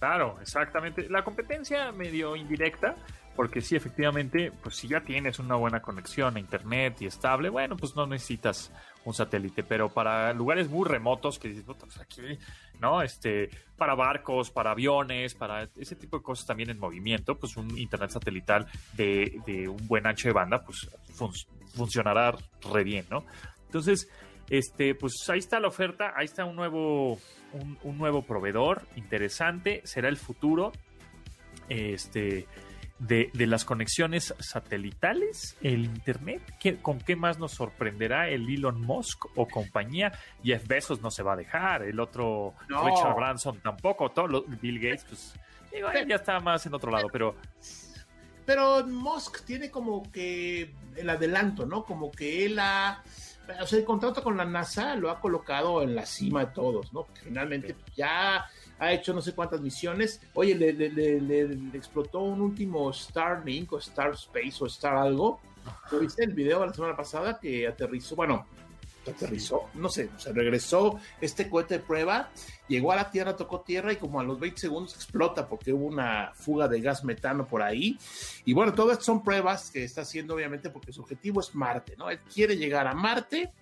Claro, 0.00 0.38
exactamente. 0.40 1.08
La 1.08 1.22
competencia 1.22 1.92
medio 1.92 2.34
indirecta, 2.34 2.96
porque 3.36 3.60
sí, 3.60 3.76
efectivamente, 3.76 4.50
pues 4.62 4.74
si 4.76 4.88
ya 4.88 5.02
tienes 5.02 5.38
una 5.38 5.54
buena 5.56 5.80
conexión 5.82 6.36
a 6.36 6.40
internet 6.40 6.96
y 7.00 7.06
estable, 7.06 7.50
bueno, 7.50 7.76
pues 7.76 7.94
no 7.94 8.06
necesitas 8.06 8.72
un 9.04 9.12
satélite, 9.14 9.62
pero 9.62 9.88
para 9.90 10.32
lugares 10.32 10.68
muy 10.70 10.88
remotos 10.88 11.38
que 11.38 11.48
dices, 11.48 11.64
"Puta, 11.64 11.84
pues 11.86 11.98
aquí, 12.00 12.22
¿no? 12.80 13.02
Este, 13.02 13.50
para 13.76 13.94
barcos, 13.94 14.50
para 14.50 14.70
aviones, 14.72 15.34
para 15.34 15.68
ese 15.76 15.96
tipo 15.96 16.16
de 16.16 16.22
cosas 16.22 16.46
también 16.46 16.70
en 16.70 16.78
movimiento, 16.78 17.38
pues 17.38 17.56
un 17.58 17.78
internet 17.78 18.10
satelital 18.10 18.66
de, 18.94 19.38
de 19.46 19.68
un 19.68 19.86
buen 19.86 20.06
ancho 20.06 20.28
de 20.28 20.32
banda, 20.32 20.64
pues 20.64 20.88
fun- 21.14 21.32
funcionará 21.74 22.34
re 22.72 22.84
bien, 22.84 23.04
¿no? 23.10 23.24
Entonces, 23.66 24.08
este, 24.48 24.94
pues 24.94 25.28
ahí 25.28 25.38
está 25.38 25.60
la 25.60 25.68
oferta, 25.68 26.12
ahí 26.16 26.24
está 26.24 26.44
un 26.44 26.56
nuevo, 26.56 27.18
un, 27.52 27.78
un 27.82 27.98
nuevo 27.98 28.22
proveedor 28.22 28.86
interesante, 28.96 29.80
será 29.84 30.08
el 30.08 30.16
futuro 30.16 30.72
este, 31.68 32.46
de, 32.98 33.30
de 33.32 33.46
las 33.46 33.64
conexiones 33.64 34.34
satelitales, 34.38 35.56
el 35.62 35.84
Internet. 35.84 36.42
¿Qué- 36.60 36.76
¿Con 36.76 36.98
qué 36.98 37.16
más 37.16 37.38
nos 37.38 37.52
sorprenderá 37.52 38.28
el 38.28 38.48
Elon 38.52 38.80
Musk 38.80 39.26
o 39.36 39.46
compañía? 39.46 40.12
Jeff 40.42 40.66
Bezos 40.66 41.00
no 41.00 41.10
se 41.10 41.22
va 41.22 41.34
a 41.34 41.36
dejar, 41.36 41.82
el 41.82 41.98
otro 42.00 42.54
No. 42.68 42.84
Richard 42.86 43.14
Branson 43.14 43.60
tampoco, 43.60 44.10
todo 44.10 44.26
lo- 44.26 44.42
Bill 44.42 44.78
Gates, 44.78 45.04
pues 45.08 45.34
digo, 45.72 45.88
ya 46.06 46.16
está 46.16 46.40
más 46.40 46.66
en 46.66 46.74
otro 46.74 46.90
lado, 46.90 47.08
pero 47.12 47.36
Pero 48.46 48.84
Musk 48.86 49.44
tiene 49.44 49.70
como 49.70 50.10
que 50.10 50.72
el 50.96 51.08
adelanto, 51.08 51.66
¿no? 51.66 51.84
Como 51.84 52.10
que 52.10 52.44
él 52.46 52.58
ha. 52.58 53.02
O 53.62 53.66
sea, 53.66 53.78
el 53.78 53.84
contrato 53.84 54.22
con 54.22 54.36
la 54.36 54.44
NASA 54.44 54.94
lo 54.96 55.10
ha 55.10 55.20
colocado 55.20 55.82
en 55.82 55.94
la 55.94 56.06
cima 56.06 56.44
de 56.46 56.52
todos, 56.52 56.92
¿no? 56.92 57.04
Porque 57.04 57.22
finalmente 57.22 57.76
ya 57.96 58.46
ha 58.78 58.92
hecho 58.92 59.12
no 59.12 59.20
sé 59.20 59.34
cuántas 59.34 59.60
misiones. 59.60 60.20
Oye, 60.34 60.54
le, 60.54 60.72
le- 60.72 60.90
le- 60.90 61.20
le- 61.20 61.48
le 61.48 61.76
explotó 61.78 62.20
un 62.20 62.40
último 62.40 62.92
Starlink 62.92 63.72
o 63.72 63.78
Star 63.78 64.12
Space 64.12 64.56
o 64.60 64.66
Star 64.66 64.96
algo. 64.96 65.40
¿Lo 65.90 65.98
viste 66.00 66.24
el 66.24 66.32
video 66.32 66.64
la 66.64 66.72
semana 66.72 66.96
pasada 66.96 67.38
que 67.38 67.66
aterrizó? 67.66 68.16
Bueno, 68.16 68.46
aterrizó, 69.06 69.70
no 69.74 69.88
sé, 69.88 70.10
se 70.18 70.32
regresó 70.32 71.00
este 71.20 71.48
cohete 71.48 71.78
de 71.78 71.80
prueba, 71.80 72.30
llegó 72.68 72.92
a 72.92 72.96
la 72.96 73.10
Tierra, 73.10 73.36
tocó 73.36 73.60
tierra 73.60 73.92
y 73.92 73.96
como 73.96 74.20
a 74.20 74.24
los 74.24 74.38
20 74.38 74.60
segundos 74.60 74.94
explota 74.94 75.48
porque 75.48 75.72
hubo 75.72 75.86
una 75.86 76.32
fuga 76.34 76.68
de 76.68 76.80
gas 76.80 77.04
metano 77.04 77.46
por 77.46 77.62
ahí. 77.62 77.98
Y 78.44 78.52
bueno, 78.52 78.74
todas 78.74 79.04
son 79.04 79.22
pruebas 79.22 79.70
que 79.70 79.84
está 79.84 80.02
haciendo 80.02 80.34
obviamente 80.34 80.70
porque 80.70 80.92
su 80.92 81.02
objetivo 81.02 81.40
es 81.40 81.54
Marte, 81.54 81.96
¿no? 81.96 82.10
Él 82.10 82.18
quiere 82.32 82.56
llegar 82.56 82.86
a 82.86 82.94
Marte, 82.94 83.52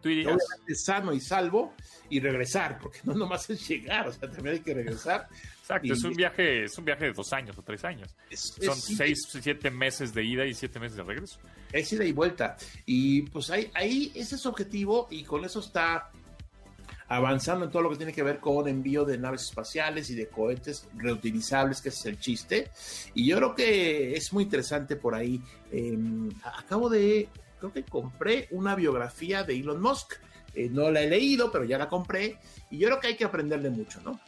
tú 0.00 0.08
dirías, 0.08 0.34
obviamente 0.34 0.74
sano 0.74 1.12
y 1.12 1.20
salvo, 1.20 1.72
y 2.10 2.20
regresar, 2.20 2.78
porque 2.78 3.00
no 3.04 3.14
nomás 3.14 3.48
es 3.50 3.66
llegar, 3.68 4.08
o 4.08 4.12
sea, 4.12 4.30
también 4.30 4.56
hay 4.56 4.62
que 4.62 4.74
regresar. 4.74 5.28
Exacto, 5.64 5.86
y- 5.88 5.92
es 5.92 6.04
un 6.04 6.12
viaje, 6.12 6.64
es 6.64 6.76
un 6.78 6.84
viaje 6.84 7.06
de 7.06 7.12
dos 7.12 7.32
años 7.32 7.56
o 7.58 7.62
tres 7.62 7.82
años. 7.84 8.14
Es, 8.30 8.54
Son 8.60 8.76
es- 8.76 8.84
sí, 8.84 8.96
seis, 8.96 9.26
siete 9.40 9.70
meses 9.70 10.12
de 10.12 10.22
ida 10.24 10.44
y 10.44 10.52
siete 10.54 10.78
meses 10.78 10.96
de 10.98 11.02
regreso. 11.02 11.38
es 11.72 11.92
ida 11.92 12.04
y 12.04 12.12
vuelta. 12.12 12.56
Y 12.86 13.22
pues 13.22 13.50
ahí, 13.50 13.70
ahí 13.74 14.12
ese 14.14 14.34
es 14.36 14.40
su 14.42 14.48
objetivo 14.50 15.08
y 15.10 15.24
con 15.24 15.44
eso 15.44 15.58
está 15.60 16.10
avanzando 17.08 17.64
en 17.66 17.70
todo 17.70 17.82
lo 17.82 17.90
que 17.90 17.96
tiene 17.96 18.12
que 18.12 18.22
ver 18.22 18.38
con 18.40 18.66
envío 18.68 19.04
de 19.04 19.18
naves 19.18 19.42
espaciales 19.42 20.08
y 20.10 20.14
de 20.14 20.28
cohetes 20.28 20.88
reutilizables, 20.96 21.80
que 21.80 21.88
ese 21.90 21.98
es 22.00 22.06
el 22.06 22.18
chiste. 22.20 22.70
Y 23.14 23.26
yo 23.28 23.36
creo 23.36 23.54
que 23.54 24.14
es 24.16 24.32
muy 24.32 24.44
interesante 24.44 24.96
por 24.96 25.14
ahí. 25.14 25.40
Eh, 25.70 25.98
acabo 26.44 26.88
de, 26.88 27.28
creo 27.58 27.72
que 27.72 27.84
compré 27.84 28.48
una 28.52 28.74
biografía 28.74 29.42
de 29.44 29.54
Elon 29.56 29.80
Musk. 29.80 30.14
Eh, 30.54 30.68
no 30.70 30.90
la 30.90 31.02
he 31.02 31.08
leído, 31.10 31.50
pero 31.50 31.64
ya 31.64 31.76
la 31.78 31.88
compré. 31.88 32.38
Y 32.70 32.78
yo 32.78 32.86
creo 32.88 33.00
que 33.00 33.08
hay 33.08 33.16
que 33.16 33.24
aprenderle 33.24 33.70
mucho, 33.70 34.00
¿no? 34.02 34.18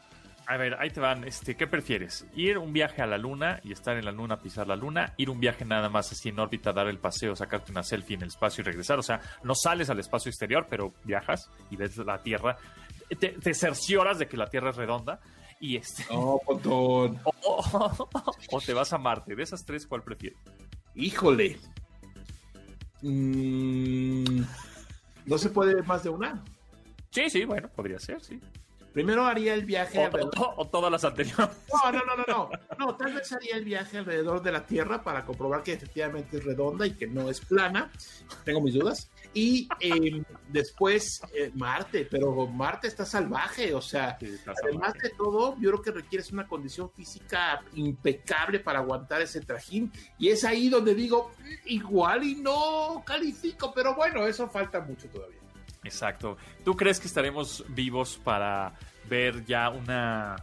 A 0.49 0.57
ver, 0.57 0.77
ahí 0.79 0.91
te 0.91 1.01
van. 1.01 1.25
Este, 1.25 1.57
¿Qué 1.57 1.67
prefieres? 1.67 2.25
¿Ir 2.35 2.59
un 2.59 2.73
viaje 2.73 3.03
a 3.03 3.07
la 3.07 3.19
luna 3.19 3.59
y 3.65 3.73
estar 3.73 3.97
en 3.97 4.05
la 4.05 4.13
luna, 4.13 4.39
pisar 4.39 4.69
la 4.69 4.77
luna? 4.77 5.13
¿Ir 5.17 5.29
un 5.29 5.41
viaje 5.41 5.65
nada 5.65 5.89
más 5.89 6.13
así 6.13 6.29
en 6.29 6.39
órbita, 6.39 6.73
dar 6.73 6.87
el 6.87 6.99
paseo, 6.99 7.35
sacarte 7.35 7.73
una 7.73 7.83
selfie 7.83 8.15
en 8.15 8.23
el 8.23 8.29
espacio 8.29 8.63
y 8.63 8.65
regresar? 8.65 8.97
O 8.99 9.03
sea, 9.03 9.21
no 9.43 9.55
sales 9.57 9.91
al 9.91 9.99
espacio 9.99 10.29
exterior, 10.31 10.67
pero 10.71 10.95
viajas 11.03 11.51
y 11.71 11.77
ves 11.77 11.97
la 11.99 12.23
Tierra. 12.23 12.57
Te, 13.19 13.31
te 13.31 13.55
cercioras 13.55 14.19
de 14.21 14.29
que 14.29 14.37
la 14.37 14.47
Tierra 14.47 14.71
es 14.71 14.77
redonda 14.77 15.19
y 15.59 15.77
este... 15.79 16.05
No, 16.11 16.41
o- 16.47 17.11
o 18.53 18.61
te 18.61 18.73
vas 18.73 18.93
a 18.93 18.99
Marte. 18.99 19.35
De 19.35 19.43
esas 19.43 19.65
tres, 19.65 19.85
¿cuál 19.87 20.03
prefieres? 20.05 20.39
Híjole. 20.95 21.59
Mm, 23.03 24.43
no 25.27 25.39
se 25.39 25.51
puede 25.51 25.83
más 25.83 26.03
de 26.05 26.11
una. 26.11 26.45
Sí, 27.11 27.31
sí, 27.31 27.45
bueno, 27.45 27.69
podría 27.69 27.99
ser, 27.99 28.21
sí. 28.23 28.41
Primero 28.97 29.27
haría 29.27 29.53
el 29.53 29.67
viaje 29.67 29.99
O, 29.99 30.07
alrededor. 30.07 30.33
o- 30.39 30.55
o 30.57 30.69
todas 30.69 30.91
las 30.91 31.05
anteriores. 31.05 31.51
No, 31.71 31.93
no, 31.93 31.99
no, 32.07 32.17
no, 32.17 32.25
no. 32.27 32.51
No, 32.79 32.97
tal 32.97 33.13
vez 33.13 33.31
haría 33.31 33.57
el 33.57 33.65
viaje 33.67 33.99
alrededor 33.99 34.41
de 34.43 34.53
la 34.53 34.65
Tierra 34.65 35.05
para 35.05 35.27
comprobar 35.27 35.63
que 35.63 35.75
efectivamente 35.75 36.39
es 36.39 36.45
redonda 36.45 36.87
y 36.87 36.93
que 36.93 37.07
no 37.07 37.29
es 37.29 37.43
plana. 37.43 37.91
Tengo 38.47 38.63
mis 38.63 38.73
dudas. 38.73 39.11
Y 39.35 39.69
eh, 39.81 40.23
después 40.49 41.21
eh, 41.35 41.51
Marte, 41.55 42.09
pero 42.11 42.47
Marte 42.47 42.87
está 42.87 43.05
salvaje, 43.05 43.75
o 43.75 43.83
sea, 43.83 44.17
Sí, 44.19 44.29
además 44.47 44.57
salvaje. 44.95 44.99
de 45.03 45.11
todo, 45.11 45.57
yo 45.61 45.73
creo 45.73 45.83
que 45.83 45.91
requieres 45.91 46.33
una 46.33 46.47
condición 46.49 46.91
física 46.91 47.63
impecable 47.75 48.61
para 48.61 48.79
aguantar 48.79 49.21
ese 49.21 49.43
trajín. 49.43 49.93
Y 50.19 50.31
es 50.31 50.43
ahí 50.43 50.71
donde 50.71 50.95
digo, 50.95 51.33
"Mm, 51.39 51.45
igual 51.67 52.25
y 52.25 52.37
no 52.37 53.03
califico, 53.05 53.75
pero 53.75 53.95
bueno, 53.95 54.27
eso 54.27 54.49
falta 54.49 54.81
mucho 54.81 55.07
todavía. 55.11 55.37
Exacto. 55.87 56.37
¿Tú 56.65 56.77
crees 56.77 57.01
que 57.01 57.07
estaremos 57.07 57.65
vivos 57.69 58.21
para 58.23 58.75
ver 59.09 59.45
ya 59.45 59.71
una 59.71 60.37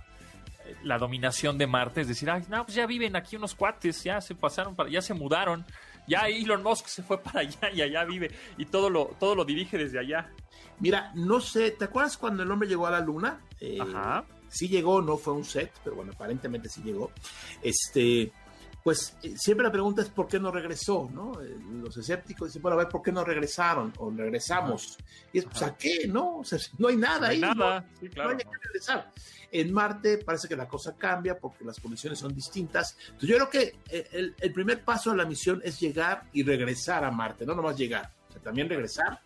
la 0.83 0.97
dominación 0.97 1.57
de 1.57 1.67
Marte, 1.67 2.01
es 2.01 2.07
decir, 2.07 2.29
Ay, 2.29 2.43
no, 2.49 2.63
pues 2.65 2.75
ya 2.75 2.85
viven 2.85 3.15
aquí 3.15 3.35
unos 3.35 3.53
cuates, 3.53 4.03
ya 4.03 4.21
se 4.21 4.33
pasaron 4.35 4.75
para, 4.75 4.89
ya 4.89 5.01
se 5.01 5.13
mudaron, 5.13 5.65
ya 6.07 6.27
Elon 6.27 6.63
Musk 6.63 6.87
se 6.87 7.03
fue 7.03 7.17
para 7.21 7.41
allá 7.41 7.69
y 7.73 7.81
allá 7.81 8.03
vive 8.05 8.31
y 8.57 8.65
todo 8.65 8.89
lo, 8.89 9.15
todo 9.19 9.35
lo 9.35 9.45
dirige 9.45 9.77
desde 9.77 9.99
allá. 9.99 10.29
Mira, 10.79 11.11
no 11.15 11.39
sé, 11.39 11.71
¿te 11.71 11.85
acuerdas 11.85 12.17
cuando 12.17 12.43
el 12.43 12.51
hombre 12.51 12.67
llegó 12.67 12.87
a 12.87 12.91
la 12.91 12.99
luna? 12.99 13.41
Eh, 13.59 13.77
Ajá. 13.79 14.25
Sí 14.49 14.67
llegó, 14.67 15.01
no 15.01 15.17
fue 15.17 15.33
un 15.33 15.43
set, 15.43 15.71
pero 15.83 15.95
bueno, 15.95 16.11
aparentemente 16.13 16.69
sí 16.69 16.81
llegó. 16.83 17.11
Este, 17.61 18.31
pues 18.84 19.15
eh, 19.23 19.36
siempre 19.38 19.65
la 19.65 19.71
pregunta 19.71 20.01
es 20.01 20.09
por 20.09 20.27
qué 20.27 20.39
no 20.39 20.51
regresó, 20.51 21.09
¿no? 21.13 21.41
Eh, 21.41 21.57
Los 21.81 21.95
escépticos 21.97 22.49
dicen, 22.49 22.61
bueno, 22.61 22.75
a 22.75 22.84
ver, 22.84 22.89
¿por 22.89 23.01
qué 23.01 23.11
no 23.11 23.23
regresaron 23.23 23.93
o 23.97 24.11
regresamos? 24.11 24.97
Y 25.31 25.39
es, 25.39 25.45
pues, 25.45 25.61
¿a 25.63 25.77
qué? 25.77 26.07
No, 26.07 26.39
o 26.39 26.43
sea, 26.43 26.59
no 26.77 26.89
hay 26.89 26.97
nada 26.97 27.19
No 27.19 27.25
hay 27.27 27.36
ahí. 27.36 27.41
nada, 27.41 27.79
¿no? 27.81 27.88
sí, 27.99 28.09
claro. 28.09 28.29
No 28.31 28.38
hay 28.38 28.43
que 28.43 28.49
regresar. 28.67 29.11
En 29.51 29.71
Marte 29.71 30.17
parece 30.17 30.47
que 30.47 30.55
la 30.55 30.67
cosa 30.67 30.95
cambia 30.97 31.38
porque 31.38 31.63
las 31.63 31.79
condiciones 31.79 32.19
son 32.19 32.34
distintas. 32.34 32.97
Entonces 33.05 33.29
yo 33.29 33.36
creo 33.36 33.49
que 33.49 33.75
eh, 33.89 34.07
el, 34.11 34.36
el 34.39 34.51
primer 34.51 34.84
paso 34.84 35.11
de 35.11 35.17
la 35.17 35.25
misión 35.25 35.61
es 35.63 35.79
llegar 35.79 36.23
y 36.34 36.43
regresar 36.43 37.03
a 37.05 37.11
Marte, 37.11 37.45
no 37.45 37.53
nomás 37.55 37.77
llegar, 37.77 38.11
o 38.29 38.34
sea, 38.34 38.41
también 38.41 38.67
regresar. 38.67 39.21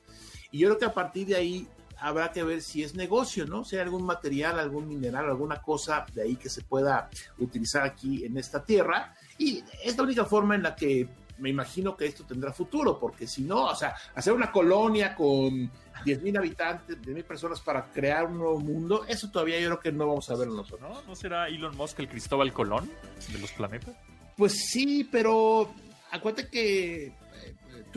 Y 0.51 0.59
yo 0.59 0.67
creo 0.67 0.79
que 0.79 0.85
a 0.85 0.93
partir 0.93 1.27
de 1.27 1.35
ahí 1.35 1.67
habrá 1.99 2.31
que 2.31 2.43
ver 2.43 2.61
si 2.61 2.83
es 2.83 2.93
negocio, 2.93 3.45
¿no? 3.45 3.63
Si 3.63 3.75
hay 3.75 3.81
algún 3.81 4.05
material, 4.05 4.59
algún 4.59 4.87
mineral, 4.87 5.25
alguna 5.25 5.61
cosa 5.61 6.05
de 6.13 6.21
ahí 6.21 6.35
que 6.35 6.49
se 6.49 6.61
pueda 6.61 7.09
utilizar 7.39 7.83
aquí 7.83 8.23
en 8.23 8.37
esta 8.37 8.63
tierra. 8.63 9.15
Y 9.37 9.63
es 9.83 9.97
la 9.97 10.03
única 10.03 10.25
forma 10.25 10.55
en 10.55 10.63
la 10.63 10.75
que 10.75 11.07
me 11.37 11.49
imagino 11.49 11.95
que 11.95 12.05
esto 12.05 12.23
tendrá 12.23 12.51
futuro, 12.51 12.99
porque 12.99 13.27
si 13.27 13.43
no, 13.43 13.65
o 13.65 13.75
sea, 13.75 13.95
hacer 14.15 14.33
una 14.33 14.51
colonia 14.51 15.15
con 15.15 15.71
10.000 16.05 16.37
habitantes, 16.37 16.99
10.000 17.01 17.23
personas 17.23 17.61
para 17.61 17.85
crear 17.85 18.25
un 18.25 18.39
nuevo 18.39 18.59
mundo, 18.59 19.05
eso 19.07 19.29
todavía 19.29 19.59
yo 19.59 19.67
creo 19.67 19.79
que 19.79 19.91
no 19.91 20.07
vamos 20.07 20.29
a 20.29 20.35
ver 20.35 20.47
nosotros. 20.47 20.81
¿No? 20.81 21.01
¿No 21.03 21.15
será 21.15 21.47
Elon 21.47 21.75
Musk 21.75 21.99
el 21.99 22.09
Cristóbal 22.09 22.53
Colón 22.53 22.89
de 23.31 23.39
los 23.39 23.51
planetas? 23.51 23.95
Pues 24.35 24.53
sí, 24.71 25.07
pero 25.11 25.71
acuérdate 26.11 26.49
que 26.49 27.13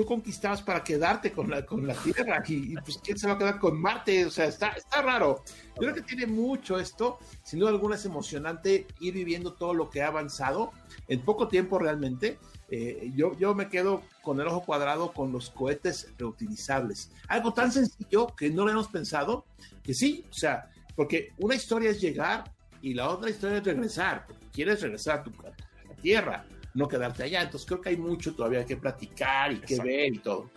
tú 0.01 0.07
conquistabas 0.07 0.63
para 0.63 0.83
quedarte 0.83 1.31
con 1.31 1.51
la, 1.51 1.67
con 1.67 1.87
la 1.87 1.93
Tierra 1.93 2.43
y, 2.49 2.73
y, 2.73 2.75
pues 2.77 2.99
quién 3.05 3.19
se 3.19 3.27
va 3.27 3.35
a 3.35 3.39
quedar 3.39 3.59
con 3.59 3.79
Marte, 3.79 4.25
o 4.25 4.31
sea, 4.31 4.47
está, 4.47 4.69
está 4.71 5.03
raro. 5.03 5.45
Yo 5.75 5.83
creo 5.83 5.95
que 5.95 6.01
tiene 6.01 6.27
mucho 6.27 6.81
esto, 6.81 7.19
sin 7.43 7.59
duda 7.59 7.69
alguna 7.69 7.97
es 7.97 8.07
emocionante 8.07 8.87
ir 8.99 9.13
viviendo 9.13 9.53
todo 9.53 9.75
lo 9.75 9.91
que 9.91 10.01
ha 10.01 10.07
avanzado 10.07 10.73
en 11.07 11.21
poco 11.21 11.49
tiempo 11.49 11.79
realmente. 11.79 12.39
Eh, 12.71 13.13
yo, 13.15 13.37
yo 13.39 13.55
me 13.55 13.69
quedo 13.69 14.03
con 14.23 14.41
el 14.41 14.47
ojo 14.47 14.65
cuadrado 14.65 15.13
con 15.13 15.33
los 15.33 15.51
cohetes 15.51 16.09
reutilizables. 16.17 17.11
Algo 17.29 17.53
tan 17.53 17.71
sencillo 17.71 18.29
que 18.29 18.49
no 18.49 18.65
lo 18.65 18.71
hemos 18.71 18.89
pensado, 18.89 19.45
que 19.83 19.93
sí, 19.93 20.25
o 20.31 20.33
sea, 20.33 20.71
porque 20.97 21.35
una 21.37 21.57
historia 21.57 21.91
es 21.91 22.01
llegar 22.01 22.45
y 22.81 22.95
la 22.95 23.11
otra 23.11 23.29
historia 23.29 23.59
es 23.59 23.65
regresar, 23.65 24.25
porque 24.27 24.47
quieres 24.51 24.81
regresar 24.81 25.19
a 25.19 25.23
tu 25.25 25.31
a 25.43 25.89
la 25.89 25.95
Tierra, 25.97 26.47
no 26.75 26.89
quedarte 26.89 27.25
allá. 27.25 27.43
Entonces 27.43 27.67
creo 27.67 27.81
que 27.81 27.91
hay 27.91 27.97
mucho 27.97 28.35
todavía 28.35 28.65
que 28.65 28.77
platicar 28.77 29.53
y 29.53 29.61
que 29.61 29.75
Exacto. 29.75 29.85
ver 29.85 30.15
y 30.15 30.19
todo. 30.19 30.51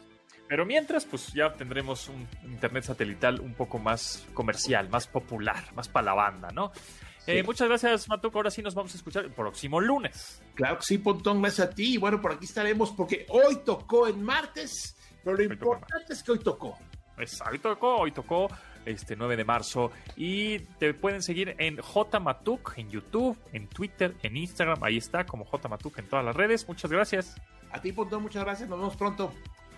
Pero 0.48 0.66
mientras, 0.66 1.06
pues 1.06 1.34
ya 1.34 1.54
tendremos 1.54 2.10
un 2.10 2.28
internet 2.44 2.84
satelital 2.84 3.40
un 3.40 3.54
poco 3.54 3.80
más 3.80 4.28
comercial, 4.34 4.90
más 4.90 5.08
popular, 5.08 5.74
más 5.74 5.88
para 5.88 6.06
la 6.08 6.14
banda, 6.14 6.50
¿no? 6.52 6.72
Eh, 7.26 7.42
muchas 7.42 7.68
gracias, 7.70 8.10
Matuco. 8.10 8.38
Ahora 8.38 8.52
sí 8.52 8.62
nos 8.62 8.76
vamos 8.76 8.94
a 8.94 8.98
escuchar 8.98 9.24
el 9.24 9.32
próximo 9.32 9.80
lunes. 9.80 10.44
Claro 10.56 10.78
que 10.78 10.84
sí, 10.84 10.98
Pontón, 10.98 11.42
gracias 11.42 11.68
a 11.68 11.70
ti. 11.70 11.94
Y 11.94 11.98
bueno, 11.98 12.22
por 12.22 12.34
aquí 12.34 12.46
estaremos 12.46 12.92
porque 12.92 13.26
hoy 13.30 13.62
tocó 13.66 14.08
en 14.08 14.22
martes, 14.22 14.98
pero 15.24 15.38
lo 15.38 15.44
importante 15.44 16.14
es 16.14 16.22
que 16.22 16.34
hoy 16.34 16.40
tocó. 16.40 16.78
Pues, 17.16 17.40
hoy 17.50 17.60
tocó, 17.60 17.98
hoy 17.98 18.12
tocó 18.12 18.50
este 18.86 19.16
9 19.16 19.38
de 19.38 19.46
marzo. 19.46 19.92
Y 20.16 20.60
te 20.60 20.94
pueden 20.94 21.22
seguir 21.22 21.56
en 21.58 21.78
JMatuk, 21.78 22.74
en 22.78 22.90
YouTube, 22.90 23.38
en 23.52 23.68
Twitter, 23.68 24.16
en 24.24 24.38
Instagram. 24.38 24.84
Ahí 24.84 24.98
está, 24.98 25.26
como 25.26 25.46
JMatuk 25.46 26.00
en 26.00 26.08
todas 26.08 26.26
las 26.26 26.36
redes. 26.36 26.68
Muchas 26.68 26.92
gracias. 26.92 27.36
A 27.72 27.82
ti, 27.82 27.92
Pontón, 27.92 28.24
muchas 28.24 28.44
gracias. 28.44 28.70
Nos 28.70 28.80
vemos 28.80 28.96
pronto. 28.96 29.34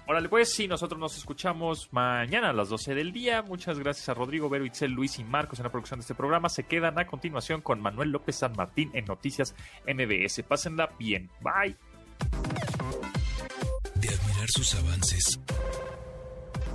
Órale, 0.07 0.29
pues 0.29 0.53
sí, 0.53 0.67
nosotros 0.67 0.99
nos 0.99 1.17
escuchamos 1.17 1.91
mañana 1.91 2.49
a 2.49 2.53
las 2.53 2.69
12 2.69 2.93
del 2.93 3.11
día. 3.11 3.41
Muchas 3.41 3.79
gracias 3.79 4.07
a 4.07 4.13
Rodrigo, 4.13 4.49
Vero, 4.49 4.63
Itzel, 4.63 4.91
Luis 4.91 5.17
y 5.17 5.23
Marcos 5.23 5.57
en 5.57 5.63
la 5.63 5.71
producción 5.71 5.99
de 5.99 6.01
este 6.01 6.13
programa. 6.13 6.47
Se 6.47 6.63
quedan 6.63 6.99
a 6.99 7.07
continuación 7.07 7.61
con 7.61 7.81
Manuel 7.81 8.11
López 8.11 8.35
San 8.35 8.53
Martín 8.55 8.91
en 8.93 9.05
Noticias 9.05 9.55
MBS. 9.87 10.43
Pásenla 10.43 10.91
bien. 10.99 11.31
Bye. 11.41 11.75
De 13.95 14.09
admirar 14.09 14.47
sus 14.49 14.75
avances, 14.75 15.39